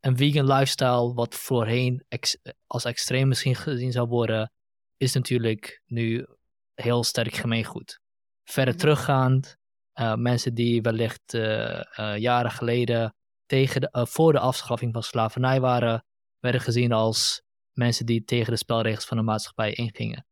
een 0.00 0.16
vegan 0.16 0.46
lifestyle, 0.46 1.14
wat 1.14 1.34
voorheen 1.34 2.04
ex- 2.08 2.36
als 2.66 2.84
extreem 2.84 3.28
misschien 3.28 3.54
gezien 3.56 3.92
zou 3.92 4.08
worden, 4.08 4.52
is 4.96 5.12
natuurlijk 5.12 5.82
nu 5.86 6.26
heel 6.74 7.04
sterk 7.04 7.34
gemeengoed. 7.34 8.00
Verder 8.44 8.74
Mhm. 8.74 8.82
teruggaand, 8.82 9.56
eh, 9.92 10.14
mensen 10.14 10.54
die 10.54 10.82
wellicht 10.82 11.34
eh, 11.34 11.98
eh, 11.98 12.18
jaren 12.18 12.50
geleden 12.50 13.14
tegen 13.46 13.80
de, 13.80 14.06
voor 14.08 14.32
de 14.32 14.38
afschaffing 14.38 14.92
van 14.92 15.02
slavernij 15.02 15.60
waren, 15.60 16.04
werden 16.40 16.60
gezien 16.60 16.92
als 16.92 17.42
mensen 17.72 18.06
die 18.06 18.24
tegen 18.24 18.52
de 18.52 18.58
spelregels 18.58 19.04
van 19.04 19.16
de 19.16 19.22
maatschappij 19.22 19.72
ingingen. 19.72 20.26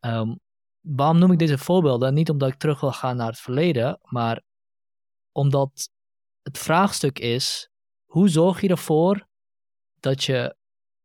Ehm, 0.00 0.34
waarom 0.80 1.18
noem 1.18 1.32
ik 1.32 1.38
deze 1.38 1.58
voorbeelden? 1.58 2.14
Niet 2.14 2.30
omdat 2.30 2.48
ik 2.48 2.58
terug 2.58 2.80
wil 2.80 2.92
gaan 2.92 3.16
naar 3.16 3.26
het 3.26 3.40
verleden, 3.40 3.98
maar 4.02 4.42
omdat 5.32 5.90
het 6.42 6.58
vraagstuk 6.58 7.18
is: 7.18 7.70
hoe 8.04 8.28
zorg 8.28 8.60
je 8.60 8.68
ervoor 8.68 9.26
dat 10.00 10.24
je 10.24 10.56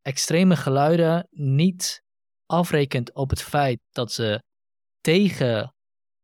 extreme 0.02 0.56
geluiden 0.56 1.28
niet 1.32 2.04
afrekent 2.46 3.14
op 3.14 3.30
het 3.30 3.42
feit 3.42 3.80
dat 3.92 4.12
ze 4.12 4.44
tegen 5.02 5.76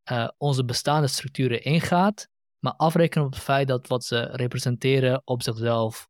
eh, 0.10 0.28
onze 0.38 0.66
bestaande 0.66 1.08
structuren 1.08 1.64
ingaat, 1.64 2.28
maar 2.60 2.74
afrekenen 2.74 3.26
op 3.26 3.32
het 3.34 3.42
feit 3.42 3.68
dat 3.68 3.88
wat 3.88 4.04
ze 4.04 4.20
representeren 4.20 5.22
op 5.26 5.44
zichzelf, 5.44 6.10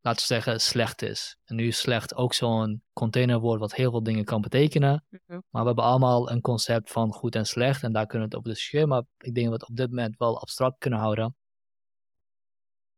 laten 0.00 0.20
we 0.20 0.26
zeggen, 0.26 0.60
slecht 0.60 1.02
is. 1.02 1.36
En 1.44 1.56
nu 1.56 1.66
is 1.66 1.78
slecht 1.78 2.14
ook 2.14 2.34
zo'n 2.34 2.82
containerwoord 2.92 3.60
wat 3.60 3.74
heel 3.74 3.90
veel 3.90 4.02
dingen 4.02 4.24
kan 4.24 4.40
betekenen. 4.40 5.04
Mhm. 5.08 5.40
Maar 5.50 5.60
we 5.60 5.66
hebben 5.66 5.84
allemaal 5.84 6.30
een 6.30 6.40
concept 6.40 6.90
van 6.90 7.12
goed 7.12 7.34
en 7.34 7.46
slecht 7.46 7.82
en 7.82 7.92
daar 7.92 8.06
kunnen 8.06 8.28
we 8.28 8.34
het 8.34 8.44
over 8.44 8.54
discussiëren. 8.54 8.88
Maar 8.88 9.02
ik 9.18 9.34
denk 9.34 9.50
dat 9.50 9.58
we 9.58 9.60
het 9.60 9.68
op 9.68 9.76
dit 9.76 9.88
moment 9.88 10.18
wel 10.18 10.40
abstract 10.40 10.78
kunnen 10.78 10.98
houden. 10.98 11.36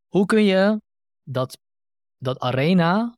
Hoe 0.08 0.26
kun 0.26 0.44
je 0.44 0.80
dat, 1.22 1.58
dat 2.18 2.38
arena, 2.38 3.16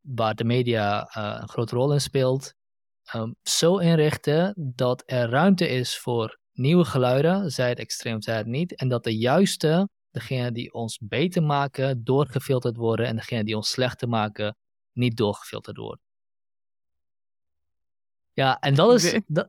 waar 0.00 0.34
de 0.34 0.44
media 0.44 1.06
eh, 1.06 1.38
een 1.40 1.48
grote 1.48 1.74
rol 1.74 1.92
in 1.92 2.00
speelt, 2.00 2.54
ehm, 3.04 3.32
zo 3.42 3.78
inrichten 3.78 4.54
dat 4.56 5.02
er 5.06 5.28
ruimte 5.28 5.68
is 5.68 5.98
voor 5.98 6.38
nieuwe 6.52 6.84
geluiden, 6.84 7.50
zij 7.50 7.68
het 7.68 7.78
extreem, 7.78 8.22
zij 8.22 8.36
het 8.36 8.46
niet. 8.46 8.74
En 8.74 8.88
dat 8.88 9.04
de 9.04 9.16
juiste, 9.16 9.88
degene 10.10 10.52
die 10.52 10.72
ons 10.72 10.98
beter 11.02 11.42
maken, 11.42 12.04
doorgefilterd 12.04 12.76
worden. 12.76 13.06
En 13.06 13.16
degene 13.16 13.44
die 13.44 13.56
ons 13.56 13.70
slechter 13.70 14.08
maken, 14.08 14.56
niet 14.92 15.16
doorgefilterd 15.16 15.76
worden. 15.76 16.04
Ja, 18.32 18.58
en 18.58 18.74
dat 18.74 18.94
is. 18.94 19.20
Dat, 19.26 19.48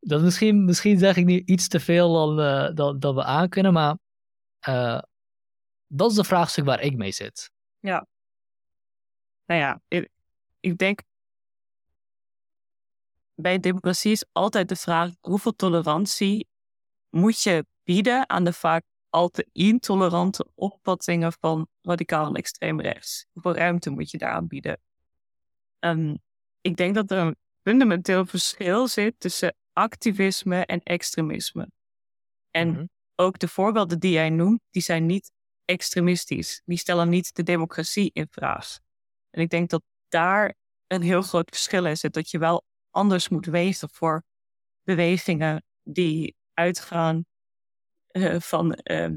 dat 0.00 0.22
misschien, 0.22 0.64
misschien 0.64 0.98
zeg 0.98 1.16
ik 1.16 1.24
nu 1.24 1.42
iets 1.44 1.68
te 1.68 1.80
veel 1.80 2.12
dan, 2.12 2.40
uh, 2.40 2.74
dan, 2.74 2.98
dan 2.98 3.14
we 3.14 3.24
aankunnen, 3.24 3.72
maar 3.72 3.98
uh, 4.68 5.00
dat 5.86 6.10
is 6.10 6.16
de 6.16 6.24
vraagstuk 6.24 6.64
waar 6.64 6.80
ik 6.80 6.96
mee 6.96 7.12
zit. 7.12 7.50
Ja. 7.78 8.06
Nou 9.46 9.60
ja, 9.60 9.80
ik, 9.88 10.08
ik 10.60 10.78
denk. 10.78 11.00
Bij 13.34 13.58
democratie 13.58 14.12
is 14.12 14.24
altijd 14.32 14.68
de 14.68 14.76
vraag: 14.76 15.10
hoeveel 15.20 15.52
tolerantie 15.52 16.48
moet 17.10 17.42
je 17.42 17.66
bieden 17.82 18.28
aan 18.28 18.44
de 18.44 18.52
vaak 18.52 18.84
al 19.10 19.28
te 19.28 19.48
intolerante 19.52 20.46
opvattingen 20.54 21.32
van 21.40 21.68
radicaal 21.82 22.26
en 22.26 22.34
extreem 22.34 22.80
rechts? 22.80 23.26
Hoeveel 23.32 23.54
ruimte 23.54 23.90
moet 23.90 24.10
je 24.10 24.18
daaraan 24.18 24.46
bieden? 24.46 24.80
Um, 25.80 26.18
ik 26.60 26.76
denk 26.76 26.94
dat 26.94 27.10
er 27.10 27.18
een 27.18 27.36
fundamenteel 27.62 28.26
verschil 28.26 28.88
zit 28.88 29.20
tussen 29.20 29.54
activisme 29.72 30.66
en 30.66 30.82
extremisme. 30.82 31.70
En 32.50 32.68
mhm. 32.68 32.84
ook 33.14 33.38
de 33.38 33.48
voorbeelden 33.48 33.98
die 33.98 34.12
jij 34.12 34.30
noemt, 34.30 34.60
die 34.70 34.82
zijn 34.82 35.06
niet 35.06 35.32
extremistisch. 35.64 36.62
Die 36.64 36.78
stellen 36.78 37.08
niet 37.08 37.34
de 37.34 37.42
democratie 37.42 38.10
in 38.12 38.26
vraag. 38.30 38.78
En 39.30 39.40
ik 39.40 39.50
denk 39.50 39.70
dat 39.70 39.82
daar 40.08 40.54
een 40.86 41.02
heel 41.02 41.22
groot 41.22 41.48
verschil 41.48 41.86
in 41.86 41.96
zit. 41.96 42.12
Dat 42.12 42.30
je 42.30 42.38
wel 42.38 42.64
anders 42.94 43.28
moet 43.28 43.46
wegen 43.46 43.88
voor 43.90 44.22
bewegingen 44.82 45.64
die 45.82 46.36
uitgaan 46.54 47.24
uh, 48.12 48.40
van 48.40 48.78
uh, 48.90 49.08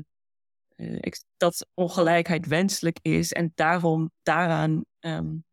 uh, 0.76 1.12
dat 1.38 1.68
ongelijkheid 1.74 2.46
wenselijk 2.46 3.00
is 3.02 3.32
en 3.32 3.52
daarom 3.56 4.12
daaraan 4.24 4.86
um, 5.00 5.46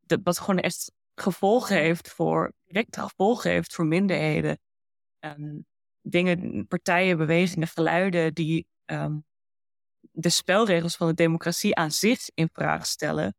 de, 0.00 0.20
wat 0.22 0.38
gewoon 0.38 0.58
echt 0.58 0.92
gevolgen 1.14 1.76
heeft 1.76 2.08
voor, 2.08 2.52
directe 2.64 3.00
gevolgen 3.00 3.50
heeft 3.50 3.74
voor 3.74 3.86
minderheden. 3.86 4.58
Um, 5.20 5.66
dingen, 6.02 6.66
partijen, 6.66 7.16
bewegingen, 7.16 7.68
geluiden 7.68 8.34
die 8.34 8.66
de 10.12 10.28
spelregels 10.28 10.96
van 10.96 11.08
de 11.08 11.14
democratie 11.14 11.74
aan 11.74 11.90
zich 11.90 12.30
in 12.34 12.48
vraag 12.52 12.86
stellen, 12.86 13.34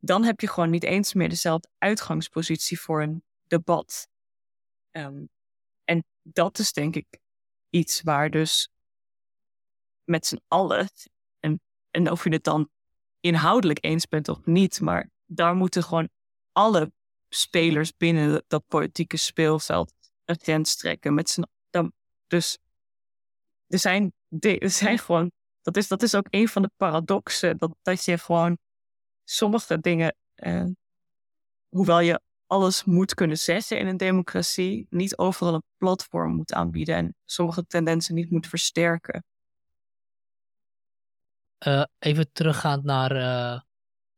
dan 0.00 0.24
heb 0.24 0.40
je 0.40 0.48
gewoon 0.48 0.70
niet 0.70 0.84
eens 0.84 1.14
meer 1.14 1.28
dezelfde 1.28 1.68
uitgangspositie 1.78 2.80
voor 2.80 3.02
een 3.02 3.22
debat. 3.46 4.08
Um, 4.90 5.28
en 5.84 6.04
dat 6.22 6.58
is 6.58 6.72
denk 6.72 6.96
ik 6.96 7.18
iets 7.70 8.02
waar 8.02 8.30
dus 8.30 8.70
met 10.04 10.26
z'n 10.26 10.40
allen, 10.48 10.90
en, 11.40 11.60
en 11.90 12.10
of 12.10 12.24
je 12.24 12.30
het 12.30 12.44
dan 12.44 12.70
inhoudelijk 13.20 13.84
eens 13.84 14.06
bent 14.06 14.28
of 14.28 14.44
niet, 14.44 14.80
maar 14.80 15.10
daar 15.26 15.54
moeten 15.54 15.82
gewoon 15.82 16.08
alle 16.52 16.92
spelers 17.28 17.96
binnen 17.96 18.44
dat 18.46 18.66
politieke 18.66 19.16
speelveld 19.16 19.92
een 20.24 20.38
grens 20.40 20.76
trekken. 20.76 21.14
Met 21.14 21.38
dan, 21.70 21.92
dus 22.26 22.58
er 23.66 23.78
zijn, 23.78 24.12
er 24.38 24.70
zijn 24.70 24.98
gewoon, 24.98 25.32
dat 25.62 25.76
is, 25.76 25.88
dat 25.88 26.02
is 26.02 26.14
ook 26.14 26.26
een 26.30 26.48
van 26.48 26.62
de 26.62 26.70
paradoxen, 26.76 27.58
dat, 27.58 27.76
dat 27.82 28.04
je 28.04 28.18
gewoon 28.18 28.58
sommige 29.30 29.80
dingen, 29.80 30.16
eh, 30.34 30.64
hoewel 31.68 32.00
je 32.00 32.20
alles 32.46 32.84
moet 32.84 33.14
kunnen 33.14 33.38
zeggen 33.38 33.78
in 33.78 33.86
een 33.86 33.96
democratie, 33.96 34.86
niet 34.90 35.16
overal 35.16 35.54
een 35.54 35.62
platform 35.76 36.34
moet 36.34 36.52
aanbieden 36.52 36.94
en 36.94 37.14
sommige 37.24 37.66
tendensen 37.66 38.14
niet 38.14 38.30
moet 38.30 38.46
versterken. 38.46 39.24
Uh, 41.66 41.84
even 41.98 42.32
teruggaand 42.32 42.84
naar, 42.84 43.16
uh, 43.16 43.60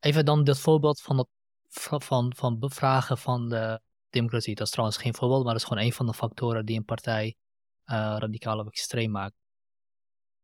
even 0.01 0.25
dan 0.25 0.45
dit 0.45 0.59
voorbeeld 0.59 1.01
van 1.01 1.17
dat 1.17 1.29
van, 1.69 2.33
van 2.37 2.59
bevragen 2.59 3.19
van 3.19 3.49
de 3.49 3.81
democratie. 4.11 4.55
Dat 4.55 4.67
is 4.67 4.73
trouwens 4.73 4.99
geen 4.99 5.15
voorbeeld, 5.15 5.45
maar 5.45 5.53
dat 5.53 5.63
is 5.63 5.69
gewoon 5.69 5.85
een 5.85 5.93
van 5.93 6.07
de 6.07 6.15
factoren 6.15 6.67
die 6.67 6.77
een 6.77 6.85
partij 6.85 7.37
radicaal 7.85 8.59
of 8.59 8.67
extreem 8.67 9.11
maakt. 9.11 9.42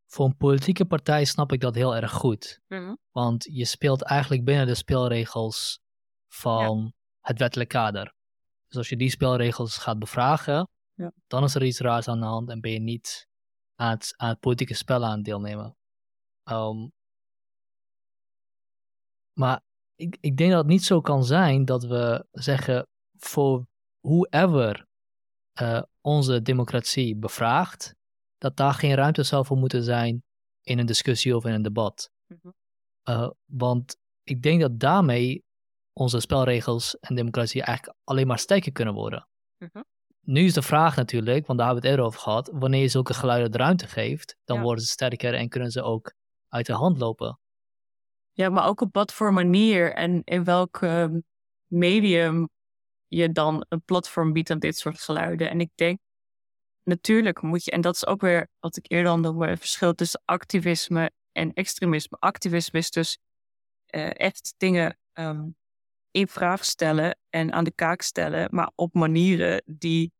Voor 0.09 0.27
een 0.27 0.37
politieke 0.37 0.85
partij 0.85 1.25
snap 1.25 1.53
ik 1.53 1.61
dat 1.61 1.75
heel 1.75 1.97
erg 1.97 2.13
goed. 2.13 2.61
Mhm. 2.67 2.95
Want 3.11 3.45
je 3.51 3.65
speelt 3.65 4.03
eigenlijk 4.03 4.45
binnen 4.45 4.67
de 4.67 4.75
speelregels 4.75 5.81
van 6.29 6.93
het 7.21 7.39
wettelijk 7.39 7.69
kader. 7.69 8.15
Dus 8.67 8.77
als 8.77 8.89
je 8.89 8.97
die 8.97 9.11
spelregels 9.11 9.77
gaat 9.77 9.99
bevragen, 9.99 10.69
ja. 10.95 11.13
dan 11.27 11.45
is 11.45 11.55
er 11.55 11.65
iets 11.65 11.81
raars 11.81 12.09
aan 12.09 12.21
de 12.21 12.27
hand 12.27 12.51
en 12.51 12.61
ben 12.61 12.71
je 12.71 12.81
niet 12.81 13.29
aan 13.75 13.91
het, 13.91 14.15
aan 14.17 14.29
het 14.29 14.41
politieke 14.41 14.75
spel 14.75 15.05
aan 15.05 15.17
het 15.17 15.25
deelnemen. 15.25 15.77
Um, 16.45 16.93
maar 19.33 19.61
ik, 19.95 20.17
ik 20.21 20.37
denk 20.37 20.51
dat 20.51 20.59
het 20.59 20.69
niet 20.69 20.85
zo 20.85 21.01
kan 21.01 21.25
zijn 21.25 21.65
dat 21.65 21.85
we 21.85 22.27
zeggen 22.31 22.87
voor 23.17 23.67
whoever 24.01 24.87
uh, 25.63 25.83
onze 26.01 26.43
democratie 26.43 27.17
bevraagt, 27.17 27.95
dat 28.39 28.57
daar 28.57 28.75
geen 28.75 28.95
ruimte 28.95 29.23
zou 29.23 29.45
voor 29.45 29.57
moeten 29.57 29.83
zijn 29.83 30.23
in 30.63 30.79
een 30.79 30.87
discussie 30.87 31.37
of 31.37 31.45
in 31.45 31.53
een 31.53 31.63
debat. 31.63 32.11
Mhm. 32.27 32.49
uh, 33.05 33.31
want 33.45 33.97
ik 34.23 34.43
denk 34.43 34.61
dat 34.61 34.81
daarmee 34.81 35.45
onze 35.93 36.21
spelregels 36.21 36.99
en 36.99 37.15
democratie 37.15 37.63
eigenlijk 37.63 37.99
alleen 38.05 38.27
maar 38.27 38.39
sterker 38.39 38.73
kunnen 38.73 38.95
worden. 38.95 39.29
Mhm. 39.59 39.83
Nu 40.21 40.45
is 40.45 40.53
de 40.55 40.63
vraag 40.63 40.97
natuurlijk, 40.97 41.47
want 41.47 41.59
daar 41.59 41.67
hebben 41.69 41.85
we 41.85 41.89
het 41.89 41.99
eerder 41.99 42.05
over 42.05 42.21
gehad, 42.21 42.51
wanneer 42.53 42.81
je 42.81 42.89
zulke 42.89 43.15
geluiden 43.15 43.51
de 43.51 43.59
ruimte 43.59 43.87
geeft, 43.87 44.37
dan 44.45 44.63
worden 44.63 44.85
ze 44.85 44.91
sterker 44.91 45.35
en 45.35 45.49
kunnen 45.49 45.71
ze 45.71 45.83
ook 45.83 46.15
uit 46.49 46.67
de 46.67 46.73
hand 46.73 46.99
lopen. 46.99 47.39
Ja, 48.33 48.49
maar 48.49 48.67
ook 48.67 48.81
op 48.81 48.95
wat 48.95 49.13
voor 49.13 49.33
manier 49.33 49.95
en 49.95 50.23
in 50.25 50.45
welk 50.45 50.83
ehm, 50.83 51.21
medium 51.67 52.49
je 53.07 53.33
dan 53.33 53.65
een 53.69 53.83
platform 53.83 54.33
biedt 54.33 54.51
aan 54.51 54.59
dit 54.59 54.77
soort 54.77 55.01
geluiden. 55.01 55.51
En 55.51 55.61
ik 55.61 55.71
denk, 55.75 55.99
natuurlijk 56.89 57.43
moet 57.43 57.65
je, 57.65 57.71
en 57.71 57.81
dat 57.81 57.95
is 57.95 58.07
ook 58.07 58.21
weer 58.21 58.49
wat 58.61 58.77
ik 58.77 58.91
eerder 58.91 59.11
al 59.11 59.19
noemde, 59.19 59.47
het 59.47 59.59
verschil 59.59 59.95
tussen 59.95 60.23
activisme 60.25 61.11
en 61.33 61.53
extremisme. 61.53 62.17
Activisme 62.21 62.79
is 62.79 62.91
dus 62.91 63.19
uh, 63.91 64.11
echt 64.21 64.55
dingen 64.57 64.99
um, 65.13 65.57
in 66.11 66.29
vraag 66.29 66.65
stellen 66.65 67.19
en 67.31 67.53
aan 67.53 67.65
de 67.65 67.73
kaak 67.75 68.03
stellen, 68.03 68.49
maar 68.51 68.71
op 68.75 68.95
manieren 68.95 69.63
die 69.67 70.13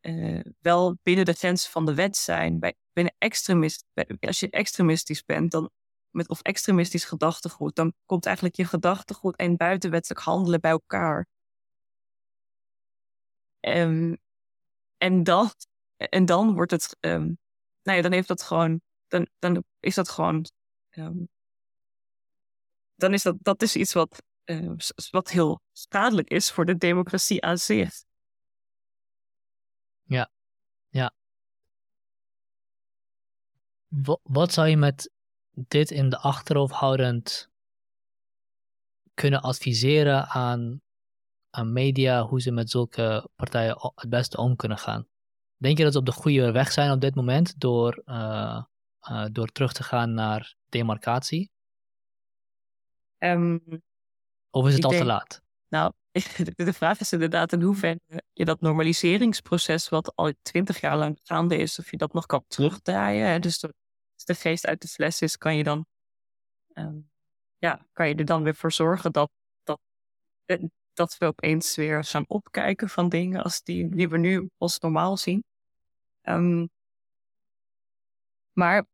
uh, 0.00 0.40
wel 0.60 0.96
binnen 1.02 1.24
de 1.24 1.32
grenzen 1.32 1.70
van 1.70 1.86
de 1.86 1.94
wet 1.94 2.16
zijn. 2.16 2.58
Bij, 2.58 2.74
binnen 2.92 3.14
extremist, 3.18 3.84
als 4.20 4.40
je 4.40 4.50
extremistisch 4.50 5.24
bent, 5.24 5.50
dan 5.50 5.70
met 6.10 6.28
of 6.28 6.42
extremistisch 6.42 7.04
gedachtegoed, 7.04 7.74
dan 7.74 7.92
komt 8.06 8.26
eigenlijk 8.26 8.56
je 8.56 8.64
gedachtegoed 8.64 9.36
en 9.36 9.56
buitenwettelijk 9.56 10.20
handelen 10.20 10.60
bij 10.60 10.70
elkaar. 10.70 11.26
Um, 13.60 14.18
en, 14.96 15.22
dat, 15.22 15.67
en 15.98 16.24
dan 16.24 16.54
wordt 16.54 16.70
het, 16.70 16.96
um, 17.00 17.38
nou 17.82 17.96
ja, 17.96 18.02
dan 18.02 18.12
heeft 18.12 18.28
dat 18.28 18.42
gewoon, 18.42 18.80
dan, 19.08 19.28
dan 19.38 19.64
is 19.80 19.94
dat 19.94 20.08
gewoon, 20.08 20.46
um, 20.90 21.28
dan 22.94 23.12
is 23.12 23.22
dat, 23.22 23.36
dat 23.40 23.62
is 23.62 23.76
iets 23.76 23.92
wat, 23.92 24.22
uh, 24.44 24.72
wat 25.10 25.30
heel 25.30 25.60
schadelijk 25.72 26.28
is 26.28 26.50
voor 26.50 26.64
de 26.64 26.76
democratie 26.76 27.42
aan 27.44 27.58
zich. 27.58 28.04
Ja, 30.02 30.30
ja. 30.88 31.12
Wat 34.22 34.52
zou 34.52 34.68
je 34.68 34.76
met 34.76 35.10
dit 35.52 35.90
in 35.90 36.08
de 36.08 36.18
achterhoofd 36.18 36.74
houdend 36.74 37.50
kunnen 39.14 39.40
adviseren 39.40 40.28
aan, 40.28 40.80
aan 41.50 41.72
media 41.72 42.22
hoe 42.22 42.40
ze 42.40 42.50
met 42.50 42.70
zulke 42.70 43.28
partijen 43.36 43.92
het 43.94 44.08
beste 44.08 44.36
om 44.36 44.56
kunnen 44.56 44.78
gaan. 44.78 45.06
Denk 45.58 45.78
je 45.78 45.84
dat 45.84 45.92
ze 45.92 45.98
op 45.98 46.06
de 46.06 46.12
goede 46.12 46.52
weg 46.52 46.72
zijn 46.72 46.90
op 46.90 47.00
dit 47.00 47.14
moment 47.14 47.60
door, 47.60 48.02
uh, 48.04 48.62
uh, 49.10 49.26
door 49.32 49.46
terug 49.46 49.72
te 49.72 49.82
gaan 49.82 50.14
naar 50.14 50.54
demarcatie? 50.68 51.50
Um, 53.18 53.82
of 54.50 54.66
is 54.66 54.74
het 54.74 54.84
al 54.84 54.90
te 54.90 55.04
laat? 55.04 55.42
Nou, 55.68 55.92
de 56.54 56.72
vraag 56.72 57.00
is 57.00 57.12
inderdaad 57.12 57.52
in 57.52 57.62
hoeverre 57.62 58.00
je 58.32 58.44
dat 58.44 58.60
normaliseringsproces, 58.60 59.88
wat 59.88 60.16
al 60.16 60.32
twintig 60.42 60.80
jaar 60.80 60.96
lang 60.96 61.20
gaande 61.22 61.56
is, 61.56 61.78
of 61.78 61.90
je 61.90 61.96
dat 61.96 62.12
nog 62.12 62.26
kan 62.26 62.44
terugdraaien. 62.48 63.28
Hè? 63.28 63.38
Dus 63.38 63.58
de 64.24 64.34
geest 64.34 64.66
uit 64.66 64.82
de 64.82 64.88
fles 64.88 65.22
is, 65.22 65.36
kan 65.36 65.56
je 65.56 65.62
dan, 65.62 65.86
um, 66.74 67.10
ja, 67.58 67.86
kan 67.92 68.08
je 68.08 68.14
er 68.14 68.24
dan 68.24 68.42
weer 68.42 68.54
voor 68.54 68.72
zorgen 68.72 69.12
dat, 69.12 69.30
dat, 69.62 69.80
eh, 70.44 70.62
dat 70.98 71.18
we 71.18 71.26
opeens 71.26 71.76
weer 71.76 72.04
gaan 72.04 72.24
opkijken 72.28 72.88
van 72.88 73.08
dingen 73.08 73.42
als 73.42 73.62
die, 73.62 73.88
die 73.88 74.08
we 74.08 74.18
nu 74.18 74.50
als 74.58 74.78
normaal 74.78 75.16
zien. 75.16 75.44
Um, 76.22 76.68
maar 78.52 78.86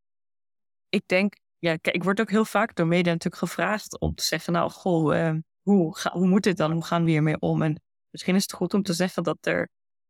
ik 0.89 1.03
denk, 1.05 1.35
ja, 1.57 1.75
kijk, 1.75 1.95
ik 1.95 2.03
word 2.03 2.19
ook 2.21 2.29
heel 2.29 2.45
vaak 2.45 2.75
door 2.75 2.87
media 2.87 3.11
natuurlijk 3.11 3.43
gevraagd 3.43 3.99
om 3.99 4.15
te 4.15 4.23
zeggen, 4.23 4.53
nou, 4.53 4.71
goh, 4.71 5.39
hoe, 5.61 5.97
ga, 5.97 6.11
hoe 6.11 6.27
moet 6.27 6.43
dit 6.43 6.57
dan? 6.57 6.71
Hoe 6.71 6.85
gaan 6.85 7.03
we 7.03 7.09
hiermee 7.09 7.39
om? 7.39 7.61
En 7.61 7.81
misschien 8.09 8.35
is 8.35 8.41
het 8.41 8.53
goed 8.53 8.73
om 8.73 8.83
te 8.83 8.93
zeggen 8.93 9.23
dat, 9.23 9.45
er, 9.45 9.69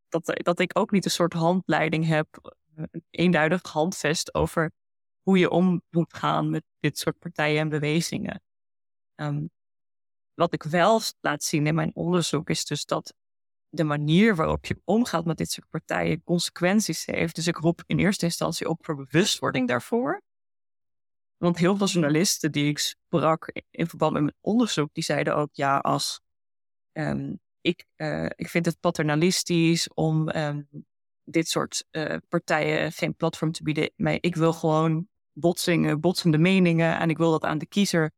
dat, 0.10 0.42
dat 0.44 0.60
ik 0.60 0.78
ook 0.80 0.92
niet 0.92 1.06
een 1.06 1.12
soort 1.12 1.34
handleiding 1.34 2.06
heb, 2.06 2.56
een 2.76 3.04
eenduidig 3.10 3.62
handvest 3.62 4.34
over 4.34 4.72
hoe 5.22 5.38
je 5.38 5.50
om 5.50 5.82
moet 5.90 6.14
gaan 6.14 6.50
met 6.50 6.64
dit 6.80 6.98
soort 6.98 7.20
partijen 7.20 7.60
en 7.60 7.70
bewegingen. 7.70 8.42
Um, 9.16 9.50
wat 10.36 10.54
ik 10.54 10.64
wel 10.64 11.02
laat 11.20 11.44
zien 11.44 11.68
in 11.68 11.76
mijn 11.76 11.92
onderzoek 11.94 12.50
is 12.50 12.66
dus 12.66 12.86
dat 12.86 13.14
de 13.70 13.84
manier 13.84 14.36
waarop 14.36 14.66
je 14.66 14.82
omgaat 14.84 15.26
met 15.26 15.38
dit 15.38 15.52
soort 15.52 15.70
partijen 15.70 16.24
consequenties 16.24 17.06
heeft. 17.06 17.36
Dus 17.36 17.48
ik 17.48 17.58
roep 17.58 17.84
in 17.86 18.00
eerste 18.00 18.26
instantie 18.26 18.70
op 18.70 18.86
voor 18.86 18.96
bewustwording 18.96 19.68
daarvoor. 19.68 20.22
Want 21.38 21.58
heel 21.58 21.78
veel 21.78 21.88
journalisten 21.88 22.52
die 22.52 22.70
ik 22.70 22.80
sprak 22.80 23.52
in 23.72 23.88
verband 23.88 24.14
met 24.14 24.22
mijn 24.22 24.36
onderzoek, 24.42 24.90
die 24.94 25.04
zeiden 25.04 25.36
ook 25.36 25.50
ja, 25.52 25.78
als 25.78 26.22
um, 26.92 27.40
ik, 27.62 27.86
uh, 27.98 28.26
ik 28.36 28.50
vind 28.50 28.66
het 28.66 28.80
paternalistisch 28.80 29.94
om 29.94 30.30
um, 30.30 30.68
dit 31.24 31.48
soort 31.48 31.86
uh, 31.92 32.16
partijen 32.30 32.92
geen 32.92 33.16
platform 33.16 33.52
te 33.52 33.64
bieden. 33.64 33.92
Maar 33.96 34.18
ik 34.20 34.36
wil 34.36 34.54
gewoon 34.54 35.08
botsingen, 35.34 36.00
botsende 36.00 36.38
meningen 36.38 37.00
en 37.00 37.10
ik 37.10 37.18
wil 37.18 37.32
dat 37.32 37.44
aan 37.44 37.58
de 37.58 37.68
kiezer 37.68 38.12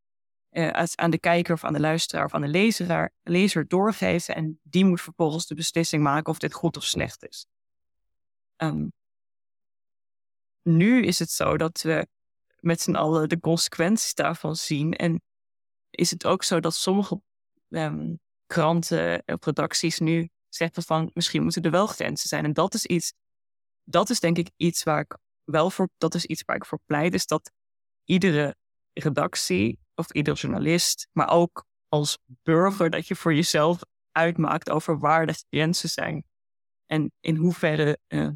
uh, 0.51 0.83
aan 0.95 1.11
de 1.11 1.19
kijker 1.19 1.53
of 1.53 1.63
aan 1.63 1.73
de 1.73 1.79
luisteraar 1.79 2.25
of 2.25 2.33
aan 2.33 2.41
de 2.41 2.47
lezer, 2.47 3.11
lezer 3.23 3.67
doorgeven. 3.67 4.35
En 4.35 4.59
die 4.63 4.85
moet 4.85 5.01
vervolgens 5.01 5.47
de 5.47 5.55
beslissing 5.55 6.03
maken 6.03 6.31
of 6.31 6.39
dit 6.39 6.53
goed 6.53 6.77
of 6.77 6.83
slecht 6.83 7.27
is. 7.27 7.45
Um, 8.57 8.91
nu 10.61 11.03
is 11.05 11.19
het 11.19 11.31
zo 11.31 11.57
dat 11.57 11.81
we 11.81 12.07
met 12.59 12.81
z'n 12.81 12.95
allen 12.95 13.29
de 13.29 13.39
consequenties 13.39 14.13
daarvan 14.13 14.55
zien. 14.55 14.93
En 14.93 15.21
is 15.89 16.11
het 16.11 16.25
ook 16.25 16.43
zo 16.43 16.59
dat 16.59 16.75
sommige 16.75 17.21
um, 17.69 18.19
kranten 18.45 19.23
of 19.25 19.45
redacties 19.45 19.99
nu 19.99 20.29
zeggen 20.49 20.83
van 20.83 21.11
misschien 21.13 21.43
moeten 21.43 21.61
er 21.61 21.71
wel 21.71 21.87
grenzen 21.87 22.29
zijn. 22.29 22.45
En 22.45 22.53
dat 22.53 22.73
is 22.73 22.85
iets, 22.85 23.13
dat 23.83 24.09
is 24.09 24.19
denk 24.19 24.37
ik 24.37 24.49
iets 24.55 24.83
waar 24.83 25.01
ik 25.01 25.17
wel 25.43 25.69
voor, 25.69 25.89
dat 25.97 26.15
is 26.15 26.25
iets 26.25 26.43
waar 26.45 26.55
ik 26.55 26.65
voor 26.65 26.79
pleit, 26.85 27.13
is 27.13 27.25
dat 27.25 27.51
iedere 28.03 28.55
redactie 28.99 29.79
of 29.95 30.11
ieder 30.11 30.33
journalist, 30.33 31.07
maar 31.11 31.29
ook 31.29 31.65
als 31.87 32.17
burger, 32.25 32.89
dat 32.89 33.07
je 33.07 33.15
voor 33.15 33.33
jezelf 33.33 33.79
uitmaakt 34.11 34.69
over 34.69 34.99
waar 34.99 35.25
de 35.25 35.43
grenzen 35.49 35.89
zijn. 35.89 36.23
En 36.85 37.11
in 37.19 37.35
hoeverre, 37.35 37.97
uh, 38.07 38.29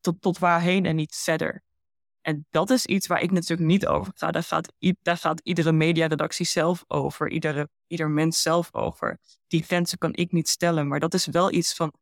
tot, 0.00 0.20
tot 0.20 0.38
waarheen 0.38 0.86
en 0.86 0.96
niet 0.96 1.16
verder. 1.16 1.62
En 2.20 2.46
dat 2.50 2.70
is 2.70 2.86
iets 2.86 3.06
waar 3.06 3.22
ik 3.22 3.30
natuurlijk 3.30 3.68
niet 3.68 3.86
over 3.86 4.12
ga. 4.16 4.30
Daar 4.30 4.42
gaat, 4.42 4.72
daar 5.02 5.16
gaat 5.16 5.40
iedere 5.40 5.72
mediaredactie 5.72 6.46
zelf 6.46 6.84
over, 6.86 7.30
iedere, 7.30 7.68
ieder 7.86 8.10
mens 8.10 8.42
zelf 8.42 8.74
over. 8.74 9.18
Die 9.46 9.62
grenzen 9.62 9.98
kan 9.98 10.14
ik 10.14 10.32
niet 10.32 10.48
stellen, 10.48 10.88
maar 10.88 11.00
dat 11.00 11.14
is 11.14 11.26
wel 11.26 11.52
iets 11.52 11.74
van 11.74 11.92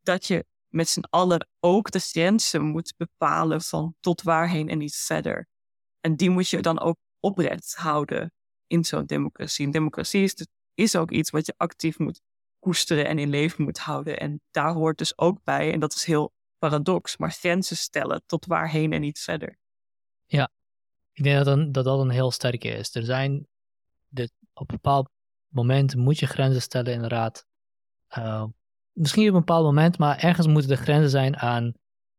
dat 0.00 0.26
je 0.26 0.44
met 0.68 0.88
z'n 0.88 1.04
allen 1.10 1.48
ook 1.60 1.90
de 1.90 1.98
grenzen 1.98 2.62
moet 2.62 2.94
bepalen 2.96 3.60
van 3.60 3.94
tot 4.00 4.22
waarheen 4.22 4.68
en 4.68 4.78
niet 4.78 4.96
verder. 4.96 5.48
En 6.00 6.16
die 6.16 6.30
moet 6.30 6.48
je 6.48 6.60
dan 6.60 6.80
ook 6.80 6.96
oprecht 7.20 7.74
houden 7.74 8.32
in 8.66 8.84
zo'n 8.84 9.06
democratie. 9.06 9.66
Een 9.66 9.72
democratie 9.72 10.22
is, 10.22 10.46
is 10.74 10.96
ook 10.96 11.10
iets 11.10 11.30
wat 11.30 11.46
je 11.46 11.54
actief 11.56 11.98
moet 11.98 12.20
koesteren 12.58 13.06
en 13.06 13.18
in 13.18 13.28
leven 13.28 13.64
moet 13.64 13.78
houden. 13.78 14.18
En 14.18 14.40
daar 14.50 14.72
hoort 14.72 14.98
dus 14.98 15.18
ook 15.18 15.44
bij, 15.44 15.72
en 15.72 15.80
dat 15.80 15.94
is 15.94 16.04
heel 16.04 16.32
paradox, 16.58 17.16
maar 17.16 17.32
grenzen 17.32 17.76
stellen 17.76 18.22
tot 18.26 18.46
waarheen 18.46 18.92
en 18.92 19.00
niet 19.00 19.18
verder. 19.18 19.58
Ja, 20.26 20.50
ik 21.12 21.22
denk 21.22 21.44
dat 21.44 21.74
dat, 21.74 21.84
dat 21.84 22.00
een 22.00 22.10
heel 22.10 22.30
sterke 22.30 22.68
is. 22.68 22.94
Er 22.94 23.04
zijn, 23.04 23.46
de, 24.08 24.30
op 24.52 24.70
een 24.70 24.76
bepaald 24.82 25.10
moment 25.48 25.96
moet 25.96 26.18
je 26.18 26.26
grenzen 26.26 26.62
stellen 26.62 26.92
inderdaad. 26.92 27.46
Uh, 28.18 28.44
misschien 28.92 29.28
op 29.28 29.34
een 29.34 29.38
bepaald 29.38 29.64
moment, 29.64 29.98
maar 29.98 30.18
ergens 30.18 30.46
moeten 30.46 30.70
de 30.70 30.76
grenzen 30.76 31.10
zijn 31.10 31.36
aan 31.36 31.72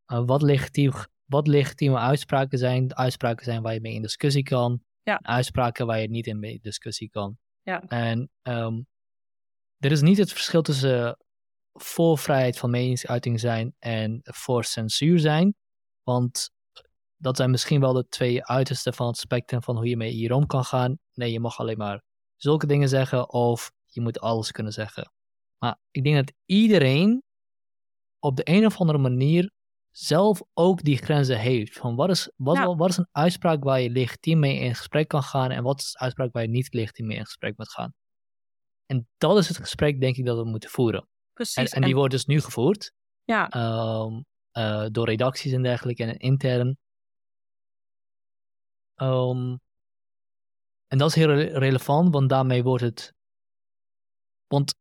uh, 0.08 0.26
wat, 0.26 0.42
legitiem, 0.42 0.92
wat 1.26 1.48
legitieme 1.48 1.98
uitspraken 1.98 2.58
zijn. 2.58 2.88
De 2.88 2.96
uitspraken 2.96 3.46
zijn 3.46 3.62
waar 3.62 3.74
je 3.74 3.82
mee 3.82 3.94
in 3.94 4.02
discussie 4.02 4.44
kan. 4.44 4.84
Ja. 5.04 5.20
Uitspraken 5.22 5.86
waar 5.86 6.00
je 6.00 6.10
niet 6.10 6.28
in 6.28 6.40
mee 6.40 6.60
discussie 6.62 7.10
kan. 7.10 7.38
Ja. 7.62 7.82
En 7.82 8.30
um, 8.42 8.88
er 9.78 9.92
is 9.92 10.02
niet 10.02 10.18
het 10.18 10.32
verschil 10.32 10.62
tussen 10.62 11.18
voor 11.74 12.18
vrijheid 12.18 12.58
van 12.58 12.70
meningsuiting 12.70 13.40
zijn 13.40 13.76
en 13.80 14.20
voor 14.24 14.64
censuur 14.64 15.20
zijn. 15.20 15.56
Want 16.04 16.52
dat 17.18 17.38
zijn 17.38 17.52
misschien 17.52 17.80
wel 17.80 17.94
de 17.94 18.08
twee 18.08 18.46
uitersten 18.46 18.94
van 18.94 19.08
het 19.08 19.18
spectrum 19.18 19.64
van 19.64 19.76
hoe 19.76 19.88
je 19.88 19.98
mee 19.98 20.12
hierom 20.12 20.46
kan 20.46 20.64
gaan. 20.64 21.00
Nee, 21.14 21.32
je 21.32 21.40
mag 21.40 21.60
alleen 21.60 21.78
maar 21.78 22.04
zulke 22.36 22.68
dingen 22.68 22.90
zeggen 22.90 23.30
of 23.30 23.72
je 23.86 24.02
moet 24.02 24.20
alles 24.20 24.52
kunnen 24.52 24.74
zeggen. 24.74 25.12
Maar 25.58 25.78
ik 25.92 26.04
denk 26.04 26.16
dat 26.16 26.34
iedereen 26.46 27.24
op 28.20 28.36
de 28.36 28.44
een 28.46 28.66
of 28.66 28.80
andere 28.80 29.00
manier 29.00 29.52
zelf 29.92 30.42
ook 30.54 30.84
die 30.84 30.98
grenzen 30.98 31.40
heeft. 31.40 31.78
Van 31.78 31.96
wat 31.96 32.10
is, 32.10 32.32
wat, 32.36 32.76
wat 32.78 32.90
is 32.90 32.98
een 32.98 33.10
uitspraak 33.12 33.64
waar 33.64 33.82
je 33.82 33.90
legitiem 33.90 34.40
mee 34.40 34.60
in 34.60 34.76
gesprek 34.76 35.08
kan 35.08 35.24
gaan 35.24 35.52
en 35.52 35.64
wat 35.64 35.80
is 35.80 35.94
een 35.94 36.02
uitspraak 36.02 36.32
waar 36.32 36.44
je 36.44 36.50
niet 36.50 36.74
legitiem 36.74 37.08
mee 37.08 37.18
in 37.18 37.26
gesprek 37.26 37.58
moet 37.58 37.72
gaan. 37.72 37.94
En 38.86 39.08
dat 39.18 39.38
is 39.38 39.48
het 39.48 39.58
gesprek, 39.58 40.00
denk 40.00 40.16
ik, 40.16 40.26
dat 40.26 40.38
we 40.38 40.44
moeten 40.44 40.70
voeren. 40.70 41.08
Precies. 41.34 41.56
En, 41.56 41.66
en 41.66 41.82
die 41.82 41.96
wordt 41.96 42.14
dus 42.14 42.26
nu 42.26 42.42
gevoerd. 42.42 42.94
Ja. 43.24 43.54
Um, 44.04 44.26
uh, 44.54 44.86
door 44.92 45.06
redacties 45.06 45.52
en 45.52 45.64
dergelijke 45.64 46.04
en 46.04 46.18
intern. 46.18 46.78
Um, 48.96 49.60
en 50.88 50.98
dat 50.98 51.10
is 51.10 51.16
heel 51.16 51.34
re 51.34 51.60
relevant, 51.60 52.14
want 52.14 52.30
daarmee 52.30 52.64
wordt 52.64 52.84
het. 52.84 53.14
Want 54.48 54.76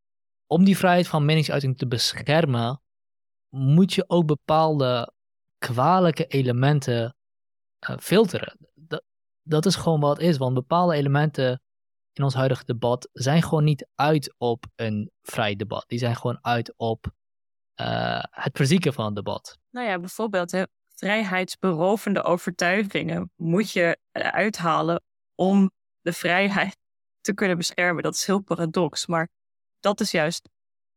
om 0.47 0.65
die 0.65 0.77
vrijheid 0.77 1.09
van 1.09 1.25
meningsuiting 1.25 1.79
te 1.79 1.87
beschermen, 1.87 2.81
moet 3.51 3.93
je 3.93 4.05
ook 4.07 4.27
bepaalde 4.27 5.13
kwalijke 5.59 6.27
elementen 6.27 7.15
uh, 7.91 7.97
filteren. 7.99 8.57
Dat, 8.75 9.03
dat 9.43 9.67
is 9.67 9.77
gewoon 9.77 10.01
wat 10.01 10.21
is, 10.21 10.37
want 10.37 10.55
bepaalde 10.55 10.95
elementen 10.95 11.63
in 12.13 12.25
ons 12.25 12.35
huidige 12.35 12.65
debat 12.65 13.09
zijn 13.13 13.43
gewoon 13.43 13.65
niet 13.65 13.89
uit 13.95 14.35
op 14.39 14.65
een 14.77 15.11
vrij 15.23 15.57
debat. 15.57 15.85
Die 15.87 15.99
zijn 15.99 16.17
gewoon 16.17 16.39
uit 16.43 16.75
op 16.77 17.07
uh, 17.81 18.23
het 18.31 18.57
verzieken 18.57 18.93
van 18.93 19.05
het 19.05 19.15
debat. 19.15 19.59
Nou 19.71 19.87
ja, 19.87 19.99
bijvoorbeeld 19.99 20.51
hè, 20.51 20.63
vrijheidsberovende 20.89 22.23
overtuigingen 22.23 23.33
moet 23.37 23.71
je 23.71 23.99
uithalen 24.13 25.03
om 25.35 25.71
de 26.01 26.13
vrijheid 26.13 26.77
te 27.21 27.35
kunnen 27.35 27.57
beschermen. 27.57 28.03
Dat 28.03 28.15
is 28.15 28.27
heel 28.27 28.41
paradox, 28.41 29.07
maar 29.07 29.29
dat 29.81 30.01
is 30.01 30.11
juist 30.11 30.49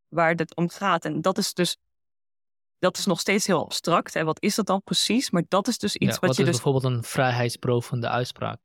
waar 0.08 0.34
het 0.34 0.56
om 0.56 0.68
gaat. 0.68 1.04
En 1.04 1.20
dat 1.20 1.38
is 1.38 1.54
dus 1.54 1.76
dat 2.78 2.98
is 2.98 3.06
nog 3.06 3.20
steeds 3.20 3.46
heel 3.46 3.64
abstract. 3.64 4.14
En 4.14 4.24
wat 4.24 4.42
is 4.42 4.54
dat 4.54 4.66
dan 4.66 4.82
precies? 4.82 5.30
Maar 5.30 5.44
dat 5.48 5.68
is 5.68 5.78
dus 5.78 5.96
iets 5.96 6.14
ja, 6.14 6.20
wat, 6.20 6.20
wat 6.20 6.36
je 6.36 6.42
is 6.42 6.48
dus. 6.48 6.62
bijvoorbeeld 6.62 6.94
een 6.94 7.04
vrijheidsberovende 7.04 8.08
uitspraak? 8.08 8.58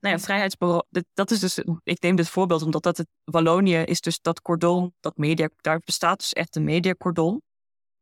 Nou 0.00 0.14
ja, 0.14 0.20
vrijheidsbero... 0.20 0.82
Dat 1.14 1.30
is 1.30 1.40
dus... 1.40 1.58
Ik 1.82 2.02
neem 2.02 2.16
dit 2.16 2.28
voorbeeld 2.28 2.62
omdat 2.62 2.82
dat 2.82 2.96
het... 2.96 3.06
Wallonië 3.24 3.76
is 3.76 4.00
dus 4.00 4.20
dat 4.20 4.42
cordon, 4.42 4.94
dat 5.00 5.16
media... 5.16 5.48
Daar 5.56 5.80
bestaat 5.84 6.18
dus 6.18 6.32
echt 6.32 6.56
een 6.56 6.64
mediacordon. 6.64 7.42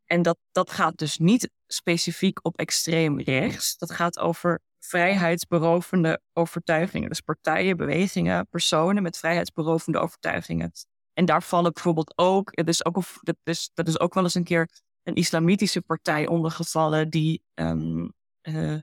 En 0.04 0.22
dat, 0.22 0.38
dat 0.52 0.70
gaat 0.70 0.96
dus 0.96 1.18
niet 1.18 1.50
specifiek 1.66 2.38
op 2.44 2.58
extreem 2.58 3.20
rechts. 3.20 3.76
Dat 3.76 3.90
gaat 3.90 4.18
over 4.18 4.60
vrijheidsberovende 4.78 6.20
overtuigingen. 6.32 7.08
Dus 7.08 7.20
partijen, 7.20 7.76
bewegingen, 7.76 8.48
personen 8.48 9.02
met 9.02 9.18
vrijheidsberovende 9.18 9.98
overtuigingen. 9.98 10.72
En 11.12 11.24
daar 11.24 11.42
vallen 11.42 11.72
bijvoorbeeld 11.72 12.12
ook, 12.18 12.50
het 12.50 12.68
is 12.68 12.84
ook, 12.84 13.04
dat, 13.20 13.36
is, 13.44 13.70
dat 13.74 13.88
is 13.88 14.00
ook 14.00 14.14
wel 14.14 14.22
eens 14.22 14.34
een 14.34 14.44
keer 14.44 14.68
een 15.06 15.14
islamitische 15.14 15.82
partij 15.82 16.26
ondergevallen 16.26 17.10
die, 17.10 17.42
um, 17.54 18.12
uh, 18.42 18.78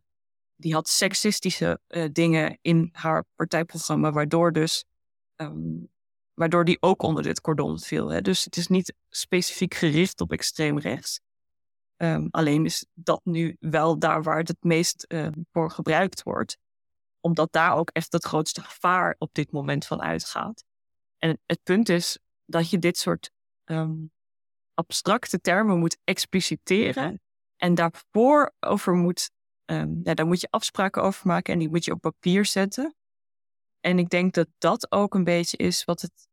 die 0.55 0.73
had 0.73 0.87
seksistische 0.87 1.79
uh, 1.87 2.05
dingen 2.11 2.57
in 2.61 2.89
haar 2.91 3.25
partijprogramma, 3.35 4.11
waardoor 4.11 4.51
dus 4.51 4.85
um, 5.35 5.91
waardoor 6.33 6.65
die 6.65 6.77
ook 6.79 7.01
onder 7.01 7.23
dit 7.23 7.41
cordon 7.41 7.79
viel. 7.79 8.09
Hè. 8.09 8.21
Dus 8.21 8.43
het 8.43 8.57
is 8.57 8.67
niet 8.67 8.93
specifiek 9.09 9.73
gericht 9.73 10.21
op 10.21 10.31
extreem 10.31 10.79
rechts. 10.79 11.19
Um, 11.97 12.27
alleen 12.31 12.65
is 12.65 12.85
dat 12.93 13.21
nu 13.23 13.55
wel 13.59 13.99
daar 13.99 14.23
waar 14.23 14.37
het 14.37 14.47
het 14.47 14.63
meest 14.63 15.05
uh, 15.07 15.27
voor 15.51 15.71
gebruikt 15.71 16.23
wordt. 16.23 16.57
Omdat 17.19 17.51
daar 17.51 17.75
ook 17.75 17.89
echt 17.89 18.11
het 18.11 18.25
grootste 18.25 18.61
gevaar 18.61 19.15
op 19.17 19.33
dit 19.33 19.51
moment 19.51 19.85
van 19.85 20.01
uitgaat. 20.01 20.63
En 21.17 21.39
het 21.45 21.59
punt 21.63 21.89
is 21.89 22.19
dat 22.45 22.69
je 22.69 22.79
dit 22.79 22.97
soort 22.97 23.31
abstracte 24.73 25.41
termen 25.41 25.79
moet 25.79 25.97
expliciteren. 26.03 27.21
En 27.57 27.75
daarvoor 27.75 28.53
over 28.59 28.93
moet, 28.93 29.31
um, 29.65 29.99
ja, 30.03 30.13
daar 30.13 30.25
moet 30.25 30.41
je 30.41 30.47
afspraken 30.49 31.03
over 31.03 31.27
maken 31.27 31.53
en 31.53 31.59
die 31.59 31.69
moet 31.69 31.85
je 31.85 31.91
op 31.91 32.01
papier 32.01 32.45
zetten. 32.45 32.95
En 33.79 33.99
ik 33.99 34.09
denk 34.09 34.33
dat 34.33 34.47
dat 34.57 34.91
ook 34.91 35.13
een 35.13 35.23
beetje 35.23 35.57
is 35.57 35.83
wat, 35.83 36.01
het, 36.01 36.27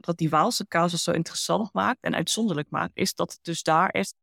wat 0.00 0.16
die 0.16 0.30
Waalse 0.30 0.66
casus 0.68 1.02
zo 1.02 1.10
interessant 1.10 1.72
maakt 1.72 1.98
en 2.00 2.14
uitzonderlijk 2.14 2.70
maakt, 2.70 2.96
is 2.96 3.14
dat 3.14 3.32
het 3.32 3.44
dus 3.44 3.62
daar 3.62 3.88
echt 3.88 4.14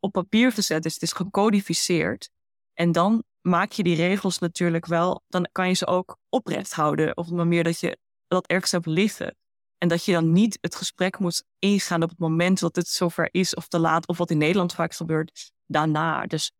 op 0.00 0.12
papier 0.12 0.52
gezet 0.52 0.84
is. 0.84 0.94
Het 0.94 1.02
is 1.02 1.12
gecodificeerd. 1.12 2.30
En 2.74 2.92
dan 2.92 3.24
maak 3.40 3.72
je 3.72 3.82
die 3.82 3.96
regels 3.96 4.38
natuurlijk 4.38 4.86
wel, 4.86 5.22
dan 5.28 5.48
kan 5.52 5.68
je 5.68 5.74
ze 5.74 5.86
ook 5.86 6.16
oprecht 6.28 6.72
houden. 6.72 7.16
Op 7.16 7.30
een 7.30 7.36
manier 7.36 7.64
dat 7.64 7.80
je 7.80 7.98
dat 8.26 8.46
ergens 8.46 8.70
hebt 8.70 8.86
liggen. 8.86 9.36
En 9.78 9.88
dat 9.88 10.04
je 10.04 10.12
dan 10.12 10.32
niet 10.32 10.58
het 10.60 10.74
gesprek 10.74 11.18
moet 11.18 11.44
ingaan 11.58 12.02
op 12.02 12.08
het 12.08 12.18
moment 12.18 12.60
dat 12.60 12.76
het 12.76 12.88
zover 12.88 13.28
is 13.30 13.54
of 13.54 13.68
te 13.68 13.78
laat. 13.78 14.08
Of 14.08 14.18
wat 14.18 14.30
in 14.30 14.38
Nederland 14.38 14.74
vaak 14.74 14.94
gebeurt, 14.94 15.52
daarna. 15.66 16.26
Dus 16.26 16.52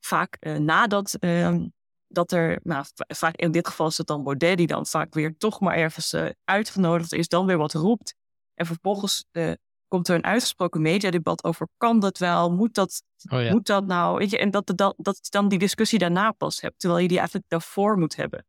vaak 0.00 0.36
uh, 0.40 0.56
nadat 0.56 1.16
uh, 1.20 1.56
dat 2.06 2.32
er, 2.32 2.60
nou, 2.62 2.84
vaak 2.94 3.36
in 3.36 3.50
dit 3.50 3.68
geval 3.68 3.86
is 3.86 3.98
het 3.98 4.06
dan 4.06 4.22
Baudet 4.22 4.56
die 4.56 4.66
dan 4.66 4.86
vaak 4.86 5.14
weer 5.14 5.36
toch 5.36 5.60
maar 5.60 5.76
ergens 5.76 6.12
uh, 6.12 6.28
uitgenodigd 6.44 7.12
is, 7.12 7.28
dan 7.28 7.46
weer 7.46 7.58
wat 7.58 7.72
roept. 7.72 8.14
En 8.54 8.66
vervolgens 8.66 9.24
uh, 9.32 9.52
komt 9.88 10.08
er 10.08 10.14
een 10.14 10.24
uitgesproken 10.24 10.82
mediadebat 10.82 11.44
over, 11.44 11.68
kan 11.76 12.00
dat 12.00 12.18
wel, 12.18 12.52
moet 12.52 12.74
dat, 12.74 13.02
oh 13.30 13.42
ja. 13.42 13.50
moet 13.50 13.66
dat 13.66 13.86
nou, 13.86 14.18
weet 14.18 14.30
je, 14.30 14.38
en 14.38 14.50
dat, 14.50 14.72
dat, 14.74 14.94
dat 14.96 15.18
je 15.22 15.30
dan 15.30 15.48
die 15.48 15.58
discussie 15.58 15.98
daarna 15.98 16.32
pas 16.32 16.60
hebt, 16.60 16.78
terwijl 16.78 17.02
je 17.02 17.08
die 17.08 17.18
eigenlijk 17.18 17.48
daarvoor 17.48 17.98
moet 17.98 18.16
hebben. 18.16 18.46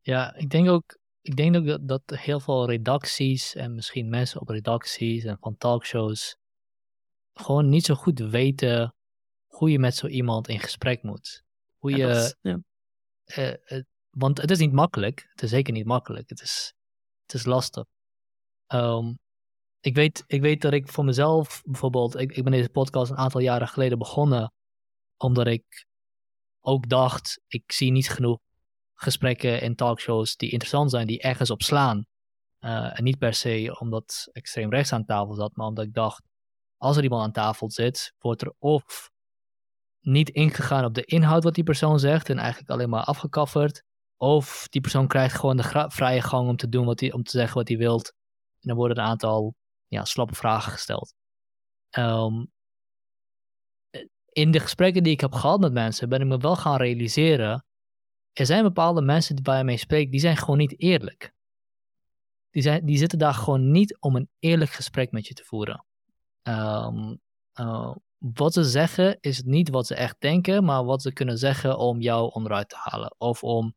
Ja, 0.00 0.34
ik 0.34 0.50
denk 0.50 0.68
ook, 0.68 0.97
ik 1.20 1.36
denk 1.36 1.56
ook 1.56 1.66
dat, 1.66 1.88
dat 1.88 2.18
heel 2.18 2.40
veel 2.40 2.66
redacties 2.66 3.54
en 3.54 3.74
misschien 3.74 4.08
mensen 4.08 4.40
op 4.40 4.48
redacties 4.48 5.24
en 5.24 5.36
van 5.40 5.56
talkshows 5.56 6.36
gewoon 7.32 7.68
niet 7.68 7.84
zo 7.84 7.94
goed 7.94 8.18
weten 8.18 8.94
hoe 9.46 9.70
je 9.70 9.78
met 9.78 9.96
zo 9.96 10.06
iemand 10.06 10.48
in 10.48 10.60
gesprek 10.60 11.02
moet. 11.02 11.42
Hoe 11.78 11.90
je. 11.90 11.96
Ja, 11.96 12.10
is, 12.10 12.36
ja. 12.40 12.60
uh, 13.36 13.54
uh, 13.66 13.82
want 14.10 14.40
het 14.40 14.50
is 14.50 14.58
niet 14.58 14.72
makkelijk. 14.72 15.26
Het 15.30 15.42
is 15.42 15.50
zeker 15.50 15.72
niet 15.72 15.86
makkelijk. 15.86 16.28
Het 16.28 16.40
is, 16.40 16.74
het 17.22 17.34
is 17.34 17.44
lastig. 17.44 17.84
Um, 18.68 19.18
ik, 19.80 19.94
weet, 19.94 20.24
ik 20.26 20.40
weet 20.40 20.62
dat 20.62 20.72
ik 20.72 20.88
voor 20.88 21.04
mezelf 21.04 21.62
bijvoorbeeld. 21.64 22.16
Ik, 22.16 22.32
ik 22.32 22.42
ben 22.42 22.52
deze 22.52 22.68
podcast 22.68 23.10
een 23.10 23.16
aantal 23.16 23.40
jaren 23.40 23.68
geleden 23.68 23.98
begonnen. 23.98 24.52
Omdat 25.16 25.46
ik 25.46 25.86
ook 26.60 26.88
dacht. 26.88 27.40
Ik 27.46 27.72
zie 27.72 27.90
niet 27.90 28.10
genoeg 28.10 28.38
gesprekken 29.00 29.60
in 29.60 29.74
talkshows 29.74 30.36
die 30.36 30.50
interessant 30.50 30.90
zijn, 30.90 31.06
die 31.06 31.20
ergens 31.20 31.50
op 31.50 31.62
slaan. 31.62 32.06
Uh, 32.60 32.98
en 32.98 33.04
niet 33.04 33.18
per 33.18 33.34
se 33.34 33.76
omdat 33.80 34.28
extreem 34.32 34.70
rechts 34.70 34.92
aan 34.92 35.04
tafel 35.04 35.34
zat, 35.34 35.56
maar 35.56 35.66
omdat 35.66 35.84
ik 35.84 35.94
dacht, 35.94 36.22
als 36.76 36.96
er 36.96 37.02
iemand 37.02 37.22
aan 37.22 37.32
tafel 37.32 37.70
zit, 37.70 38.14
wordt 38.18 38.42
er 38.42 38.54
of 38.58 39.10
niet 40.00 40.28
ingegaan 40.28 40.84
op 40.84 40.94
de 40.94 41.04
inhoud 41.04 41.44
wat 41.44 41.54
die 41.54 41.64
persoon 41.64 41.98
zegt 41.98 42.30
en 42.30 42.38
eigenlijk 42.38 42.70
alleen 42.70 42.88
maar 42.88 43.04
afgekafferd. 43.04 43.82
Of 44.16 44.66
die 44.68 44.80
persoon 44.80 45.06
krijgt 45.06 45.36
gewoon 45.36 45.56
de 45.56 45.86
vrije 45.88 46.22
gang 46.22 46.48
om 46.48 46.56
te 46.56 46.68
doen 46.68 46.86
wat 46.86 47.00
hij, 47.00 47.12
om 47.12 47.22
te 47.22 47.30
zeggen 47.30 47.56
wat 47.56 47.68
hij 47.68 47.76
wilt. 47.76 48.12
En 48.60 48.68
dan 48.68 48.76
worden 48.76 48.98
een 48.98 49.04
aantal 49.04 49.54
ja, 49.86 50.04
slappe 50.04 50.34
vragen 50.34 50.72
gesteld. 50.72 51.14
Um, 51.98 52.52
in 54.32 54.50
de 54.50 54.60
gesprekken 54.60 55.02
die 55.02 55.12
ik 55.12 55.20
heb 55.20 55.32
gehad 55.32 55.60
met 55.60 55.72
mensen, 55.72 56.08
ben 56.08 56.20
ik 56.20 56.26
me 56.26 56.38
wel 56.38 56.56
gaan 56.56 56.76
realiseren. 56.76 57.64
Er 58.38 58.46
zijn 58.46 58.62
bepaalde 58.62 59.02
mensen 59.02 59.42
waar 59.42 59.58
je 59.58 59.64
mee 59.64 59.76
spreekt, 59.76 60.10
die 60.10 60.20
zijn 60.20 60.36
gewoon 60.36 60.58
niet 60.58 60.80
eerlijk. 60.80 61.32
Die, 62.50 62.62
zijn, 62.62 62.86
die 62.86 62.98
zitten 62.98 63.18
daar 63.18 63.34
gewoon 63.34 63.70
niet 63.70 64.00
om 64.00 64.16
een 64.16 64.28
eerlijk 64.38 64.70
gesprek 64.70 65.10
met 65.10 65.26
je 65.26 65.34
te 65.34 65.44
voeren. 65.44 65.84
Um, 66.42 67.20
uh, 67.60 67.94
wat 68.18 68.52
ze 68.52 68.64
zeggen 68.64 69.16
is 69.20 69.42
niet 69.42 69.68
wat 69.68 69.86
ze 69.86 69.94
echt 69.94 70.16
denken, 70.18 70.64
maar 70.64 70.84
wat 70.84 71.02
ze 71.02 71.12
kunnen 71.12 71.38
zeggen 71.38 71.78
om 71.78 72.00
jou 72.00 72.32
onderuit 72.32 72.68
te 72.68 72.76
halen. 72.78 73.14
Of 73.18 73.42
om 73.42 73.74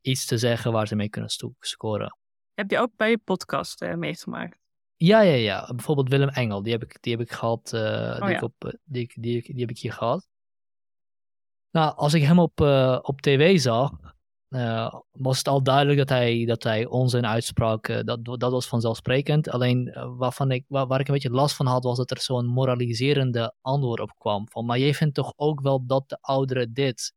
iets 0.00 0.26
te 0.26 0.38
zeggen 0.38 0.72
waar 0.72 0.88
ze 0.88 0.96
mee 0.96 1.08
kunnen 1.08 1.30
scoren. 1.58 2.16
Heb 2.54 2.70
je 2.70 2.78
ook 2.78 2.92
bij 2.96 3.10
je 3.10 3.18
podcast 3.18 3.82
uh, 3.82 3.94
meegemaakt? 3.94 4.58
Ja, 4.96 5.20
ja, 5.20 5.34
ja. 5.34 5.74
Bijvoorbeeld 5.74 6.08
Willem 6.08 6.28
Engel, 6.28 6.62
die 6.62 6.72
heb 6.72 6.82
ik, 6.82 6.96
die 7.00 7.12
heb 7.12 7.20
ik 7.20 7.32
gehad. 7.32 7.72
Uh, 7.74 7.80
oh, 7.80 8.20
die, 8.20 8.28
ja. 8.28 8.36
ik 8.36 8.42
op, 8.42 8.64
eh, 8.64 8.72
die, 8.84 9.12
die, 9.14 9.42
die, 9.42 9.60
heb 9.60 9.70
ik 9.70 9.78
hier 9.78 9.92
gehad. 9.92 10.28
Nou, 11.70 11.96
als 11.96 12.14
ik 12.14 12.22
hem 12.22 12.38
op, 12.38 12.60
uh, 12.60 12.98
op 13.02 13.20
tv 13.20 13.60
zag, 13.60 13.92
uh, 14.48 14.94
was 15.10 15.38
het 15.38 15.48
al 15.48 15.62
duidelijk 15.62 15.98
dat 15.98 16.08
hij, 16.08 16.44
dat 16.44 16.62
hij 16.62 16.86
onzin 16.86 17.26
uitsprak. 17.26 17.88
Uh, 17.88 18.00
dat, 18.04 18.24
dat 18.24 18.50
was 18.50 18.68
vanzelfsprekend. 18.68 19.48
Alleen 19.48 19.96
waarvan 20.16 20.50
ik, 20.50 20.64
waar, 20.68 21.00
ik 21.00 21.08
een 21.08 21.14
beetje 21.14 21.30
last 21.30 21.56
van 21.56 21.66
had, 21.66 21.84
was 21.84 21.96
dat 21.96 22.10
er 22.10 22.20
zo'n 22.20 22.46
moraliserende 22.46 23.54
antwoord 23.60 24.00
op 24.00 24.12
kwam. 24.18 24.48
Van, 24.50 24.66
maar 24.66 24.78
jij 24.78 24.94
vindt 24.94 25.14
toch 25.14 25.32
ook 25.36 25.60
wel 25.60 25.86
dat 25.86 26.08
de 26.08 26.18
ouderen 26.20 26.72
dit. 26.72 27.12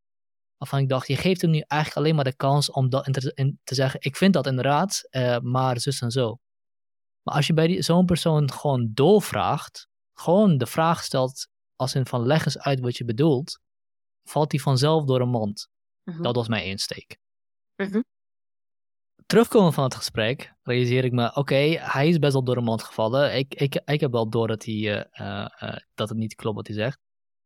Waarvan 0.57 0.79
ik 0.79 0.89
dacht, 0.89 1.07
je 1.07 1.15
geeft 1.15 1.41
hem 1.41 1.51
nu 1.51 1.63
eigenlijk 1.67 2.01
alleen 2.01 2.15
maar 2.15 2.23
de 2.23 2.35
kans 2.35 2.71
om 2.71 2.89
dat 2.89 3.03
te, 3.03 3.55
te 3.63 3.75
zeggen, 3.75 3.99
ik 4.01 4.15
vind 4.15 4.33
dat 4.33 4.47
inderdaad, 4.47 5.07
maar 5.41 5.79
zus 5.79 6.01
en 6.01 6.11
zo. 6.11 6.37
Maar 7.21 7.35
als 7.35 7.47
je 7.47 7.53
bij 7.53 7.81
zo'n 7.81 8.05
persoon 8.05 8.51
gewoon 8.51 8.89
doorvraagt, 8.93 9.87
gewoon 10.13 10.57
de 10.57 10.65
vraag 10.65 11.03
stelt 11.03 11.47
als 11.75 11.95
in 11.95 12.05
van 12.05 12.25
leg 12.25 12.45
eens 12.45 12.59
uit 12.59 12.79
wat 12.79 12.97
je 12.97 13.05
bedoelt, 13.05 13.59
valt 14.23 14.51
hij 14.51 14.61
vanzelf 14.61 15.05
door 15.05 15.21
een 15.21 15.29
mond. 15.29 15.69
Mhm. 16.03 16.21
Dat 16.21 16.35
was 16.35 16.47
mijn 16.47 16.65
insteek. 16.65 17.17
Mm 17.75 18.03
Terugkomen 19.25 19.73
van 19.73 19.83
het 19.83 19.95
gesprek, 19.95 20.53
realiseer 20.63 21.03
ik 21.03 21.11
me, 21.11 21.35
oké, 21.35 21.55
hij 21.79 22.07
is 22.07 22.19
best 22.19 22.33
wel 22.33 22.43
door 22.43 22.55
de 22.55 22.61
mond 22.61 22.83
gevallen. 22.83 23.37
Ik, 23.37 23.53
ik, 23.53 23.81
ik 23.85 23.99
heb 23.99 24.11
wel 24.11 24.29
door 24.29 24.47
dat, 24.47 24.65
hij, 24.65 24.75
uh, 24.75 25.45
uh, 25.61 25.75
dat 25.93 26.09
het 26.09 26.17
niet 26.17 26.35
klopt 26.35 26.55
wat 26.55 26.67
hij 26.67 26.75
zegt. 26.75 26.99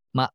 Maar 0.10 0.32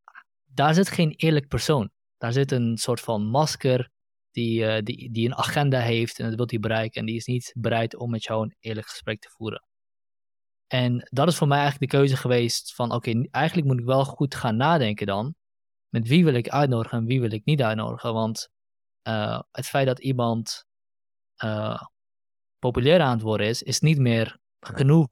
daar 0.47 0.74
zit 0.74 0.88
geen 0.88 1.11
eerlijk 1.11 1.49
persoon. 1.49 1.91
Daar 2.18 2.32
zit 2.32 2.53
een 2.53 2.76
soort 2.76 3.01
van 3.01 3.26
masker 3.26 3.91
die, 4.30 4.61
uh, 4.61 4.78
die, 4.82 5.11
die 5.12 5.26
een 5.26 5.34
agenda 5.34 5.80
heeft 5.80 6.18
en 6.18 6.28
dat 6.28 6.34
wil 6.34 6.47
hij 6.49 6.59
bereiken. 6.59 7.01
En 7.01 7.07
die 7.07 7.16
is 7.16 7.26
niet 7.26 7.53
bereid 7.57 7.97
om 7.97 8.11
met 8.11 8.24
jou 8.24 8.43
een 8.43 8.57
eerlijk 8.61 8.86
gesprek 8.86 9.20
te 9.20 9.30
voeren. 9.36 9.64
En 10.66 11.09
dat 11.11 11.28
is 11.28 11.36
voor 11.36 11.49
mij 11.49 11.59
eigenlijk 11.59 11.91
de 11.91 11.99
keuze 11.99 12.16
geweest 12.16 12.74
van, 12.74 12.93
oké, 12.93 13.22
eigenlijk 13.30 13.66
moet 13.66 13.78
ik 13.78 13.84
wel 13.84 14.05
goed 14.05 14.34
gaan 14.34 14.57
nadenken 14.57 15.07
dan. 15.07 15.34
Met 15.91 16.09
wie 16.09 16.24
wil 16.24 16.34
ik 16.34 16.49
uitnodigen 16.49 16.99
en 16.99 17.05
wie 17.05 17.20
wil 17.20 17.32
ik 17.32 17.45
niet 17.45 17.62
uitnodigen. 17.62 18.12
Want 18.12 18.49
uh, 19.09 19.41
het 19.51 19.66
feit 19.66 19.86
dat 19.86 19.99
iemand 19.99 20.64
uh, 21.45 21.82
populair 22.59 23.01
aan 23.01 23.12
het 23.12 23.22
worden 23.22 23.47
is, 23.47 23.62
is 23.62 23.80
niet 23.80 23.99
meer 23.99 24.38
genoeg 24.61 25.09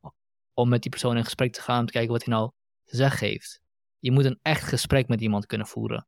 om 0.54 0.68
met 0.68 0.82
die 0.82 0.90
persoon 0.90 1.16
in 1.16 1.24
gesprek 1.24 1.52
te 1.52 1.62
gaan 1.62 1.80
om 1.80 1.86
te 1.86 1.92
kijken 1.92 2.12
wat 2.12 2.24
hij 2.24 2.34
nou 2.34 2.50
te 2.84 2.96
zeggen 2.96 3.26
heeft. 3.26 3.60
Je 3.98 4.12
moet 4.12 4.24
een 4.24 4.38
echt 4.42 4.62
gesprek 4.62 5.08
met 5.08 5.20
iemand 5.20 5.46
kunnen 5.46 5.66
voeren. 5.66 6.06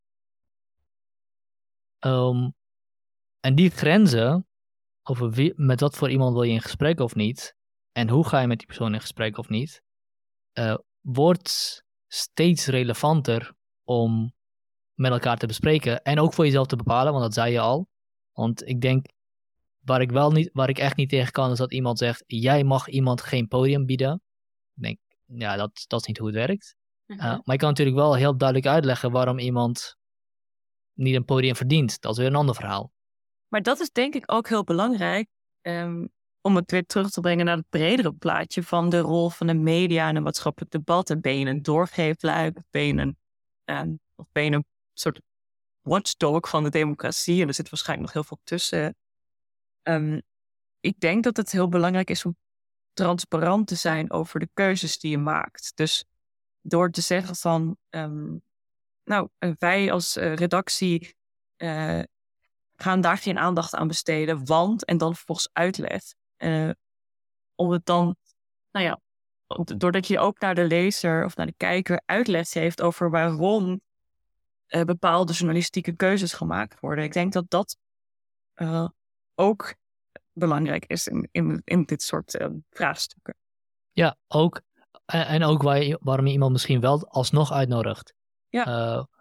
Um, 2.01 2.55
en 3.41 3.55
die 3.55 3.71
grenzen, 3.71 4.47
over 5.03 5.31
wie, 5.31 5.53
met 5.57 5.81
wat 5.81 5.97
voor 5.97 6.11
iemand 6.11 6.33
wil 6.33 6.43
je 6.43 6.53
in 6.53 6.61
gesprek 6.61 7.01
of 7.01 7.15
niet, 7.15 7.57
en 7.93 8.09
hoe 8.09 8.27
ga 8.27 8.41
je 8.41 8.47
met 8.47 8.59
die 8.59 8.67
persoon 8.67 8.95
in 8.95 9.01
gesprek 9.01 9.39
of 9.39 9.49
niet, 9.49 9.83
uh, 10.55 10.77
wordt 11.01 11.85
steeds 12.07 12.67
relevanter 12.67 13.55
om 13.85 14.35
met 15.01 15.13
elkaar 15.13 15.37
te 15.37 15.47
bespreken. 15.47 16.03
En 16.03 16.21
ook 16.21 16.33
voor 16.33 16.45
jezelf 16.45 16.67
te 16.67 16.77
bepalen, 16.77 17.13
want 17.13 17.25
dat 17.25 17.35
zei 17.35 17.53
je 17.53 17.61
al. 17.61 17.89
Want 18.33 18.69
ik 18.69 18.81
denk, 18.81 19.07
waar 19.81 20.01
ik, 20.01 20.11
wel 20.11 20.31
niet, 20.31 20.51
waar 20.53 20.69
ik 20.69 20.79
echt 20.79 20.97
niet 20.97 21.09
tegen 21.09 21.33
kan, 21.33 21.51
is 21.51 21.59
dat 21.59 21.73
iemand 21.73 21.99
zegt: 21.99 22.25
jij 22.27 22.65
mag 22.65 22.89
iemand 22.89 23.21
geen 23.21 23.49
podium 23.49 23.87
bieden. 23.87 24.23
Ik 24.75 24.83
denk, 24.83 24.99
ja, 25.27 25.57
dat, 25.57 25.85
dat 25.87 26.01
is 26.01 26.07
niet 26.07 26.19
hoe 26.19 26.27
het 26.27 26.37
werkt. 26.37 26.75
Uh, 27.07 27.19
maar 27.19 27.55
ik 27.55 27.59
kan 27.59 27.69
natuurlijk 27.69 27.97
wel 27.97 28.15
heel 28.15 28.37
duidelijk 28.37 28.69
uitleggen 28.69 29.11
waarom 29.11 29.39
iemand 29.39 29.97
niet 30.93 31.15
een 31.15 31.25
podium 31.25 31.57
verdient. 31.57 32.01
Dat 32.01 32.13
is 32.13 32.19
weer 32.19 32.27
een 32.27 32.35
ander 32.35 32.55
verhaal. 32.55 32.93
Maar 33.49 33.63
dat 33.63 33.81
is 33.81 33.91
denk 33.91 34.15
ik 34.15 34.33
ook 34.33 34.49
heel 34.49 34.65
belangrijk. 34.65 35.29
Um, 35.63 36.11
om 36.41 36.57
het 36.57 36.71
weer 36.71 36.87
terug 36.87 37.11
te 37.11 37.21
brengen 37.21 37.45
naar 37.45 37.57
het 37.57 37.69
bredere 37.69 38.13
plaatje 38.13 38.63
van 38.63 38.89
de 38.89 38.99
rol 38.99 39.29
van 39.29 39.47
de 39.47 39.55
media 39.55 40.09
en 40.09 40.17
een 40.17 40.23
maatschappelijk 40.23 40.73
debat. 40.73 41.21
Ben 41.21 41.39
je 41.39 41.47
een 41.47 41.63
doorgeefluik? 41.63 42.59
Ben 42.71 42.87
je 42.87 42.95
een, 42.95 43.17
um, 43.65 43.99
of 44.15 44.27
ben 44.33 44.45
je 44.45 44.51
een 44.51 44.65
soort 45.01 45.21
watchdog 45.81 46.49
van 46.49 46.63
de 46.63 46.71
democratie. 46.71 47.43
En 47.43 47.49
er 47.49 47.55
zit 47.55 47.71
waarschijnlijk 47.71 48.13
nog 48.13 48.25
heel 48.25 48.37
veel 48.37 48.45
tussen. 48.45 48.97
Um, 49.83 50.23
ik 50.81 51.01
denk 51.01 51.25
dat 51.25 51.37
het 51.37 51.53
heel 51.53 51.69
belangrijk 51.69 52.11
is 52.11 52.25
om 52.25 52.37
transparant 52.93 53.67
te 53.67 53.75
zijn 53.75 54.11
over 54.11 54.41
de 54.41 54.49
keuzes 54.55 54.99
die 54.99 55.11
je 55.11 55.19
maakt. 55.19 55.73
Dus 55.75 56.05
door 56.61 56.91
te 56.91 57.01
zeggen 57.01 57.37
van, 57.37 57.77
um, 57.91 58.43
nou, 59.05 59.29
eh, 59.39 59.51
wij 59.59 59.93
als 59.93 60.17
uh, 60.17 60.35
redactie 60.35 61.17
uh, 61.57 62.03
gaan 62.77 63.01
daar 63.01 63.19
geen 63.19 63.39
aandacht 63.39 63.75
aan 63.75 63.89
besteden, 63.89 64.47
want, 64.47 64.85
en 64.85 64.99
dan 64.99 65.15
vervolgens 65.15 65.49
uitleg. 65.53 66.03
Om 67.55 67.71
het 67.71 67.85
dan, 67.85 68.17
nou 68.71 68.87
ja, 68.87 69.01
doordat 69.77 70.07
je 70.07 70.19
ook 70.19 70.41
naar 70.41 70.55
de 70.55 70.65
lezer 70.67 71.25
of 71.25 71.37
naar 71.37 71.47
de 71.47 71.55
kijker 71.57 72.03
uitleg 72.07 72.49
geeft 72.49 72.83
over 72.83 73.11
waarom 73.11 73.81
uh, 74.71 74.83
bepaalde 74.83 75.33
journalistieke 75.33 75.93
keuzes 75.93 76.33
gemaakt 76.33 76.81
worden. 76.81 77.05
Ik 77.05 77.13
denk 77.13 77.33
dat 77.33 77.51
dat 77.51 77.77
uh, 78.57 78.89
ook 79.35 79.75
belangrijk 80.33 80.85
is 80.87 81.07
in, 81.07 81.29
in, 81.33 81.63
in 81.65 81.85
dit 81.85 82.03
soort 82.03 82.35
uh, 82.35 82.47
vraagstukken. 82.71 83.35
Ja, 83.93 84.17
ook. 84.29 84.61
En, 85.05 85.27
en 85.27 85.45
ook 85.45 85.63
waar 85.63 85.83
je, 85.83 85.99
waarom 86.01 86.27
je 86.27 86.33
iemand 86.33 86.53
misschien 86.53 86.81
wel 86.81 87.09
alsnog 87.09 87.53
uitnodigt. 87.53 88.15
Ja. 88.49 88.65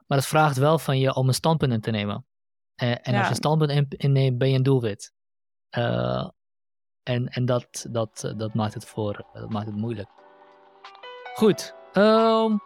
maar 0.08 0.18
het 0.18 0.28
vraagt 0.28 0.58
wel 0.58 0.80
van 0.80 1.00
je 1.00 1.16
om 1.16 1.28
een 1.28 1.34
standpunt 1.34 1.74
in 1.74 1.82
te 1.82 1.92
nemen. 1.92 2.26
en 2.76 3.16
als 3.16 3.24
je 3.24 3.30
een 3.30 3.36
standpunt 3.36 3.94
inneemt, 3.94 4.38
ben 4.38 4.50
je 4.50 4.56
een 4.56 4.64
doelwit. 4.64 5.14
en 5.70 7.28
en 7.28 7.46
dat, 7.46 7.86
dat, 7.90 8.34
dat, 8.38 8.54
maakt 8.54 8.74
het 8.74 8.86
voor, 8.86 9.26
dat 9.34 9.50
maakt 9.50 9.66
het 9.66 9.76
moeilijk. 9.76 10.10
Goed. 11.34 11.76
Um, 11.94 12.62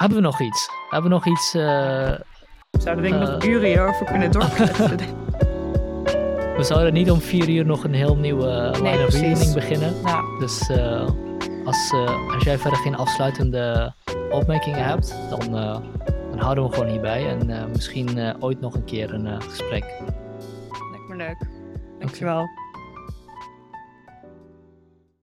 hebben 0.00 0.18
we 0.18 0.24
nog 0.24 0.40
iets? 0.40 0.68
Hebben 0.90 1.10
we 1.10 1.16
nog 1.16 1.26
iets... 1.26 1.54
Uh, 1.54 1.62
Zouden 2.80 3.04
denk 3.04 3.14
ik 3.14 3.20
nog 3.28 3.42
eh, 3.42 3.48
uren 3.48 3.66
hierover 3.68 4.06
kunnen 4.06 4.32
doorkletsen. 4.32 4.96
we 6.56 6.62
zouden 6.62 6.92
niet 6.92 7.10
om 7.10 7.20
vier 7.20 7.48
uur 7.48 7.66
nog 7.66 7.84
een 7.84 7.94
heel 7.94 8.16
nieuwe 8.16 8.46
Nee, 8.46 8.92
line 8.92 9.04
of 9.04 9.08
precies. 9.08 9.20
reasoning 9.20 9.54
beginnen. 9.54 9.94
Dus 10.38 10.68
eh, 10.70 11.08
als, 11.64 11.92
eh, 11.92 12.34
als 12.34 12.44
jij 12.44 12.58
verder 12.58 12.78
geen 12.78 12.96
afsluitende 12.96 13.92
opmerkingen 14.30 14.84
hebt, 14.84 15.14
dan, 15.30 15.56
eh, 15.58 15.78
dan 16.30 16.38
houden 16.38 16.64
we 16.64 16.72
gewoon 16.72 16.88
hierbij. 16.88 17.28
En 17.28 17.50
eh, 17.50 17.64
misschien 17.66 18.18
eh, 18.18 18.34
ooit 18.38 18.60
nog 18.60 18.74
een 18.74 18.84
keer 18.84 19.14
een 19.14 19.26
eh, 19.26 19.40
gesprek. 19.40 19.84
lijkt 20.90 21.08
me 21.08 21.16
leuk. 21.16 21.46
Dankjewel. 21.98 22.46